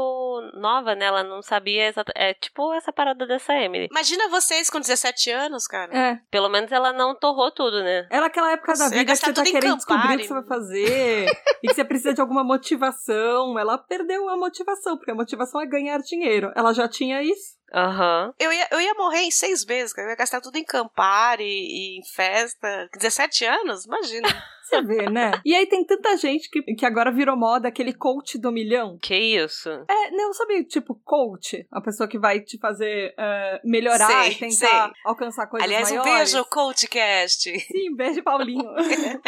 nova, 0.54 0.94
né? 0.94 1.06
Ela 1.06 1.24
não 1.24 1.42
sabia 1.42 1.88
exata... 1.88 2.12
É 2.14 2.32
tipo 2.32 2.72
essa 2.72 2.92
parada 2.92 3.26
dessa 3.26 3.52
Emily. 3.54 3.88
Imagina 3.90 4.28
vocês 4.28 4.70
com 4.70 4.78
17 4.78 5.32
anos, 5.32 5.66
cara. 5.66 5.96
É. 5.96 6.20
Pelo 6.30 6.48
menos 6.48 6.70
ela 6.70 6.92
não 6.92 7.12
torrou 7.12 7.50
tudo, 7.50 7.82
né? 7.82 8.06
Era 8.08 8.26
aquela 8.26 8.52
época 8.52 8.72
da 8.74 8.88
Você 8.88 8.94
ia 8.94 9.00
vida 9.00 9.12
que 9.12 9.18
você 9.18 9.32
tá 9.32 9.42
querendo 9.42 9.76
descobrir 9.76 10.14
o 10.14 10.18
que 10.18 10.28
você 10.28 10.34
vai 10.34 10.46
fazer 10.46 11.26
e 11.62 11.68
que 11.68 11.74
você 11.74 11.84
precisa 11.84 12.14
de 12.14 12.20
alguma 12.20 12.44
motivação. 12.44 13.58
Ela 13.58 13.76
perdeu 13.78 14.28
a 14.28 14.36
motivação, 14.36 14.96
porque 14.96 15.10
a 15.10 15.14
motivação 15.14 15.60
é 15.60 15.66
ganhar 15.66 15.98
dinheiro. 15.98 16.52
Ela 16.54 16.72
já 16.72 16.86
tinha 16.86 17.20
isso. 17.20 17.58
Aham. 17.72 18.34
Eu 18.38 18.52
ia, 18.52 18.68
eu 18.70 18.80
ia 18.80 18.94
morrer 18.94 19.20
em 19.20 19.30
seis 19.30 19.64
meses, 19.64 19.92
cara. 19.92 20.08
Eu 20.08 20.10
ia 20.10 20.16
gastar 20.16 20.40
tudo 20.40 20.56
em 20.56 20.64
Campari 20.64 21.44
e 21.44 21.98
em 21.98 22.04
festa. 22.04 22.88
17 22.94 23.44
anos? 23.44 23.84
Imagina. 23.84 24.28
Você 24.70 24.82
vê, 24.82 25.10
né? 25.10 25.32
E 25.44 25.54
aí 25.54 25.66
tem 25.66 25.84
tanta 25.84 26.16
gente 26.16 26.48
que, 26.48 26.62
que 26.74 26.86
agora 26.86 27.10
virou 27.10 27.36
moda 27.36 27.66
aquele 27.66 27.92
coach 27.92 28.38
do 28.38 28.52
milhão. 28.52 28.96
Que 29.02 29.16
isso? 29.16 29.68
É, 29.68 30.10
não, 30.12 30.32
sabe, 30.32 30.62
tipo, 30.64 30.94
coach? 31.04 31.66
A 31.72 31.80
pessoa 31.80 32.08
que 32.08 32.18
vai 32.18 32.40
te 32.40 32.56
fazer 32.58 33.12
eh, 33.18 33.60
melhorar 33.64 34.06
Sei, 34.06 34.32
e 34.32 34.34
tentar 34.36 34.54
sei. 34.56 34.92
alcançar 35.04 35.46
coisas 35.48 35.66
Aliás, 35.66 35.90
um 35.90 35.96
maiores. 35.96 36.32
beijo, 36.32 36.44
CoachCast. 36.44 37.50
Sim, 37.66 37.96
beijo, 37.96 38.22
Paulinho. 38.22 38.64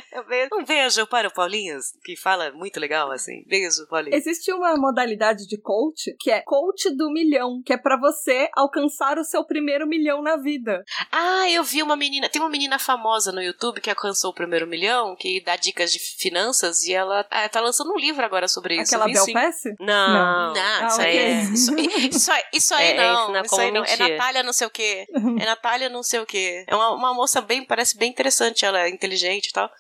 Um 0.53 0.65
beijo 0.65 1.07
para 1.07 1.29
o 1.29 1.33
Paulinhos, 1.33 1.93
que 2.05 2.17
fala 2.17 2.53
muito 2.53 2.79
legal, 2.79 3.11
assim. 3.11 3.43
Beijo, 3.47 3.87
Paulinho. 3.89 4.15
Existe 4.15 4.53
uma 4.53 4.77
modalidade 4.77 5.47
de 5.49 5.57
coach 5.59 6.15
que 6.21 6.31
é 6.31 6.43
coach 6.43 6.91
do 6.95 7.11
milhão, 7.11 7.63
que 7.65 7.73
é 7.73 7.79
pra 7.79 7.97
você 7.99 8.49
alcançar 8.55 9.19
o 9.19 9.25
seu 9.25 9.45
primeiro 9.45 9.87
milhão 9.87 10.23
na 10.23 10.37
vida. 10.37 10.85
Ah, 11.11 11.51
eu 11.51 11.65
vi 11.65 11.83
uma 11.83 11.97
menina. 11.97 12.29
Tem 12.29 12.43
uma 12.43 12.51
menina 12.51 12.79
famosa 12.79 13.33
no 13.33 13.43
YouTube 13.43 13.81
que 13.81 13.89
alcançou 13.89 14.31
o 14.31 14.35
primeiro 14.35 14.67
milhão, 14.67 15.17
que 15.17 15.32
dá 15.41 15.57
dicas 15.57 15.93
de 15.93 15.99
finanças, 15.99 16.83
e 16.85 16.93
ela 16.93 17.27
ah, 17.31 17.49
tá 17.49 17.61
lançando 17.61 17.93
um 17.93 17.99
livro 17.99 18.25
agora 18.25 18.49
sobre 18.49 18.75
isso. 18.81 18.95
Aquela 18.95 19.13
Bel. 19.13 19.33
Pass? 19.33 19.63
Não. 19.81 20.53
Não, 20.55 20.61
Ah, 20.61 20.87
isso, 20.89 21.01
aí, 21.01 21.09
ok. 21.09 21.19
é- 21.21 21.43
isso, 21.53 21.77
isso, 22.17 22.33
aí- 22.33 22.45
isso 22.53 22.75
aí 22.75 22.87
É, 22.93 22.97
é 22.97 22.97
não. 23.13 23.23
ensinar 23.25 23.45
isso 23.45 23.61
aí 23.61 23.71
não. 23.71 23.85
É. 23.85 23.97
Natália 23.97 24.43
não 24.43 24.53
sei 24.53 24.67
o 24.67 24.71
quê. 24.71 25.07
É 25.41 25.47
Natália 25.47 25.89
não 25.89 26.03
sei 26.03 26.21
o 26.21 26.27
quê. 26.27 26.65
É 26.67 26.75
uma, 26.75 26.91
uma 26.95 27.15
moça 27.15 27.41
bem, 27.41 27.65
parece 27.65 27.97
bem 27.97 28.11
interessante, 28.11 28.65
ela 28.65 28.81
é 28.81 28.89
inteligente 28.89 29.47
e 29.49 29.53
tal. 29.53 29.71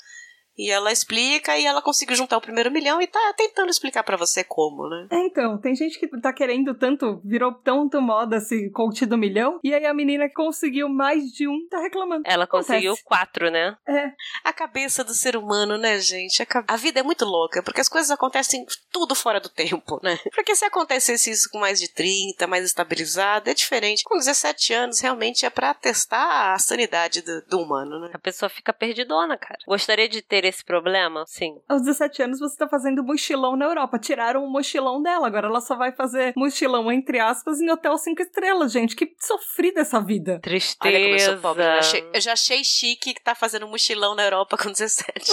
E 0.63 0.71
ela 0.71 0.93
explica 0.93 1.59
e 1.59 1.67
ela 1.67 1.83
conseguiu 1.83 2.17
juntar 2.17 2.37
o 2.37 2.41
primeiro 2.41 2.71
milhão 2.71 3.01
e 3.01 3.07
tá 3.07 3.35
tentando 3.37 3.71
explicar 3.71 4.03
pra 4.03 4.17
você 4.17 4.45
como, 4.45 4.89
né? 4.89 5.09
É, 5.11 5.19
então, 5.27 5.59
tem 5.59 5.75
gente 5.75 5.99
que 5.99 6.09
tá 6.21 6.33
querendo 6.33 6.75
tanto, 6.75 7.21
virou 7.25 7.53
tanto 7.53 8.01
moda 8.01 8.37
esse 8.37 8.71
coach 8.71 9.05
do 9.07 9.19
milhão, 9.19 9.59
e 9.63 9.75
aí 9.75 9.85
a 9.87 9.95
menina 9.95 10.29
que 10.29 10.35
conseguiu 10.35 10.89
mais 10.89 11.25
de 11.33 11.49
um 11.49 11.67
tá 11.69 11.81
reclamando. 11.81 12.23
Ela 12.27 12.47
conseguiu 12.47 12.93
Acontece. 12.93 13.05
quatro, 13.05 13.51
né? 13.51 13.77
É, 13.89 14.13
A 14.45 14.53
cabeça 14.53 15.03
do 15.03 15.15
ser 15.15 15.37
humano, 15.37 15.77
né, 15.77 15.99
gente? 15.99 16.43
A, 16.43 16.47
a 16.69 16.77
vida 16.77 17.01
é 17.01 17.03
muito 17.03 17.25
louca, 17.25 17.63
porque 17.63 17.81
as 17.81 17.89
coisas 17.89 18.11
acontecem 18.11 18.65
tudo 18.91 19.15
fora 19.15 19.41
do 19.41 19.49
tempo, 19.49 19.99
né? 20.03 20.19
Porque 20.35 20.55
se 20.55 20.65
acontecesse 20.65 21.31
isso 21.31 21.49
com 21.51 21.59
mais 21.59 21.79
de 21.79 21.89
30, 21.89 22.47
mais 22.47 22.65
estabilizado, 22.65 23.49
é 23.49 23.55
diferente. 23.55 24.05
Com 24.05 24.17
17 24.17 24.73
anos, 24.73 25.01
realmente 25.01 25.47
é 25.47 25.51
pra 25.51 25.73
testar 25.73 26.53
a 26.53 26.59
sanidade 26.59 27.23
do, 27.23 27.43
do 27.43 27.61
humano, 27.61 28.01
né? 28.01 28.11
A 28.13 28.19
pessoa 28.19 28.49
fica 28.49 28.73
perdidona, 28.73 29.37
cara. 29.37 29.59
Gostaria 29.67 30.09
de 30.09 30.21
ter 30.21 30.45
esse 30.53 30.65
problema? 30.65 31.25
Sim. 31.27 31.59
aos 31.69 31.83
17 31.83 32.23
anos 32.23 32.39
você 32.39 32.57
tá 32.57 32.69
fazendo 32.69 33.03
mochilão 33.03 33.57
na 33.57 33.65
Europa. 33.65 33.99
Tiraram 33.99 34.45
o 34.45 34.51
mochilão 34.51 35.03
dela, 35.03 35.27
agora 35.27 35.49
ela 35.49 35.61
só 35.61 35.77
vai 35.77 35.93
fazer 35.93 36.33
mochilão, 36.37 36.91
entre 36.93 37.19
aspas, 37.19 37.61
em 37.61 37.71
hotel 37.71 37.97
cinco 37.99 38.23
estrelas, 38.23 38.73
gente. 38.73 38.95
Que 38.95 39.15
sofrida 39.19 39.81
essa 39.81 40.01
vida. 40.01 40.39
Tristeza. 40.41 40.95
Olha 40.95 41.05
como 41.05 41.15
eu 41.15 41.21
sou 41.21 41.39
pobre. 41.39 41.63
Eu 41.63 41.67
já 41.67 41.79
achei, 41.79 42.11
eu 42.15 42.21
já 42.21 42.33
achei 42.33 42.65
chique 42.65 43.15
que 43.15 43.23
tá 43.23 43.35
fazendo 43.35 43.67
mochilão 43.67 44.15
na 44.15 44.25
Europa 44.25 44.57
com 44.57 44.71
17. 44.71 45.33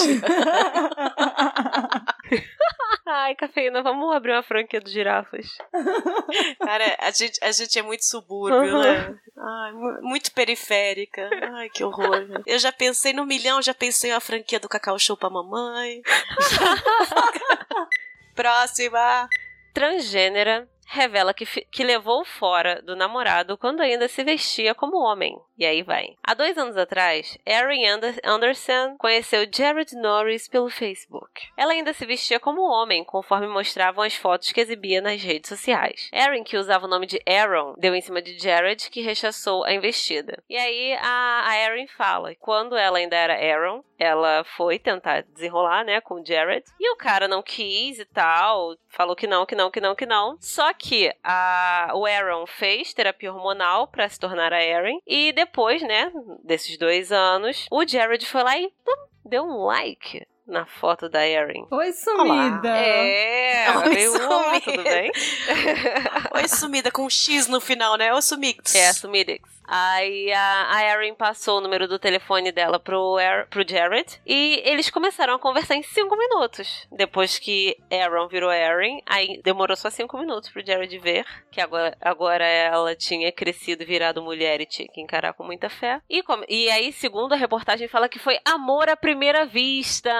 Ai, 3.12 3.34
cafeína, 3.34 3.82
vamos 3.82 4.14
abrir 4.14 4.32
uma 4.32 4.42
franquia 4.42 4.80
dos 4.80 4.92
girafas. 4.92 5.46
Cara, 6.62 6.96
a 7.00 7.10
gente, 7.10 7.42
a 7.42 7.50
gente 7.50 7.78
é 7.78 7.82
muito 7.82 8.04
subúrbio, 8.04 8.76
Uhum. 8.76 8.82
né? 8.82 9.18
Ai, 9.36 9.72
mu- 9.72 10.02
muito 10.02 10.32
periférica. 10.32 11.28
Ai, 11.54 11.68
que 11.70 11.82
horror. 11.82 12.42
Eu 12.46 12.58
já 12.58 12.70
pensei 12.70 13.12
no 13.12 13.26
milhão, 13.26 13.60
já 13.60 13.74
pensei 13.74 14.12
na 14.12 14.20
franquia 14.20 14.60
do 14.60 14.68
Cacau 14.68 14.98
Show 14.98 15.16
pra 15.16 15.28
mamãe. 15.30 16.02
Próxima. 18.34 19.28
Transgênera 19.74 20.68
revela 20.90 21.32
que, 21.32 21.46
que 21.46 21.84
levou 21.84 22.24
fora 22.24 22.82
do 22.82 22.96
namorado 22.96 23.56
quando 23.56 23.80
ainda 23.80 24.08
se 24.08 24.24
vestia 24.24 24.74
como 24.74 24.98
homem. 24.98 25.38
E 25.56 25.64
aí 25.64 25.82
vai. 25.82 26.16
Há 26.22 26.34
dois 26.34 26.58
anos 26.58 26.76
atrás, 26.76 27.38
Erin 27.46 27.86
Ander- 27.86 28.20
Anderson 28.24 28.96
conheceu 28.98 29.46
Jared 29.54 29.94
Norris 29.94 30.48
pelo 30.48 30.68
Facebook. 30.68 31.42
Ela 31.56 31.72
ainda 31.72 31.92
se 31.92 32.04
vestia 32.04 32.40
como 32.40 32.62
homem, 32.62 33.04
conforme 33.04 33.46
mostravam 33.46 34.02
as 34.02 34.16
fotos 34.16 34.50
que 34.50 34.60
exibia 34.60 35.00
nas 35.00 35.22
redes 35.22 35.48
sociais. 35.48 36.08
Erin, 36.12 36.42
que 36.42 36.56
usava 36.56 36.86
o 36.86 36.90
nome 36.90 37.06
de 37.06 37.20
Aaron, 37.26 37.74
deu 37.78 37.94
em 37.94 38.00
cima 38.00 38.20
de 38.20 38.36
Jared, 38.38 38.90
que 38.90 39.00
rechaçou 39.00 39.64
a 39.64 39.72
investida. 39.72 40.42
E 40.48 40.56
aí 40.56 40.94
a, 41.00 41.42
a 41.46 41.56
Erin 41.58 41.86
fala, 41.86 42.34
quando 42.36 42.76
ela 42.76 42.98
ainda 42.98 43.14
era 43.16 43.34
Aaron, 43.34 43.84
ela 44.00 44.42
foi 44.56 44.78
tentar 44.78 45.22
desenrolar, 45.34 45.84
né, 45.84 46.00
com 46.00 46.14
o 46.14 46.24
Jared, 46.24 46.64
e 46.80 46.90
o 46.90 46.96
cara 46.96 47.28
não 47.28 47.42
quis 47.42 47.98
e 47.98 48.04
tal, 48.06 48.74
falou 48.88 49.14
que 49.14 49.26
não, 49.26 49.44
que 49.44 49.54
não, 49.54 49.70
que 49.70 49.78
não, 49.80 49.94
que 49.94 50.06
não. 50.06 50.38
Só 50.40 50.72
que 50.72 51.14
a, 51.22 51.90
o 51.94 52.06
Aaron 52.06 52.46
fez 52.46 52.94
terapia 52.94 53.30
hormonal 53.32 53.86
pra 53.88 54.08
se 54.08 54.18
tornar 54.18 54.54
a 54.54 54.64
Erin, 54.64 54.98
e 55.06 55.32
depois, 55.32 55.82
né, 55.82 56.10
desses 56.42 56.78
dois 56.78 57.12
anos, 57.12 57.66
o 57.70 57.86
Jared 57.86 58.24
foi 58.24 58.42
lá 58.42 58.56
e 58.56 58.68
pum, 58.84 59.06
deu 59.28 59.44
um 59.44 59.64
like 59.66 60.26
na 60.46 60.64
foto 60.66 61.08
da 61.08 61.24
Erin. 61.28 61.66
Oi, 61.70 61.92
sumida. 61.92 62.76
É, 62.76 63.66
Ela 63.66 63.84
oi, 63.84 63.94
veio, 63.94 64.12
"Oi, 64.12 64.60
tudo 64.62 64.72
sumida. 64.76 64.82
bem? 64.82 65.12
Oi, 66.34 66.48
sumida 66.48 66.90
com 66.90 67.02
um 67.04 67.10
X 67.10 67.46
no 67.46 67.60
final, 67.60 67.96
né? 67.96 68.12
Oi, 68.12 68.22
sumix. 68.22 68.74
É, 68.74 68.92
Sumidix. 68.92 69.48
Aí 69.72 70.32
a, 70.32 70.82
Erin 70.92 71.14
passou 71.14 71.58
o 71.58 71.60
número 71.60 71.86
do 71.86 71.96
telefone 71.96 72.50
dela 72.50 72.80
pro, 72.80 73.18
Er- 73.20 73.46
pro 73.48 73.64
Jared 73.66 74.20
e 74.26 74.60
eles 74.64 74.90
começaram 74.90 75.34
a 75.34 75.38
conversar 75.38 75.76
em 75.76 75.82
cinco 75.84 76.16
minutos. 76.16 76.88
Depois 76.90 77.38
que 77.38 77.76
Aaron 77.88 78.26
virou 78.26 78.50
Erin, 78.52 79.00
aí 79.06 79.40
demorou 79.44 79.76
só 79.76 79.88
cinco 79.88 80.18
minutos 80.18 80.50
pro 80.50 80.66
Jared 80.66 80.98
ver 80.98 81.24
que 81.52 81.60
agora, 81.60 81.96
agora 82.00 82.44
ela 82.44 82.96
tinha 82.96 83.30
crescido, 83.30 83.86
virado 83.86 84.20
mulher 84.20 84.60
e 84.60 84.66
tinha 84.66 84.88
que 84.88 85.00
encarar 85.00 85.34
com 85.34 85.44
muita 85.44 85.70
fé. 85.70 86.00
E, 86.10 86.20
e 86.48 86.68
aí, 86.70 86.92
segundo 86.92 87.32
a 87.32 87.36
reportagem, 87.36 87.86
fala 87.86 88.08
que 88.08 88.18
foi 88.18 88.40
amor 88.44 88.88
à 88.88 88.96
primeira 88.96 89.46
vista, 89.46 90.10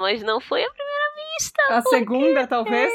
mas 0.00 0.22
não 0.22 0.40
foi 0.40 0.64
a 0.64 0.70
primeira 0.70 1.04
vista. 1.36 1.62
A 1.68 1.82
segunda, 1.82 2.46
talvez? 2.46 2.90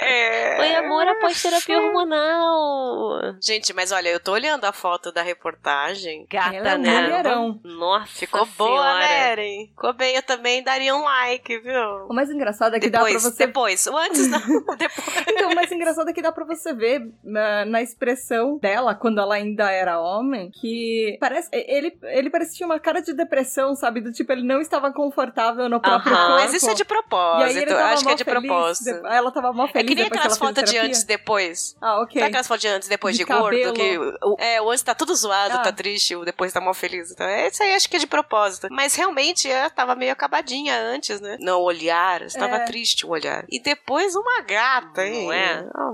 É. 0.00 0.56
Foi 0.56 0.74
amor 0.76 1.06
após 1.08 1.40
terapia 1.42 1.78
hormonal. 1.80 3.34
Gente, 3.40 3.72
mas 3.72 3.92
olha, 3.92 4.08
eu 4.08 4.20
tô 4.20 4.32
olhando 4.32 4.64
a 4.64 4.72
foto 4.72 5.12
da 5.12 5.22
reportagem. 5.22 6.26
Gata, 6.30 6.54
Ela 6.56 6.70
é 6.72 6.78
né? 6.78 7.02
mulherão. 7.02 7.60
Nossa, 7.64 8.06
Ficou 8.18 8.46
boa, 8.46 8.68
senhora. 8.70 8.98
né, 8.98 9.30
Eren? 9.32 9.66
Ficou 9.68 9.92
bem, 9.92 10.14
eu 10.16 10.22
também 10.22 10.62
daria 10.62 10.94
um 10.94 11.02
like, 11.04 11.58
viu? 11.58 12.06
O 12.08 12.14
mais 12.14 12.30
engraçado 12.30 12.74
é 12.76 12.80
que 12.80 12.90
dá 12.90 12.98
depois, 12.98 13.22
pra 13.22 13.30
você 13.30 13.46
depois. 13.46 13.86
O 13.86 13.96
antes 13.96 14.26
não, 14.28 14.40
depois. 14.76 15.24
Então, 15.28 15.50
o 15.50 15.54
mais 15.54 15.70
engraçado 15.70 16.08
é 16.08 16.12
que 16.12 16.22
dá 16.22 16.32
pra 16.32 16.44
você 16.44 16.72
ver 16.72 17.02
na, 17.22 17.64
na 17.64 17.82
expressão 17.82 18.58
dela, 18.58 18.94
quando 18.94 19.20
ela 19.20 19.34
ainda 19.34 19.70
era 19.70 20.00
homem, 20.00 20.50
que 20.50 21.16
parece. 21.20 21.48
Ele, 21.52 21.96
ele 22.02 22.30
parecia 22.30 22.66
uma 22.66 22.78
cara 22.80 23.00
de 23.00 23.12
depressão, 23.12 23.74
sabe? 23.74 24.00
Do 24.00 24.12
tipo, 24.12 24.32
ele 24.32 24.42
não 24.42 24.60
estava 24.60 24.92
confortável 24.92 25.68
no 25.68 25.80
próprio 25.80 26.12
Aham. 26.14 26.26
corpo. 26.26 26.40
Mas 26.42 26.54
isso 26.54 26.68
é 26.70 26.74
de 26.74 26.82
E 26.82 26.84
aí 26.84 26.86
propósito. 26.86 27.58
ele 27.58 27.70
Eu 27.72 27.76
tava 27.76 27.92
acho 27.92 28.04
que 28.04 28.12
é 28.12 28.14
de 28.14 28.24
feliz, 28.24 28.42
propósito. 28.42 29.06
Ela 29.06 29.30
tava 29.30 29.52
mó 29.52 29.66
É 29.76 29.82
feliz 29.82 29.88
que 29.88 29.94
nem 29.94 30.06
aquelas 30.06 30.38
fotos 30.38 30.70
de 30.70 30.78
antes 30.78 31.02
e 31.02 31.06
depois. 31.06 31.76
Ah, 31.80 32.00
ok. 32.00 32.14
Sabe 32.20 32.26
aquelas 32.28 32.46
fotos 32.48 32.62
de 32.62 32.68
antes 32.68 32.86
e 32.86 32.90
depois 32.90 33.16
de, 33.16 33.24
De 33.24 33.32
gordo? 33.32 33.72
Que 33.74 33.98
o, 33.98 34.36
é, 34.38 34.60
o 34.60 34.70
antes 34.70 34.82
tá 34.82 34.94
tudo 34.94 35.14
zoado, 35.14 35.54
Ah. 35.54 35.58
tá 35.62 35.72
triste, 35.72 36.14
o 36.16 36.24
depois 36.24 36.52
tá 36.52 36.60
mal 36.60 36.74
feliz. 36.74 37.10
Então, 37.10 37.26
é, 37.26 37.48
isso 37.48 37.62
aí 37.62 37.74
acho 37.74 37.88
que 37.88 37.96
é 37.96 37.98
de 37.98 38.06
propósito. 38.06 38.68
Mas 38.70 38.94
realmente 38.94 39.50
ela 39.50 39.68
tava 39.70 39.94
meio 39.94 40.12
acabadinha 40.12 40.76
antes, 40.78 41.20
né? 41.20 41.36
Não, 41.40 41.60
o 41.60 41.64
olhar, 41.64 42.22
estava 42.22 42.56
É. 42.56 42.64
triste 42.64 43.04
o 43.06 43.10
olhar. 43.10 43.44
E 43.50 43.58
depois 43.60 44.14
uma 44.14 44.40
gata, 44.42 45.06
hein? 45.06 45.24
Não 45.26 45.32
é? 45.32 45.66
Ah, 45.74 45.90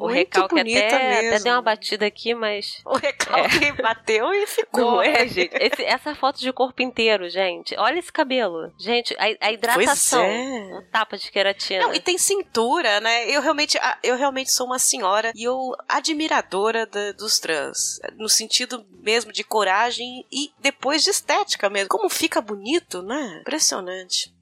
O 0.00 0.06
recalque 0.06 0.58
até, 0.60 0.64
mesmo. 0.64 1.28
até 1.34 1.38
deu 1.40 1.52
uma 1.54 1.62
batida 1.62 2.06
aqui, 2.06 2.34
mas. 2.34 2.82
O 2.86 2.96
recalque 2.96 3.72
bateu 3.82 4.32
e 4.32 4.46
ficou. 4.46 4.80
Não 4.92 5.02
é, 5.02 5.26
gente? 5.26 5.54
Esse- 5.60 5.84
essa 5.84 6.14
foto 6.14 6.38
de 6.40 6.52
corpo 6.52 6.82
inteiro, 6.82 7.28
gente. 7.28 7.74
Olha 7.78 7.98
esse 7.98 8.12
cabelo. 8.12 8.72
Gente, 8.78 9.14
a, 9.18 9.46
a 9.48 9.52
hidratação. 9.52 10.22
é. 10.22 10.78
Um 10.78 10.82
tapa 10.92 11.16
de 11.16 11.30
queratina. 11.30 11.86
Não, 11.86 11.94
e 11.94 12.00
tem 12.00 12.16
cintura, 12.18 12.93
né? 13.00 13.28
Eu 13.30 13.40
realmente, 13.40 13.78
eu 14.02 14.16
realmente 14.16 14.50
sou 14.50 14.66
uma 14.66 14.78
senhora 14.78 15.32
e 15.34 15.44
eu 15.44 15.72
admiradora 15.88 16.86
da- 16.86 17.12
dos 17.12 17.38
trans, 17.38 18.00
no 18.16 18.28
sentido 18.28 18.84
mesmo 18.90 19.32
de 19.32 19.44
coragem 19.44 20.26
e 20.30 20.52
depois 20.58 21.02
de 21.04 21.10
estética 21.10 21.70
mesmo. 21.70 21.88
Como 21.88 22.08
fica 22.08 22.40
bonito, 22.40 23.02
né? 23.02 23.38
Impressionante. 23.40 24.33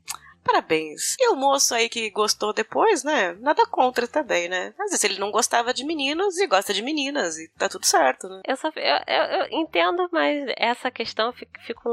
Parabéns. 0.45 1.17
E 1.21 1.29
o 1.31 1.37
moço 1.37 1.75
aí 1.75 1.89
que 1.89 2.11
gostou 2.11 2.53
depois, 2.53 3.05
né? 3.05 3.37
Nada 3.41 3.65
contra 3.67 4.07
também, 4.09 4.49
né? 4.49 4.75
Às 4.79 4.91
vezes 4.91 5.05
ele 5.05 5.19
não 5.19 5.31
gostava 5.31 5.73
de 5.73 5.85
meninos 5.85 6.37
e 6.39 6.47
gosta 6.47 6.75
de 6.75 6.83
meninas 6.83 7.39
e 7.39 7.49
tá 7.59 7.69
tudo 7.69 7.87
certo, 7.87 8.29
né? 8.29 8.41
Eu 8.47 8.57
só 8.57 8.69
eu, 8.75 8.99
eu, 9.07 9.23
eu 9.41 9.47
entendo, 9.51 10.09
mas 10.13 10.45
essa 10.57 10.91
questão 10.91 11.27
eu 11.27 11.33
fico, 11.33 11.53
fico 11.67 11.89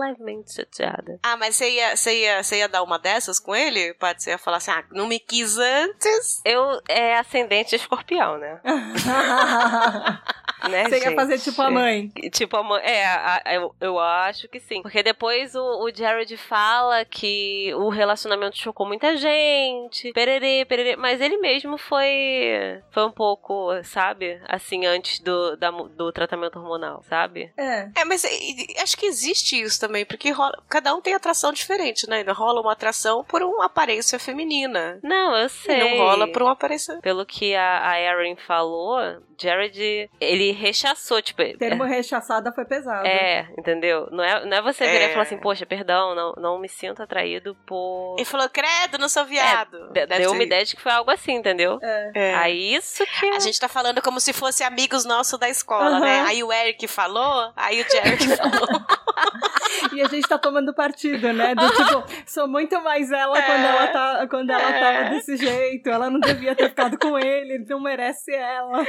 levemente 0.00 0.54
chateada. 0.54 1.18
Ah, 1.22 1.36
mas 1.36 1.56
você 1.56 1.70
ia, 1.70 1.96
você, 1.96 2.20
ia, 2.20 2.42
você 2.42 2.58
ia 2.58 2.68
dar 2.68 2.82
uma 2.82 2.98
dessas 2.98 3.38
com 3.40 3.54
ele? 3.54 3.94
Pode 3.94 4.22
ser 4.22 4.38
falar 4.38 4.58
assim, 4.58 4.70
ah, 4.70 4.84
não 4.90 5.06
me 5.06 5.18
quis 5.18 5.56
antes. 5.58 6.40
Eu 6.44 6.80
é 6.88 7.16
ascendente 7.16 7.74
escorpião, 7.74 8.38
né? 8.38 8.60
né 10.68 10.84
Você 10.88 10.96
ia 10.96 11.00
gente? 11.04 11.14
fazer 11.14 11.38
tipo 11.38 11.60
a 11.62 11.70
mãe. 11.70 12.08
Tipo, 12.32 12.56
a 12.56 12.62
mãe. 12.62 12.82
É, 12.84 13.04
a- 13.06 13.42
a- 13.44 13.54
eu, 13.54 13.74
eu 13.80 13.98
acho 13.98 14.48
que 14.48 14.60
sim. 14.60 14.82
Porque 14.82 15.02
depois 15.02 15.54
o, 15.54 15.84
o 15.84 15.94
Jared 15.94 16.36
fala 16.36 17.04
que 17.04 17.72
o 17.74 17.88
relacionamento 17.94 18.56
chocou 18.58 18.86
muita 18.86 19.16
gente. 19.16 20.12
Pererê, 20.12 20.64
pererê. 20.64 20.96
Mas 20.96 21.20
ele 21.20 21.38
mesmo 21.38 21.78
foi. 21.78 22.80
Foi 22.90 23.04
um 23.06 23.10
pouco, 23.10 23.70
sabe? 23.84 24.40
Assim, 24.48 24.86
antes 24.86 25.20
do, 25.20 25.56
da 25.56 25.70
do 25.70 26.12
tratamento 26.12 26.58
hormonal, 26.58 27.02
sabe? 27.08 27.52
É. 27.56 27.88
É, 27.96 28.04
mas 28.04 28.24
e- 28.24 28.66
e 28.74 28.80
acho 28.80 28.96
que 28.96 29.06
existe 29.06 29.60
isso 29.60 29.80
também, 29.80 30.04
porque 30.04 30.30
rola- 30.30 30.62
cada 30.68 30.94
um 30.94 31.00
tem 31.00 31.14
atração 31.14 31.52
diferente, 31.52 32.08
né? 32.08 32.22
Rola 32.28 32.60
uma 32.60 32.72
atração 32.72 33.24
por 33.24 33.42
uma 33.42 33.66
aparência 33.66 34.18
feminina. 34.18 34.98
Não, 35.02 35.36
eu 35.36 35.46
E 35.46 35.50
sei. 35.50 35.78
não 35.78 35.98
rola 36.04 36.28
por 36.30 36.42
uma 36.42 36.52
aparência. 36.52 36.98
Pelo 37.02 37.24
que 37.26 37.54
a, 37.54 37.90
a 37.90 38.00
Erin 38.00 38.36
falou, 38.36 38.98
Jared, 39.40 40.10
ele 40.20 40.52
rechaçou, 40.52 41.20
tipo. 41.22 41.42
Termo 41.58 41.84
rechaçada 41.84 42.52
foi 42.52 42.64
pesado. 42.64 43.06
É, 43.06 43.48
entendeu? 43.58 44.08
Não 44.10 44.22
é, 44.24 44.44
não 44.46 44.56
é 44.56 44.62
você 44.62 44.84
virar 44.86 45.04
É. 45.04 45.08
e 45.08 45.10
falar 45.10 45.22
assim, 45.22 45.38
poxa, 45.38 45.66
perdão, 45.66 46.14
não, 46.14 46.32
não 46.36 46.58
me 46.58 46.68
sinto 46.68 47.02
atraído 47.02 47.54
por. 47.66 47.83
Ele 48.16 48.24
falou, 48.24 48.48
credo, 48.48 48.98
não 48.98 49.08
sou 49.08 49.24
viado. 49.24 49.88
Deve 49.90 50.18
Deu 50.18 50.30
ser 50.30 50.36
uma 50.36 50.42
ideia 50.42 50.64
de 50.64 50.76
que 50.76 50.82
foi 50.82 50.92
algo 50.92 51.10
assim, 51.10 51.32
entendeu? 51.32 51.78
É. 51.82 52.10
É. 52.14 52.34
Aí 52.34 52.74
isso 52.74 53.04
que. 53.06 53.26
A 53.26 53.38
gente 53.40 53.58
tá 53.58 53.68
falando 53.68 54.00
como 54.02 54.20
se 54.20 54.32
fosse 54.32 54.62
amigos 54.62 55.04
nossos 55.04 55.38
da 55.38 55.48
escola, 55.48 55.96
Aham. 55.96 56.00
né? 56.00 56.20
Aí 56.26 56.42
o 56.42 56.52
Eric 56.52 56.86
falou, 56.88 57.52
aí 57.56 57.80
o 57.80 57.86
Jared 57.90 58.24
falou. 58.36 58.80
E 59.92 60.02
a 60.02 60.08
gente 60.08 60.28
tá 60.28 60.38
tomando 60.38 60.74
partido, 60.74 61.32
né? 61.32 61.54
Do 61.54 61.68
tipo, 61.70 62.04
sou 62.26 62.46
muito 62.48 62.80
mais 62.82 63.10
ela 63.10 63.40
quando 63.42 63.64
ela 63.64 63.86
tá 63.88 64.26
quando 64.28 64.50
ela 64.50 64.70
É. 64.70 64.80
tava 65.02 65.10
desse 65.14 65.36
jeito. 65.36 65.88
Ela 65.88 66.10
não 66.10 66.20
devia 66.20 66.54
ter 66.54 66.68
ficado 66.68 66.98
com 66.98 67.18
ele, 67.18 67.54
ele 67.54 67.64
não 67.68 67.80
merece 67.80 68.32
ela. 68.34 68.84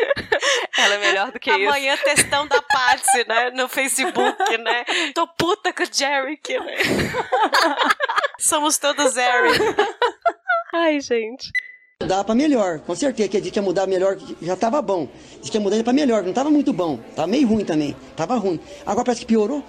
Ela 0.77 0.95
é 0.95 0.97
melhor 0.97 1.31
do 1.31 1.39
que 1.39 1.49
isso. 1.51 1.67
Amanhã 1.69 1.95
textão 1.97 2.47
da 2.47 2.61
Patsy, 2.61 3.25
né? 3.27 3.51
No 3.51 3.67
Facebook, 3.67 4.57
né? 4.57 4.85
Tô 5.13 5.27
puta 5.27 5.71
com 5.73 5.83
o 5.83 5.87
Jerick, 5.91 6.57
né? 6.59 6.75
Somos 8.39 8.77
todos 8.77 9.15
Eric. 9.17 9.59
Ai, 10.73 10.99
gente. 10.99 11.49
Mudar 12.01 12.25
pra 12.25 12.35
melhor, 12.35 12.79
com 12.81 12.93
certeza 12.93 13.29
que 13.29 13.37
a 13.37 13.41
gente 13.41 13.55
ia 13.55 13.61
mudar 13.61 13.87
melhor, 13.87 14.17
já 14.41 14.55
tava 14.57 14.81
bom. 14.81 15.07
Diz 15.39 15.49
que 15.49 15.57
ia 15.57 15.61
mudar 15.63 15.81
pra 15.81 15.93
melhor, 15.93 16.23
não 16.23 16.33
tava 16.33 16.51
muito 16.51 16.73
bom. 16.73 16.97
Tava 17.15 17.25
meio 17.27 17.47
ruim 17.47 17.63
também, 17.63 17.95
tava 18.17 18.35
ruim. 18.35 18.59
Agora 18.85 19.05
parece 19.05 19.21
que 19.21 19.27
piorou. 19.27 19.63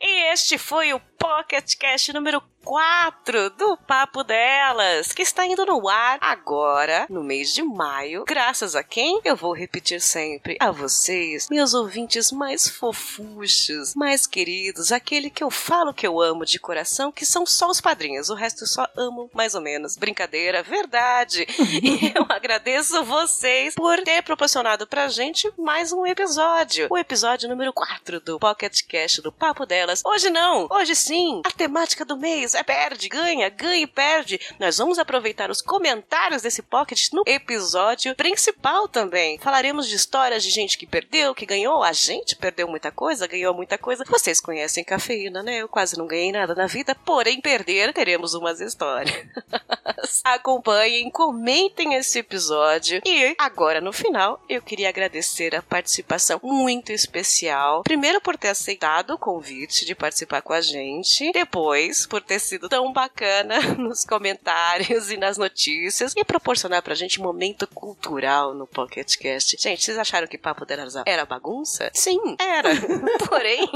E 0.00 0.32
este 0.32 0.56
foi 0.56 0.92
o 0.92 1.00
Pocket 1.00 1.74
Cast 1.76 2.12
número 2.12 2.40
4 2.68 3.48
do 3.48 3.78
Papo 3.78 4.22
Delas, 4.22 5.10
que 5.12 5.22
está 5.22 5.46
indo 5.46 5.64
no 5.64 5.88
ar 5.88 6.18
agora, 6.20 7.06
no 7.08 7.24
mês 7.24 7.54
de 7.54 7.62
maio, 7.62 8.26
graças 8.28 8.76
a 8.76 8.84
quem? 8.84 9.22
Eu 9.24 9.34
vou 9.34 9.54
repetir 9.54 10.02
sempre, 10.02 10.58
a 10.60 10.70
vocês, 10.70 11.48
meus 11.48 11.72
ouvintes 11.72 12.30
mais 12.30 12.68
fofuchos, 12.68 13.94
mais 13.94 14.26
queridos, 14.26 14.92
aquele 14.92 15.30
que 15.30 15.42
eu 15.42 15.50
falo 15.50 15.94
que 15.94 16.06
eu 16.06 16.20
amo 16.20 16.44
de 16.44 16.58
coração, 16.58 17.10
que 17.10 17.24
são 17.24 17.46
só 17.46 17.70
os 17.70 17.80
padrinhos, 17.80 18.28
o 18.28 18.34
resto 18.34 18.64
eu 18.64 18.68
só 18.68 18.86
amo 18.94 19.30
mais 19.32 19.54
ou 19.54 19.62
menos. 19.62 19.96
Brincadeira, 19.96 20.62
verdade. 20.62 21.46
e 21.82 22.12
eu 22.14 22.26
agradeço 22.28 23.02
vocês 23.02 23.74
por 23.74 23.98
ter 24.02 24.22
proporcionado 24.22 24.86
pra 24.86 25.08
gente 25.08 25.50
mais 25.56 25.90
um 25.90 26.04
episódio, 26.04 26.86
o 26.90 26.98
episódio 26.98 27.48
número 27.48 27.72
4 27.72 28.20
do 28.20 28.38
Pocket 28.38 28.82
Cast 28.86 29.22
do 29.22 29.32
Papo 29.32 29.64
Delas. 29.64 30.02
Hoje 30.04 30.28
não, 30.28 30.68
hoje 30.70 30.94
sim, 30.94 31.40
a 31.46 31.50
temática 31.50 32.04
do 32.04 32.18
mês 32.18 32.57
é 32.58 32.62
perde, 32.64 33.08
ganha, 33.08 33.48
ganha 33.48 33.82
e 33.82 33.86
perde. 33.86 34.40
Nós 34.58 34.78
vamos 34.78 34.98
aproveitar 34.98 35.48
os 35.48 35.62
comentários 35.62 36.42
desse 36.42 36.60
Pocket 36.60 37.12
no 37.12 37.22
episódio 37.24 38.14
principal 38.16 38.88
também. 38.88 39.38
Falaremos 39.38 39.86
de 39.86 39.94
histórias 39.94 40.42
de 40.42 40.50
gente 40.50 40.76
que 40.76 40.86
perdeu, 40.86 41.34
que 41.34 41.46
ganhou. 41.46 41.84
A 41.84 41.92
gente 41.92 42.34
perdeu 42.34 42.66
muita 42.66 42.90
coisa, 42.90 43.28
ganhou 43.28 43.54
muita 43.54 43.78
coisa. 43.78 44.04
Vocês 44.08 44.40
conhecem 44.40 44.82
cafeína, 44.82 45.40
né? 45.40 45.58
Eu 45.58 45.68
quase 45.68 45.96
não 45.96 46.06
ganhei 46.06 46.32
nada 46.32 46.54
na 46.54 46.66
vida, 46.66 46.96
porém 46.96 47.40
perder 47.40 47.92
teremos 47.92 48.34
umas 48.34 48.60
histórias. 48.60 49.24
Acompanhem, 50.24 51.10
comentem 51.10 51.94
esse 51.94 52.18
episódio. 52.18 53.00
E 53.04 53.36
agora 53.38 53.80
no 53.80 53.92
final, 53.92 54.42
eu 54.48 54.60
queria 54.60 54.88
agradecer 54.88 55.54
a 55.54 55.62
participação 55.62 56.40
muito 56.42 56.90
especial. 56.90 57.82
Primeiro 57.84 58.20
por 58.20 58.36
ter 58.36 58.48
aceitado 58.48 59.10
o 59.10 59.18
convite 59.18 59.86
de 59.86 59.94
participar 59.94 60.42
com 60.42 60.52
a 60.52 60.60
gente, 60.60 61.30
depois 61.32 62.06
por 62.06 62.20
ter 62.20 62.47
sido 62.48 62.68
tão 62.68 62.92
bacana 62.92 63.60
nos 63.76 64.04
comentários 64.04 65.10
e 65.10 65.16
nas 65.16 65.36
notícias 65.36 66.14
e 66.16 66.24
proporcionar 66.24 66.82
pra 66.82 66.94
gente 66.94 67.20
um 67.20 67.24
momento 67.24 67.66
cultural 67.68 68.54
no 68.54 68.66
Pocket 68.66 69.16
Cast. 69.16 69.56
Gente, 69.60 69.84
vocês 69.84 69.98
acharam 69.98 70.26
que 70.26 70.38
Papo 70.38 70.64
delas 70.64 70.94
era 71.06 71.26
bagunça? 71.26 71.90
Sim, 71.92 72.36
era. 72.38 72.70
Porém, 73.28 73.68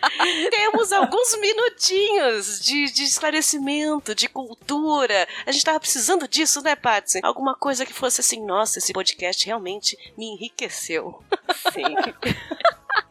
temos 0.50 0.92
alguns 0.92 1.38
minutinhos 1.38 2.60
de, 2.60 2.90
de 2.92 3.04
esclarecimento, 3.04 4.14
de 4.14 4.28
cultura. 4.28 5.26
A 5.46 5.52
gente 5.52 5.64
tava 5.64 5.80
precisando 5.80 6.28
disso, 6.28 6.60
né, 6.62 6.76
Patsy? 6.76 7.20
Alguma 7.22 7.54
coisa 7.54 7.86
que 7.86 7.92
fosse 7.92 8.20
assim, 8.20 8.44
nossa, 8.44 8.78
esse 8.78 8.92
podcast 8.92 9.46
realmente 9.46 9.96
me 10.16 10.26
enriqueceu. 10.26 11.22
Sim. 11.72 11.94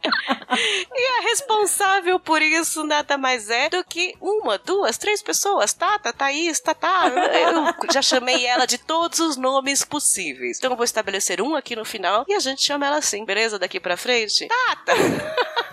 E 0.04 1.18
a 1.18 1.22
responsável 1.22 2.18
por 2.20 2.40
isso 2.40 2.84
nada 2.84 3.18
mais 3.18 3.50
é 3.50 3.68
do 3.68 3.84
que 3.84 4.14
uma, 4.20 4.58
duas, 4.58 4.96
três 4.96 5.22
pessoas. 5.22 5.72
Tata, 5.72 6.12
Thaís, 6.12 6.60
Tatá. 6.60 7.08
Eu 7.08 7.92
já 7.92 8.02
chamei 8.02 8.46
ela 8.46 8.66
de 8.66 8.78
todos 8.78 9.18
os 9.20 9.36
nomes 9.36 9.84
possíveis. 9.84 10.58
Então 10.58 10.70
eu 10.70 10.76
vou 10.76 10.84
estabelecer 10.84 11.40
um 11.40 11.54
aqui 11.54 11.74
no 11.76 11.84
final 11.84 12.24
e 12.28 12.34
a 12.34 12.40
gente 12.40 12.62
chama 12.62 12.86
ela 12.86 12.98
assim, 12.98 13.24
beleza? 13.24 13.58
Daqui 13.58 13.80
pra 13.80 13.96
frente. 13.96 14.46
Tata! 14.48 14.92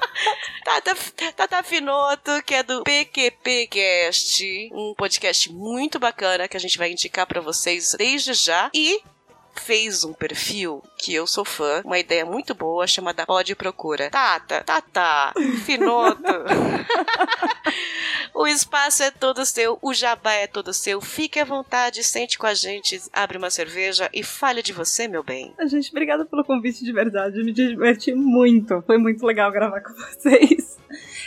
Tata, 0.63 0.95
Tata 1.36 1.63
Finoto, 1.63 2.41
que 2.43 2.55
é 2.55 2.63
do 2.63 2.84
PQPcast, 2.84 4.69
um 4.73 4.95
podcast 4.97 5.53
muito 5.53 5.99
bacana 5.99 6.47
que 6.47 6.57
a 6.57 6.59
gente 6.59 6.78
vai 6.78 6.91
indicar 6.91 7.28
para 7.28 7.39
vocês 7.39 7.93
desde 7.97 8.34
já. 8.34 8.71
E 8.73 8.99
fez 9.62 10.03
um 10.03 10.14
perfil 10.14 10.82
que 10.97 11.14
eu 11.14 11.28
sou 11.28 11.45
fã, 11.45 11.82
uma 11.84 11.99
ideia 11.99 12.26
muito 12.26 12.53
boa 12.53 12.88
chamada 12.88 13.26
Pode 13.26 13.56
Procura. 13.56 14.10
Tata, 14.10 14.64
Tata, 14.64 15.34
Finoto. 15.66 16.22
o 18.34 18.47
espaço 18.47 19.03
é 19.03 19.12
todo 19.12 19.45
seu, 19.45 19.78
o 19.82 19.93
jabá 19.93 20.34
é 20.34 20.47
todo 20.47 20.74
seu. 20.74 21.01
Fique 21.01 21.39
à 21.39 21.45
vontade, 21.45 22.03
sente 22.03 22.38
com 22.38 22.47
a 22.47 22.53
gente, 22.53 23.01
abre 23.14 23.38
uma 23.38 23.49
cerveja 23.49 24.10
e 24.14 24.24
fale 24.24 24.62
de 24.62 24.74
você, 24.74 25.08
meu 25.08 25.24
bem. 25.24 25.53
A 25.58 25.66
gente, 25.66 25.89
obrigada 25.91 26.26
pelo 26.26 26.43
convite 26.43 26.84
de 26.84 26.91
verdade. 26.91 27.39
Eu 27.39 27.45
me 27.45 27.51
diverti 27.51 28.14
muito. 28.14 28.82
Foi 28.86 28.97
muito 28.97 29.26
legal 29.26 29.51
gravar 29.51 29.82
com 29.82 29.93
vocês. 29.93 30.78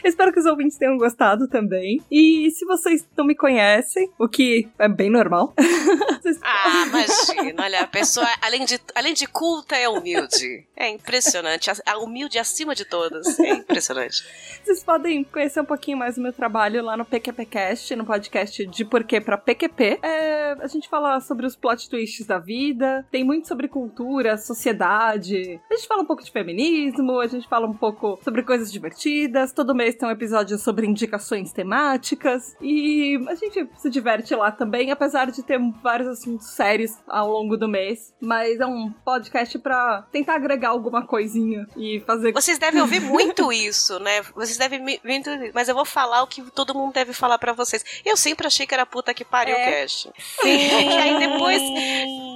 Espero 0.04 0.32
que 0.32 0.40
os 0.40 0.46
ouvintes 0.46 0.78
tenham 0.78 0.96
gostado 0.96 1.48
também. 1.48 2.00
E 2.10 2.50
se 2.50 2.64
vocês 2.64 3.06
não 3.16 3.24
me 3.24 3.34
conhecem, 3.34 4.10
o 4.18 4.28
que 4.28 4.68
é 4.78 4.88
bem 4.88 5.10
normal. 5.10 5.54
Ah, 6.42 6.84
imagina. 6.86 7.62
Olha, 7.62 7.80
a 7.80 7.86
pessoa, 7.86 8.26
além 8.42 8.64
de, 8.64 8.78
além 8.94 9.14
de 9.14 9.26
culta, 9.26 9.76
é 9.76 9.88
humilde. 9.88 10.66
É 10.76 10.90
impressionante. 10.90 11.70
A, 11.70 11.74
a 11.86 11.98
humilde 11.98 12.38
acima 12.38 12.74
de 12.74 12.84
todas. 12.84 13.38
É 13.40 13.50
impressionante. 13.50 14.24
Vocês 14.62 14.84
podem 14.84 15.24
conhecer 15.24 15.60
um 15.60 15.64
pouquinho 15.64 15.96
mais 15.96 16.16
do 16.16 16.22
meu 16.22 16.32
trabalho 16.32 16.82
lá 16.82 16.96
no 16.96 17.04
PQPcast, 17.04 17.96
no 17.96 18.04
podcast 18.04 18.66
de 18.66 18.84
Porquê 18.84 19.20
pra 19.20 19.38
PQP. 19.38 20.00
É, 20.02 20.56
a 20.60 20.66
gente 20.66 20.88
fala 20.88 21.20
sobre 21.20 21.46
os 21.46 21.56
plot 21.56 21.88
twists 21.88 22.26
da 22.26 22.38
vida, 22.38 23.06
tem 23.10 23.24
muito 23.24 23.48
sobre 23.48 23.68
cultura, 23.68 24.36
sociedade. 24.36 25.60
A 25.70 25.74
gente 25.74 25.88
fala 25.88 26.02
um 26.02 26.06
pouco 26.06 26.22
de 26.22 26.30
feminismo, 26.30 27.20
a 27.20 27.26
gente 27.26 27.48
fala 27.48 27.66
um 27.66 27.74
pouco 27.74 28.18
sobre 28.22 28.42
coisas 28.42 28.70
divertidas. 28.70 29.52
Todo 29.52 29.74
mês 29.74 29.87
tem 29.96 30.08
um 30.08 30.12
episódio 30.12 30.58
sobre 30.58 30.86
indicações 30.86 31.52
temáticas. 31.52 32.56
E 32.60 33.18
a 33.28 33.34
gente 33.34 33.68
se 33.76 33.88
diverte 33.90 34.34
lá 34.34 34.50
também, 34.50 34.90
apesar 34.90 35.30
de 35.30 35.42
ter 35.42 35.58
vários 35.82 36.08
assuntos 36.08 36.48
sérios 36.50 36.92
ao 37.06 37.30
longo 37.30 37.56
do 37.56 37.68
mês. 37.68 38.12
Mas 38.20 38.60
é 38.60 38.66
um 38.66 38.90
podcast 39.04 39.58
pra 39.58 40.02
tentar 40.12 40.34
agregar 40.34 40.70
alguma 40.70 41.06
coisinha 41.06 41.66
e 41.76 42.00
fazer. 42.06 42.32
Vocês 42.32 42.58
devem 42.58 42.80
ouvir 42.80 43.00
muito 43.00 43.52
isso, 43.52 43.98
né? 44.00 44.22
Vocês 44.34 44.56
devem 44.58 44.80
muito. 45.04 45.30
Mas 45.54 45.68
eu 45.68 45.74
vou 45.74 45.84
falar 45.84 46.22
o 46.22 46.26
que 46.26 46.42
todo 46.50 46.74
mundo 46.74 46.92
deve 46.92 47.12
falar 47.12 47.38
pra 47.38 47.52
vocês. 47.52 47.84
Eu 48.04 48.16
sempre 48.16 48.46
achei 48.46 48.66
que 48.66 48.74
era 48.74 48.84
puta 48.86 49.14
que 49.14 49.24
pariu 49.24 49.54
o 49.54 49.58
É. 49.58 49.80
cast. 49.82 50.10
E 50.44 50.48
aí 50.48 51.18
depois, 51.18 51.62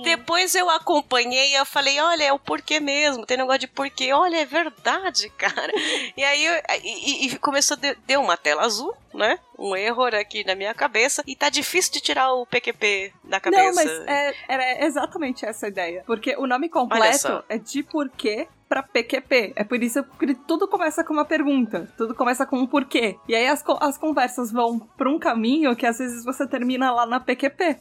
depois 0.05 0.55
eu 0.55 0.68
acompanhei 0.70 1.50
e 1.50 1.55
eu 1.55 1.64
falei, 1.66 1.98
olha, 2.00 2.24
é 2.24 2.32
o 2.32 2.38
porquê 2.38 2.80
mesmo. 2.80 3.26
Tem 3.26 3.36
negócio 3.36 3.61
de 3.61 3.68
porquê. 3.68 4.12
Olha, 4.12 4.36
é 4.38 4.44
verdade, 4.44 5.28
cara. 5.36 5.72
E 6.16 6.22
aí 6.22 6.46
e- 6.84 7.26
e 7.26 7.38
começou, 7.43 7.76
de- 7.76 7.97
deu 8.07 8.22
uma 8.22 8.36
tela 8.36 8.62
azul, 8.62 8.95
né? 9.12 9.38
Um 9.59 9.76
erro 9.76 10.05
aqui 10.05 10.45
na 10.47 10.55
minha 10.55 10.72
cabeça. 10.72 11.22
E 11.26 11.36
tá 11.36 11.51
difícil 11.51 11.93
de 11.93 12.01
tirar 12.01 12.32
o 12.32 12.47
PQP 12.47 13.12
da 13.24 13.38
cabeça. 13.40 13.62
Não, 13.64 13.74
mas 13.74 13.90
é, 14.09 14.34
era 14.49 14.84
exatamente 14.86 15.45
essa 15.45 15.66
a 15.66 15.68
ideia. 15.68 16.03
Porque 16.07 16.34
o 16.36 16.47
nome 16.47 16.68
completo 16.70 17.45
é 17.49 17.59
de 17.59 17.82
porquê 17.82 18.49
pra 18.68 18.82
PQP. 18.82 19.53
É 19.57 19.64
por 19.64 19.82
isso 19.82 20.03
que 20.18 20.34
tudo 20.34 20.66
começa 20.66 21.05
com 21.05 21.12
uma 21.12 21.24
pergunta. 21.26 21.93
Tudo 21.99 22.14
começa 22.14 22.47
com 22.47 22.57
um 22.59 22.66
porquê. 22.66 23.16
E 23.28 23.34
aí 23.34 23.47
as, 23.47 23.62
as 23.80 23.99
conversas 23.99 24.51
vão 24.51 24.78
pra 24.78 25.11
um 25.11 25.18
caminho 25.18 25.76
que 25.76 25.84
às 25.84 25.99
vezes 25.99 26.24
você 26.24 26.47
termina 26.47 26.90
lá 26.90 27.05
na 27.05 27.20
PQP. 27.20 27.78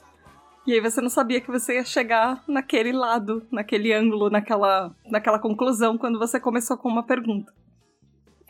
E 0.67 0.73
aí 0.73 0.79
você 0.79 1.01
não 1.01 1.09
sabia 1.09 1.41
que 1.41 1.49
você 1.49 1.75
ia 1.75 1.85
chegar 1.85 2.43
naquele 2.47 2.91
lado, 2.91 3.47
naquele 3.51 3.91
ângulo, 3.93 4.29
naquela, 4.29 4.93
naquela 5.05 5.39
conclusão 5.39 5.97
quando 5.97 6.19
você 6.19 6.39
começou 6.39 6.77
com 6.77 6.87
uma 6.89 7.01
pergunta. 7.03 7.51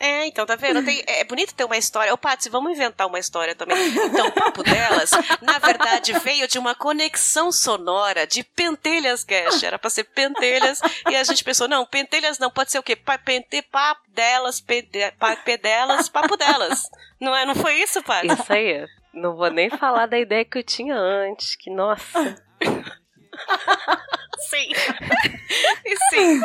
É, 0.04 0.26
então, 0.26 0.48
tá 0.48 0.56
vendo? 0.56 0.84
Tem- 0.84 1.04
é 1.06 1.24
bonito 1.24 1.54
ter 1.54 1.64
uma 1.64 1.78
história. 1.78 2.12
Ô, 2.12 2.18
Patsy, 2.18 2.50
vamos 2.50 2.72
inventar 2.72 3.06
uma 3.06 3.20
história 3.20 3.54
também. 3.54 3.78
Então, 3.88 4.30
o 4.30 4.32
papo 4.32 4.64
delas, 4.64 5.12
na 5.40 5.60
verdade, 5.60 6.12
veio 6.14 6.48
de 6.48 6.58
uma 6.58 6.74
conexão 6.74 7.52
sonora 7.52 8.26
de 8.26 8.44
Pentelhas 8.44 9.24
Cash. 9.24 9.62
Era 9.62 9.78
pra 9.78 9.92
ser 9.92 10.06
Pentelhas. 10.06 10.80
E 11.08 11.16
a 11.16 11.24
gente 11.24 11.44
pensou, 11.44 11.68
não, 11.68 11.86
Pentelhas 11.86 12.40
não, 12.40 12.50
pode 12.50 12.72
ser 12.72 12.80
o 12.80 12.84
quê? 12.84 12.96
Pa, 12.96 13.16
pente, 13.20 13.62
papo 13.62 14.02
delas, 14.10 14.60
pede, 14.60 15.12
pa, 15.20 15.36
pé 15.36 15.58
delas, 15.58 16.10
papo 16.10 16.36
delas. 16.36 16.90
Não, 17.20 17.36
é, 17.36 17.46
não 17.46 17.54
foi 17.54 17.76
isso, 17.76 18.02
Patsy? 18.02 18.34
Isso 18.34 18.52
aí. 18.52 18.84
Não 19.14 19.36
vou 19.36 19.52
nem 19.52 19.70
falar 19.70 20.08
da 20.08 20.18
ideia 20.18 20.44
que 20.44 20.58
eu 20.58 20.64
tinha 20.64 20.96
antes, 20.96 21.56
que 21.56 21.70
nossa. 21.70 22.44
Sim. 24.50 24.72
E 25.86 25.96
sim. 26.10 26.42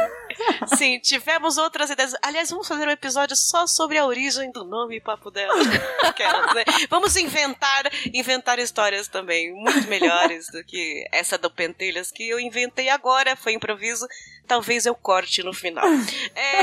Sim, 0.77 1.01
tivemos 1.01 1.57
outras 1.57 1.89
ideias. 1.91 2.15
Aliás, 2.23 2.51
vamos 2.51 2.69
fazer 2.69 2.87
um 2.87 2.91
episódio 2.91 3.35
só 3.35 3.67
sobre 3.67 3.97
a 3.97 4.05
origem 4.05 4.53
do 4.53 4.65
nome 4.65 5.01
Papo 5.01 5.31
dela. 5.31 5.55
Vamos 6.91 7.17
inventar, 7.17 7.91
inventar 8.13 8.59
histórias 8.59 9.09
também 9.09 9.53
muito 9.53 9.89
melhores 9.89 10.47
do 10.49 10.63
que 10.63 11.07
essa 11.11 11.39
do 11.39 11.51
Pentelhas 11.51 12.11
que 12.11 12.29
eu 12.29 12.39
inventei 12.39 12.91
agora, 12.91 13.35
foi 13.35 13.55
improviso. 13.55 14.07
Talvez 14.47 14.85
eu 14.85 14.95
corte 14.95 15.43
no 15.43 15.55
final. 15.55 15.87
É, 16.35 16.63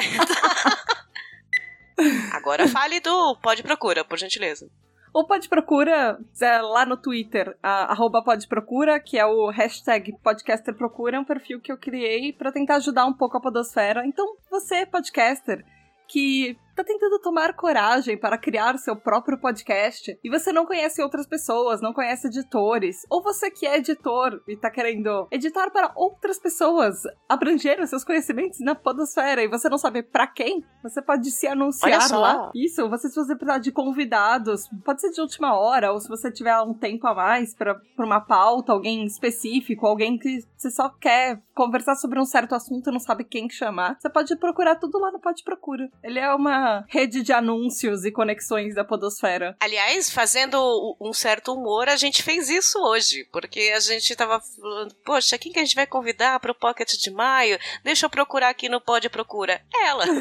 Agora 2.32 2.68
fale 2.68 3.00
do 3.00 3.36
Pode 3.38 3.64
Procura, 3.64 4.04
por 4.04 4.18
gentileza. 4.18 4.70
O 5.14 5.24
Pode 5.24 5.48
Procura 5.48 6.20
é 6.42 6.60
lá 6.60 6.88
no 6.88 6.98
Twitter, 6.98 7.56
a, 7.62 7.96
Pode 8.24 8.48
Procura, 8.48 9.00
que 9.00 9.16
é 9.18 9.26
o 9.26 9.52
hashtag 9.52 10.12
Podcaster 10.24 10.74
Procura, 10.74 11.18
é 11.18 11.20
um 11.20 11.24
perfil 11.24 11.62
que 11.62 11.72
eu 11.72 11.78
criei 11.78 12.34
pra 12.34 12.52
tentar 12.52 12.78
ajudar 12.78 13.06
um 13.06 13.14
pouco 13.14 13.38
a 13.38 13.40
podosfera. 13.40 14.04
Então, 14.08 14.36
você, 14.50 14.88
podcaster, 14.88 15.64
que 16.08 16.58
tá 16.76 16.84
tentando 16.84 17.20
tomar 17.20 17.54
coragem 17.54 18.18
para 18.18 18.38
criar 18.38 18.78
seu 18.78 18.96
próprio 18.96 19.40
podcast 19.40 20.18
e 20.24 20.30
você 20.30 20.52
não 20.52 20.66
conhece 20.66 21.02
outras 21.02 21.28
pessoas, 21.28 21.82
não 21.82 21.94
conhece 21.94 22.28
editores, 22.28 23.06
ou 23.10 23.22
você 23.22 23.52
que 23.52 23.66
é 23.66 23.78
editor 23.78 24.42
e 24.48 24.58
tá 24.58 24.70
querendo 24.70 25.28
editar 25.32 25.70
para 25.72 25.92
outras 25.96 26.40
pessoas, 26.40 27.04
abranger 27.30 27.80
os 27.80 27.90
seus 27.90 28.04
conhecimentos 28.04 28.60
na 28.60 28.76
podosfera 28.76 29.44
e 29.44 29.48
você 29.48 29.70
não 29.70 29.78
sabe 29.78 30.04
pra 30.04 30.28
quem, 30.28 30.64
você 30.82 31.02
pode 31.02 31.30
se 31.32 31.48
anunciar 31.48 32.10
lá. 32.12 32.52
Isso, 32.56 32.90
você 32.90 33.10
se 33.10 33.16
você 33.16 33.36
precisar 33.36 33.60
de 33.60 33.72
convidados, 33.72 34.68
pode 34.84 35.02
ser 35.02 35.12
de 35.12 35.22
última 35.22 35.56
hora, 35.56 35.92
ou 35.92 36.00
se 36.00 36.10
você 36.10 36.32
tiver 36.32 36.60
um 36.62 36.74
tempo 36.74 37.06
a 37.08 37.14
mais 37.14 37.54
para 37.54 37.80
uma 38.00 38.22
pauta, 38.22 38.72
alguém 38.72 39.06
específico, 39.06 39.86
alguém 39.86 40.18
que 40.18 40.40
você 40.58 40.72
só 40.72 40.90
quer 40.90 41.42
conversar 41.54 41.96
sobre 41.96 42.20
um 42.20 42.26
certo 42.26 42.56
assunto 42.56 42.90
e 42.90 42.94
não 42.94 43.00
sabe 43.00 43.24
quem 43.24 43.50
chamar, 43.50 43.98
você 44.00 44.10
pode 44.10 44.36
procurar 44.38 44.76
tudo 44.76 44.98
lá 44.98 45.12
no 45.12 45.20
Pode 45.20 45.44
Procura. 45.44 45.90
Ele 46.04 46.20
é 46.20 46.34
uma 46.34 46.63
rede 46.88 47.22
de 47.22 47.32
anúncios 47.32 48.06
e 48.06 48.12
conexões 48.12 48.76
da 48.76 48.84
podosfera. 48.84 49.56
Aliás, 49.60 50.10
fazendo 50.10 50.98
um 51.00 51.14
certo 51.14 51.54
humor, 51.54 51.90
a 51.90 51.96
gente 51.96 52.24
fez 52.24 52.50
isso 52.50 52.80
hoje, 52.80 53.28
porque 53.32 53.72
a 53.76 53.80
gente 53.80 54.16
tava 54.16 54.40
falando, 54.40 54.94
poxa, 55.06 55.38
quem 55.38 55.52
que 55.52 55.60
a 55.60 55.64
gente 55.64 55.76
vai 55.76 55.86
convidar 55.88 56.40
pro 56.40 56.56
Pocket 56.56 56.92
de 56.92 57.12
Maio? 57.12 57.60
Deixa 57.84 58.06
eu 58.06 58.10
procurar 58.10 58.50
aqui 58.50 58.70
no 58.70 58.82
Pode 58.82 59.10
Procura. 59.10 59.62
Ela. 59.86 60.06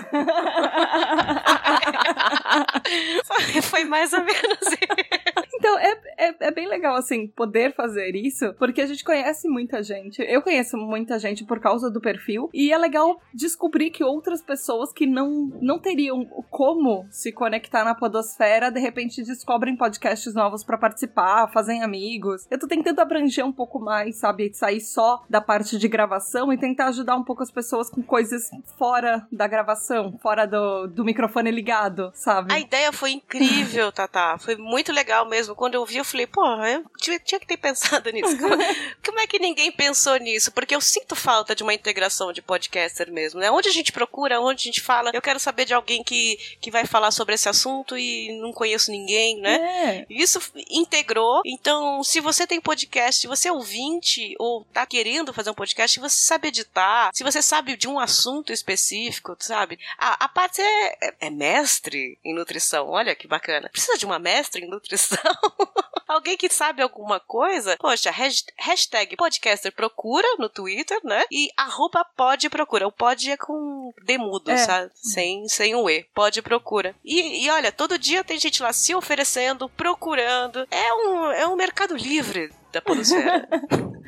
foi, 3.24 3.62
foi 3.62 3.84
mais 3.84 4.12
ou 4.12 4.20
menos 4.22 4.58
isso. 4.62 5.42
Então, 5.54 5.78
é, 5.78 6.00
é, 6.18 6.34
é 6.40 6.50
bem 6.50 6.66
legal, 6.66 6.96
assim, 6.96 7.28
poder 7.28 7.72
fazer 7.72 8.16
isso, 8.16 8.52
porque 8.54 8.80
a 8.80 8.86
gente 8.86 9.04
conhece 9.04 9.48
muita 9.48 9.80
gente. 9.80 10.20
Eu 10.20 10.42
conheço 10.42 10.76
muita 10.76 11.20
gente 11.20 11.44
por 11.44 11.60
causa 11.60 11.88
do 11.88 12.00
perfil, 12.00 12.50
e 12.52 12.72
é 12.72 12.78
legal 12.78 13.20
descobrir 13.32 13.90
que 13.90 14.02
outras 14.02 14.42
pessoas 14.42 14.92
que 14.92 15.06
não, 15.06 15.52
não 15.60 15.78
teriam 15.78 16.28
como 16.50 17.06
se 17.10 17.32
conectar 17.32 17.84
na 17.84 17.94
podosfera, 17.94 18.70
de 18.70 18.80
repente 18.80 19.22
descobrem 19.22 19.76
podcasts 19.76 20.34
novos 20.34 20.64
pra 20.64 20.78
participar, 20.78 21.50
fazem 21.52 21.82
amigos. 21.82 22.46
Eu 22.50 22.58
tô 22.58 22.66
tentando 22.66 23.00
abranger 23.00 23.44
um 23.44 23.52
pouco 23.52 23.78
mais, 23.78 24.16
sabe? 24.16 24.52
Sair 24.54 24.80
só 24.80 25.22
da 25.28 25.40
parte 25.40 25.78
de 25.78 25.88
gravação 25.88 26.52
e 26.52 26.58
tentar 26.58 26.86
ajudar 26.86 27.16
um 27.16 27.24
pouco 27.24 27.42
as 27.42 27.50
pessoas 27.50 27.90
com 27.90 28.02
coisas 28.02 28.50
fora 28.78 29.26
da 29.30 29.46
gravação, 29.46 30.18
fora 30.22 30.46
do, 30.46 30.86
do 30.86 31.04
microfone 31.04 31.50
ligado, 31.50 32.10
sabe? 32.14 32.52
A 32.52 32.58
ideia 32.58 32.92
foi 32.92 33.12
incrível, 33.12 33.90
Tata. 33.92 34.38
Foi 34.38 34.56
muito 34.56 34.92
legal 34.92 35.28
mesmo. 35.28 35.42
mesmo. 35.42 35.56
Quando 35.56 35.74
eu 35.74 35.84
vi, 35.84 35.96
eu 35.96 36.04
falei, 36.04 36.26
pô, 36.26 36.44
eu 36.64 36.84
tinha, 36.98 37.18
tinha 37.18 37.40
que 37.40 37.46
ter 37.46 37.56
pensado 37.56 38.10
nisso. 38.12 38.36
Como, 38.38 38.56
como 39.04 39.20
é 39.20 39.26
que 39.26 39.38
ninguém 39.38 39.72
pensou 39.72 40.16
nisso? 40.16 40.52
Porque 40.52 40.74
eu 40.74 40.80
sinto 40.80 41.16
falta 41.16 41.54
de 41.54 41.62
uma 41.62 41.74
integração 41.74 42.32
de 42.32 42.40
podcaster 42.40 43.10
mesmo, 43.12 43.40
né? 43.40 43.50
Onde 43.50 43.68
a 43.68 43.72
gente 43.72 43.92
procura, 43.92 44.40
onde 44.40 44.62
a 44.62 44.64
gente 44.64 44.80
fala, 44.80 45.10
eu 45.12 45.22
quero 45.22 45.40
saber 45.40 45.64
de 45.64 45.74
alguém 45.74 46.02
que, 46.02 46.21
que 46.60 46.70
vai 46.70 46.86
falar 46.86 47.10
sobre 47.10 47.34
esse 47.34 47.48
assunto 47.48 47.96
e 47.96 48.38
não 48.40 48.52
conheço 48.52 48.90
ninguém, 48.90 49.40
né? 49.40 49.54
É. 50.00 50.06
Isso 50.10 50.40
integrou. 50.70 51.42
Então, 51.44 52.02
se 52.02 52.20
você 52.20 52.46
tem 52.46 52.60
podcast, 52.60 53.20
se 53.20 53.26
você 53.26 53.48
é 53.48 53.52
ouvinte 53.52 54.34
ou 54.38 54.64
tá 54.72 54.86
querendo 54.86 55.32
fazer 55.32 55.50
um 55.50 55.54
podcast, 55.54 55.94
se 55.94 56.00
você 56.00 56.24
sabe 56.24 56.48
editar, 56.48 57.10
se 57.12 57.24
você 57.24 57.40
sabe 57.42 57.76
de 57.76 57.88
um 57.88 57.98
assunto 57.98 58.52
específico, 58.52 59.36
sabe? 59.38 59.78
A, 59.98 60.24
a 60.24 60.28
Paty 60.28 60.60
é, 60.60 60.88
é- 61.08 61.14
é 61.20 61.30
mestre 61.30 62.18
em 62.24 62.34
nutrição. 62.34 62.88
Olha 62.88 63.14
que 63.14 63.26
bacana. 63.26 63.68
Precisa 63.70 63.96
de 63.98 64.04
uma 64.06 64.18
mestre 64.18 64.64
em 64.64 64.68
nutrição? 64.68 65.18
Alguém 66.08 66.36
que 66.36 66.48
sabe 66.50 66.82
alguma 66.82 67.18
coisa? 67.20 67.76
Poxa, 67.78 68.10
has- 68.10 68.44
hashtag 68.58 69.16
podcaster 69.16 69.72
procura 69.72 70.26
no 70.38 70.48
Twitter, 70.48 70.98
né? 71.02 71.24
E 71.30 71.48
arroba 71.56 72.04
pod 72.04 72.50
procura. 72.50 72.86
O 72.86 72.92
pod 72.92 73.30
é 73.30 73.36
com 73.36 73.92
demudo, 74.04 74.50
É. 74.50 74.56
sabe? 74.58 74.90
Sem, 74.94 75.48
sem 75.48 75.74
o 75.74 75.88
E. 75.88 76.04
Pod 76.14 76.42
procura. 76.42 76.94
E, 77.04 77.44
e 77.44 77.50
olha, 77.50 77.72
todo 77.72 77.98
dia 77.98 78.22
tem 78.22 78.38
gente 78.38 78.62
lá 78.62 78.72
se 78.72 78.94
oferecendo, 78.94 79.68
procurando. 79.68 80.66
É 80.70 80.92
um, 80.94 81.30
é 81.32 81.46
um 81.46 81.56
mercado 81.56 81.96
livre 81.96 82.50
da 82.72 82.80
podosfera. 82.80 83.48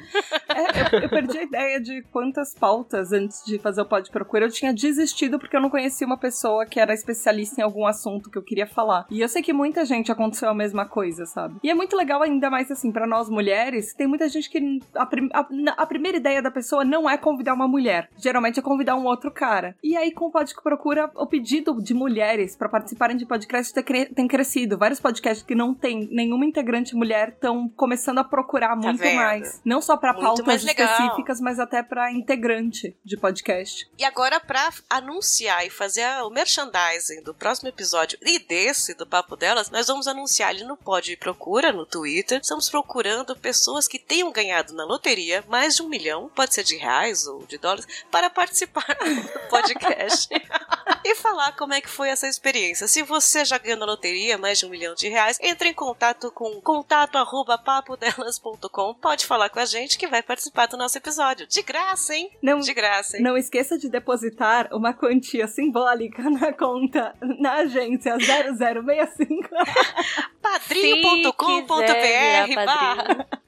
É, 0.49 0.97
eu, 0.97 1.01
eu 1.03 1.09
perdi 1.09 1.39
a 1.39 1.43
ideia 1.43 1.81
de 1.81 2.03
quantas 2.13 2.55
pautas 2.55 3.13
antes 3.13 3.45
de 3.45 3.59
fazer 3.59 3.81
o 3.83 3.85
Pode 3.87 4.11
Procura 4.11 4.45
eu 4.47 4.51
tinha 4.51 4.73
desistido 4.73 5.39
porque 5.39 5.57
eu 5.57 5.61
não 5.61 5.71
conhecia 5.71 6.07
uma 6.07 6.17
pessoa 6.19 6.67
que 6.67 6.79
era 6.79 6.93
especialista 6.95 7.61
em 7.61 7.65
algum 7.65 7.87
assunto 7.87 8.31
que 8.31 8.39
eu 8.39 8.43
queria 8.43 8.67
falar. 8.67 9.07
E 9.11 9.21
eu 9.21 9.29
sei 9.29 9.43
que 9.43 9.53
muita 9.53 9.85
gente 9.85 10.11
aconteceu 10.13 10.49
a 10.49 10.55
mesma 10.55 10.87
coisa, 10.87 11.27
sabe? 11.27 11.57
E 11.63 11.71
é 11.71 11.75
muito 11.75 11.97
legal 11.97 12.23
ainda 12.23 12.51
mais 12.51 12.71
assim, 12.71 12.93
pra 12.93 13.07
nós 13.07 13.29
mulheres, 13.29 13.95
tem 13.95 14.07
muita 14.07 14.29
gente 14.29 14.49
que 14.51 14.81
a, 14.95 15.07
prim- 15.07 15.29
a- 15.33 15.47
a 15.83 15.87
primeira 15.87 16.17
ideia 16.19 16.41
da 16.43 16.51
pessoa 16.51 16.85
não 16.85 17.09
é 17.09 17.17
convidar 17.17 17.55
uma 17.55 17.67
mulher. 17.69 18.09
Geralmente 18.17 18.59
é 18.59 18.63
convidar 18.63 18.97
um 18.97 19.05
outro 19.05 19.31
cara. 19.31 19.77
E 19.83 19.97
aí 19.97 20.13
com 20.13 20.27
o 20.27 20.31
Pode 20.31 20.55
Procura, 20.63 21.11
o 21.17 21.27
pedido 21.27 21.81
de 21.83 21.95
mulheres 21.95 22.57
pra 22.57 22.69
participarem 22.69 23.17
de 23.17 23.27
podcast 23.27 23.73
tem 23.73 23.83
cre- 23.85 24.07
tem 24.07 24.29
crescido. 24.29 24.79
Vários 24.79 25.01
podcasts 25.01 25.45
que 25.45 25.55
não 25.55 25.75
tem 25.75 26.09
nenhuma 26.11 26.45
integrante 26.45 26.95
mulher 26.95 27.31
estão 27.31 27.69
começando 27.77 28.19
a 28.19 28.25
procurar 28.25 28.77
muito 28.77 28.99
vendo? 28.99 29.17
mais. 29.17 29.61
Não 29.65 29.81
só 29.81 29.94
pra 29.99 30.13
Muito 30.13 30.43
pautas 30.43 30.65
específicas, 30.65 31.41
mas 31.41 31.59
até 31.59 31.83
pra 31.83 32.13
integrante 32.13 32.97
de 33.05 33.17
podcast. 33.17 33.89
E 33.99 34.05
agora, 34.05 34.41
pra 34.41 34.71
anunciar 34.89 35.67
e 35.67 35.71
fazer 35.71 36.05
o 36.23 36.31
merchandising 36.31 37.23
do 37.23 37.35
próximo 37.35 37.69
episódio 37.69 38.19
e 38.23 38.39
desse 38.39 38.95
do 38.95 39.07
Papo 39.07 39.37
Delas, 39.37 39.71
nós 39.71 39.87
vamos 39.87 40.07
anunciar 40.07 40.51
ali 40.51 40.65
no 40.65 40.77
Pod 40.77 41.17
Procura, 41.17 41.73
no 41.73 41.87
Twitter. 41.87 42.41
Estamos 42.41 42.69
procurando 42.69 43.37
pessoas 43.37 43.87
que 43.87 43.99
tenham 43.99 44.33
ganhado 44.33 44.75
na 44.75 44.85
loteria 44.85 45.45
mais 45.49 45.77
de 45.77 45.83
um 45.83 45.89
milhão, 45.89 46.31
pode 46.35 46.55
ser 46.55 46.65
de 46.65 46.77
reais 46.77 47.27
ou 47.27 47.45
de 47.47 47.59
dólares, 47.59 47.87
para 48.11 48.31
participar 48.31 48.87
do 48.99 49.49
podcast 49.49 50.29
e 51.05 51.15
falar 51.17 51.53
como 51.53 51.75
é 51.75 51.81
que 51.81 51.89
foi 51.89 52.09
essa 52.09 52.27
experiência. 52.27 52.89
Se 52.89 53.03
você 53.03 53.45
já 53.45 53.59
ganhou 53.59 53.79
na 53.79 53.87
loteria 53.87 54.39
mais 54.39 54.59
de 54.59 54.67
um 54.67 54.71
milhão 54.71 54.95
de 54.95 55.09
reais, 55.09 55.39
entre 55.41 55.69
em 55.69 55.75
contato 55.75 56.31
com 56.31 56.61
contato 56.61 57.17
arroba 57.17 57.59
papodelas.com. 57.59 58.95
Pode 58.95 59.27
falar 59.27 59.49
com 59.49 59.59
a 59.59 59.65
gente 59.65 59.84
que 59.89 60.07
vai 60.07 60.23
participar 60.23 60.67
do 60.67 60.77
nosso 60.77 60.99
episódio. 60.99 61.47
De 61.47 61.63
graça, 61.63 62.15
hein? 62.15 62.31
Não, 62.43 62.61
De 62.61 62.75
graça, 62.75 63.17
hein? 63.17 63.23
não 63.23 63.37
esqueça 63.37 63.79
de 63.79 63.89
depositar 63.89 64.69
uma 64.73 64.93
quantia 64.93 65.47
simbólica 65.47 66.23
na 66.31 66.53
conta 66.53 67.15
na 67.21 67.55
agência 67.57 68.17
0065. 68.19 69.49
padrinho.com.br 70.43 72.55
barra. 72.65 73.27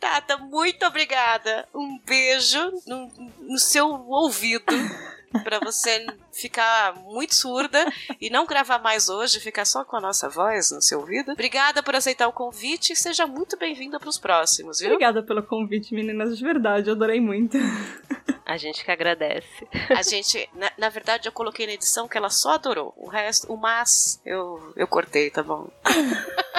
Tata, 0.00 0.38
muito 0.38 0.84
obrigada. 0.86 1.68
Um 1.74 1.98
beijo 1.98 2.72
no, 2.86 3.12
no 3.38 3.58
seu 3.58 3.86
ouvido 4.08 4.64
pra 5.44 5.60
você 5.60 6.06
ficar 6.32 6.94
muito 6.96 7.34
surda 7.34 7.84
e 8.20 8.30
não 8.30 8.46
gravar 8.46 8.78
mais 8.78 9.08
hoje, 9.08 9.38
ficar 9.38 9.64
só 9.64 9.84
com 9.84 9.96
a 9.96 10.00
nossa 10.00 10.28
voz 10.28 10.70
no 10.70 10.80
seu 10.80 11.00
ouvido. 11.00 11.32
Obrigada 11.32 11.82
por 11.82 11.94
aceitar 11.94 12.26
o 12.28 12.32
convite 12.32 12.94
e 12.94 12.96
seja 12.96 13.26
muito 13.26 13.58
bem-vinda 13.58 14.00
pros 14.00 14.18
próximos, 14.18 14.80
viu? 14.80 14.88
Obrigada 14.88 15.22
pelo 15.22 15.42
convite, 15.42 15.94
meninas, 15.94 16.36
de 16.36 16.42
verdade, 16.42 16.88
eu 16.88 16.94
adorei 16.94 17.20
muito. 17.20 17.58
A 18.46 18.56
gente 18.56 18.84
que 18.84 18.90
agradece. 18.90 19.68
A 19.96 20.02
gente, 20.02 20.50
na, 20.54 20.72
na 20.76 20.88
verdade, 20.88 21.28
eu 21.28 21.32
coloquei 21.32 21.66
na 21.66 21.72
edição 21.74 22.08
que 22.08 22.18
ela 22.18 22.30
só 22.30 22.54
adorou. 22.54 22.92
O 22.96 23.08
resto, 23.08 23.52
o 23.52 23.56
mas, 23.56 24.20
eu, 24.26 24.72
eu 24.74 24.88
cortei, 24.88 25.30
tá 25.30 25.40
bom? 25.40 25.70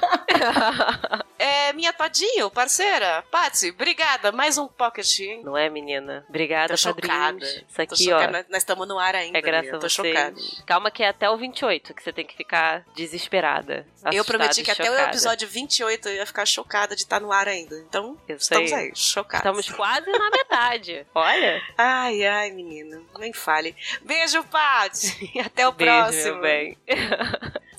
é, 1.38 1.74
minha 1.74 1.94
Todinho, 1.94 2.50
parceira, 2.52 3.24
Patsy, 3.32 3.70
obrigada. 3.72 4.32
Mais 4.32 4.58
um 4.58 4.68
pocket, 4.68 5.20
hein? 5.20 5.42
Não 5.44 5.58
é, 5.58 5.70
menina? 5.70 6.26
Obrigada, 6.30 6.76
Tô 6.76 6.84
padrinhos. 6.84 7.14
chocada. 7.18 7.46
Isso 7.70 7.82
aqui, 7.82 8.04
chocada. 8.06 8.46
ó. 8.48 8.52
Nós- 8.52 8.62
estamos 8.62 8.88
no 8.88 9.00
ar 9.00 9.16
ainda. 9.16 9.38
É 9.38 9.42
graças 9.42 9.70
a 9.74 9.80
Tô 9.80 9.90
vocês. 9.90 9.94
chocada. 9.94 10.36
Calma 10.66 10.92
que 10.92 11.04
é 11.04 11.08
até 11.10 11.30
o 11.30 11.38
28 11.38 11.94
que 11.94 12.04
você 12.04 12.12
tem 12.14 12.26
que 12.26 12.36
ficar 12.36 12.84
desesperada. 12.96 13.86
Eu 14.12 14.26
prometi 14.26 14.64
que 14.64 14.72
até 14.72 14.90
o 14.90 14.98
episódio 15.00 15.48
28 15.48 16.10
eu 16.10 16.16
ia 16.16 16.26
ficar 16.26 16.46
chocada 16.46 16.96
de 16.96 17.02
estar 17.04 17.20
no 17.20 17.32
ar 17.32 17.48
ainda. 17.48 17.76
Então, 17.88 18.18
estamos 18.28 18.72
aí, 18.74 18.92
chocados. 18.96 19.46
Estamos 19.46 19.70
quase 19.70 20.10
na 20.12 20.30
metade. 20.30 21.06
Olha. 21.14 21.62
Ai, 21.78 22.26
ai, 22.26 22.52
menina. 22.52 23.02
Nem 23.20 23.34
fale. 23.34 23.76
Beijo, 24.02 24.44
Paty. 24.46 25.40
Até 25.46 25.68
o 25.68 25.72
Beijo, 25.72 25.94
próximo. 25.94 26.32
meu 26.34 26.42
bem. 26.42 26.78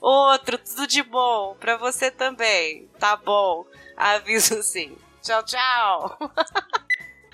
Outro, 0.02 0.58
tudo 0.58 0.84
de 0.88 1.00
bom. 1.00 1.54
Pra 1.60 1.76
você 1.76 2.10
também. 2.10 2.88
Tá 2.98 3.14
bom. 3.14 3.64
Aviso 3.96 4.60
sim. 4.64 4.98
Tchau, 5.22 5.44
tchau. 5.44 6.18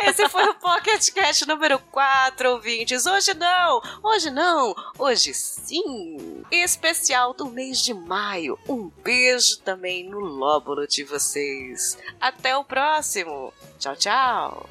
Esse 0.00 0.28
foi 0.28 0.44
o 0.44 0.54
Pocket 0.54 1.10
Cast 1.12 1.44
número 1.48 1.78
4, 1.78 2.50
ouvintes. 2.52 3.04
Hoje 3.04 3.34
não, 3.34 3.82
hoje 4.00 4.30
não, 4.30 4.72
hoje 4.96 5.34
sim. 5.34 6.44
Especial 6.52 7.34
do 7.34 7.46
mês 7.46 7.82
de 7.82 7.92
maio. 7.92 8.56
Um 8.68 8.88
beijo 9.02 9.58
também 9.62 10.08
no 10.08 10.20
lóbulo 10.20 10.86
de 10.86 11.02
vocês. 11.02 11.98
Até 12.20 12.56
o 12.56 12.62
próximo. 12.62 13.52
Tchau, 13.80 13.96
tchau. 13.96 14.68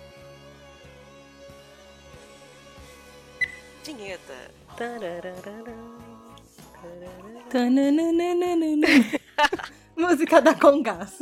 Vinheta. 3.83 4.55
Música 9.95 10.41
da 10.41 10.53
Congás. 10.53 11.19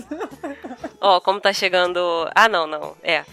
Ó, 0.99 1.21
como 1.21 1.39
tá 1.39 1.53
chegando. 1.53 2.29
Ah, 2.35 2.49
não, 2.49 2.67
não. 2.67 2.95
É. 3.01 3.23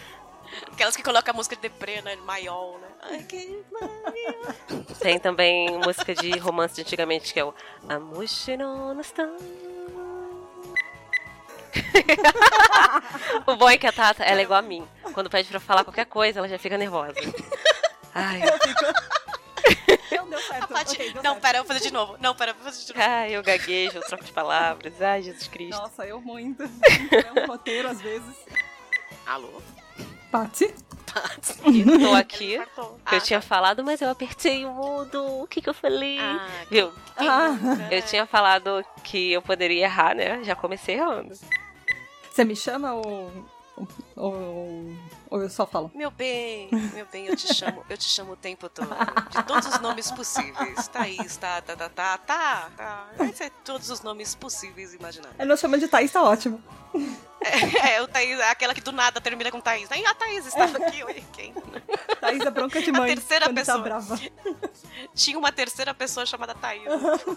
Aquelas 0.73 0.95
que 0.95 1.03
colocam 1.03 1.33
a 1.33 1.37
música 1.37 1.57
de 1.57 1.63
deprê, 1.63 2.01
né? 2.03 2.17
Maiol, 2.17 2.79
né? 2.79 2.89
Ai, 3.03 3.23
que 3.25 3.65
Tem 5.01 5.19
também 5.19 5.79
música 5.79 6.15
de 6.15 6.39
romance 6.39 6.75
de 6.75 6.83
antigamente 6.83 7.33
que 7.33 7.41
é 7.41 7.45
o 7.45 7.55
I'm 7.91 8.17
wishing 8.17 8.63
on 8.63 8.99
a 8.99 9.03
star. 9.03 9.29
o 13.47 13.57
bom 13.57 13.69
é 13.69 13.79
que 13.79 13.87
a 13.87 13.93
Tata, 13.93 14.23
ela 14.23 14.41
é 14.41 14.45
igual 14.45 14.59
a 14.59 14.63
mim. 14.63 14.87
Quando 15.15 15.31
pede 15.31 15.49
pra 15.49 15.59
falar 15.59 15.85
qualquer 15.85 16.07
coisa, 16.07 16.39
ela 16.39 16.49
já 16.49 16.59
fica 16.59 16.79
nervosa. 16.79 17.15
Ai, 18.15 18.43
Não 20.17 20.29
deu 20.29 20.41
certo. 20.41 20.69
Paty, 20.69 20.95
ok, 20.95 21.13
deu 21.13 21.23
não, 21.23 21.31
certo. 21.33 21.43
pera, 21.43 21.59
eu 21.59 21.65
vou 21.65 21.73
fazer 21.75 21.87
de 21.89 21.93
novo. 21.93 22.17
Não, 22.21 22.35
pera, 22.35 22.51
eu 22.51 22.55
vou 22.55 22.65
fazer 22.65 22.85
de 22.87 22.93
novo. 22.95 23.09
ai, 23.11 23.33
eu 23.37 23.43
gaguejo, 23.43 23.99
eu 23.99 24.03
troco 24.03 24.25
de 24.25 24.33
palavras. 24.33 25.01
Ai, 25.03 25.23
Jesus 25.23 25.47
Cristo. 25.49 25.79
Nossa, 25.81 26.07
eu 26.07 26.21
muito. 26.21 26.63
É 26.63 27.43
um 27.43 27.47
roteiro 27.47 27.89
às 27.89 28.01
vezes. 28.01 28.37
Alô? 29.27 29.63
Paty? 30.31 30.75
Tô 32.01 32.15
aqui. 32.15 32.55
Eu 32.55 32.67
Ah, 33.05 33.21
tinha 33.21 33.41
tá. 33.41 33.47
falado, 33.47 33.85
mas 33.85 34.01
eu 34.01 34.09
apertei 34.09 34.65
o 34.65 34.73
mudo. 34.73 35.43
O 35.43 35.47
que 35.47 35.61
que 35.61 35.69
eu 35.69 35.75
falei? 35.75 36.19
Ah, 36.19 36.49
Viu? 36.71 36.91
Ah, 37.19 37.51
Eu 37.91 38.01
tinha 38.03 38.25
falado 38.25 38.83
que 39.05 39.31
eu 39.33 39.43
poderia 39.43 39.85
errar, 39.85 40.15
né? 40.15 40.43
Já 40.43 40.55
comecei 40.57 40.95
errando. 40.95 41.35
você 42.31 42.45
me 42.47 42.57
chama 42.57 42.95
ou, 42.95 43.31
ou, 44.17 44.97
ou 45.33 45.43
eu 45.43 45.49
só 45.51 45.67
falo? 45.67 45.91
Meu 45.95 46.11
bem, 46.11 46.69
meu 46.95 47.07
bem, 47.07 47.27
eu 47.27 47.35
te 47.37 47.53
chamo, 47.55 47.85
eu 47.89 47.97
te 47.97 48.05
chamo 48.09 48.33
o 48.33 48.37
tempo 48.37 48.69
todo. 48.69 48.89
De 49.31 49.43
todos 49.45 49.67
os 49.67 49.81
nomes 49.81 50.11
possíveis. 50.11 50.87
Thaís, 50.89 51.37
tá, 51.37 51.61
tá, 51.63 51.75
tá, 51.75 51.89
tá, 51.89 52.19
tá, 52.19 52.71
tá. 52.77 53.09
Vai 53.17 53.33
ser 53.33 53.51
todos 53.65 53.89
os 53.91 54.03
nomes 54.03 54.35
possíveis 54.35 54.93
e 54.93 54.97
imagináveis. 54.97 55.39
Eu 55.41 55.47
não 55.47 55.57
chamo 55.57 55.79
de 55.79 55.89
Thaís, 55.89 56.13
tá 56.13 56.23
ótimo. 56.23 56.63
É, 57.83 58.01
o 58.03 58.07
Thaís, 58.09 58.39
aquela 58.43 58.75
que 58.75 58.81
do 58.81 58.93
nada 58.93 59.21
termina 59.21 59.51
com 59.51 59.61
Thaís. 59.61 59.91
Aí 59.91 60.05
a 60.05 60.15
Thaís 60.15 60.47
estava 60.47 60.79
aqui, 60.79 61.03
oi, 61.03 61.25
quem? 61.33 61.53
Thaís 62.21 62.41
é 62.41 62.51
bronca 62.51 62.81
de 62.83 62.91
A 62.91 62.93
mãe. 62.93 63.15
terceira 63.15 63.47
quando 63.47 63.57
pessoa. 63.57 63.79
tá 63.79 63.83
brava. 63.83 64.21
Tinha 65.15 65.39
uma 65.39 65.51
terceira 65.51 65.93
pessoa 65.95 66.25
chamada 66.27 66.55
Thaís. 66.55 66.83
Ficou 67.19 67.37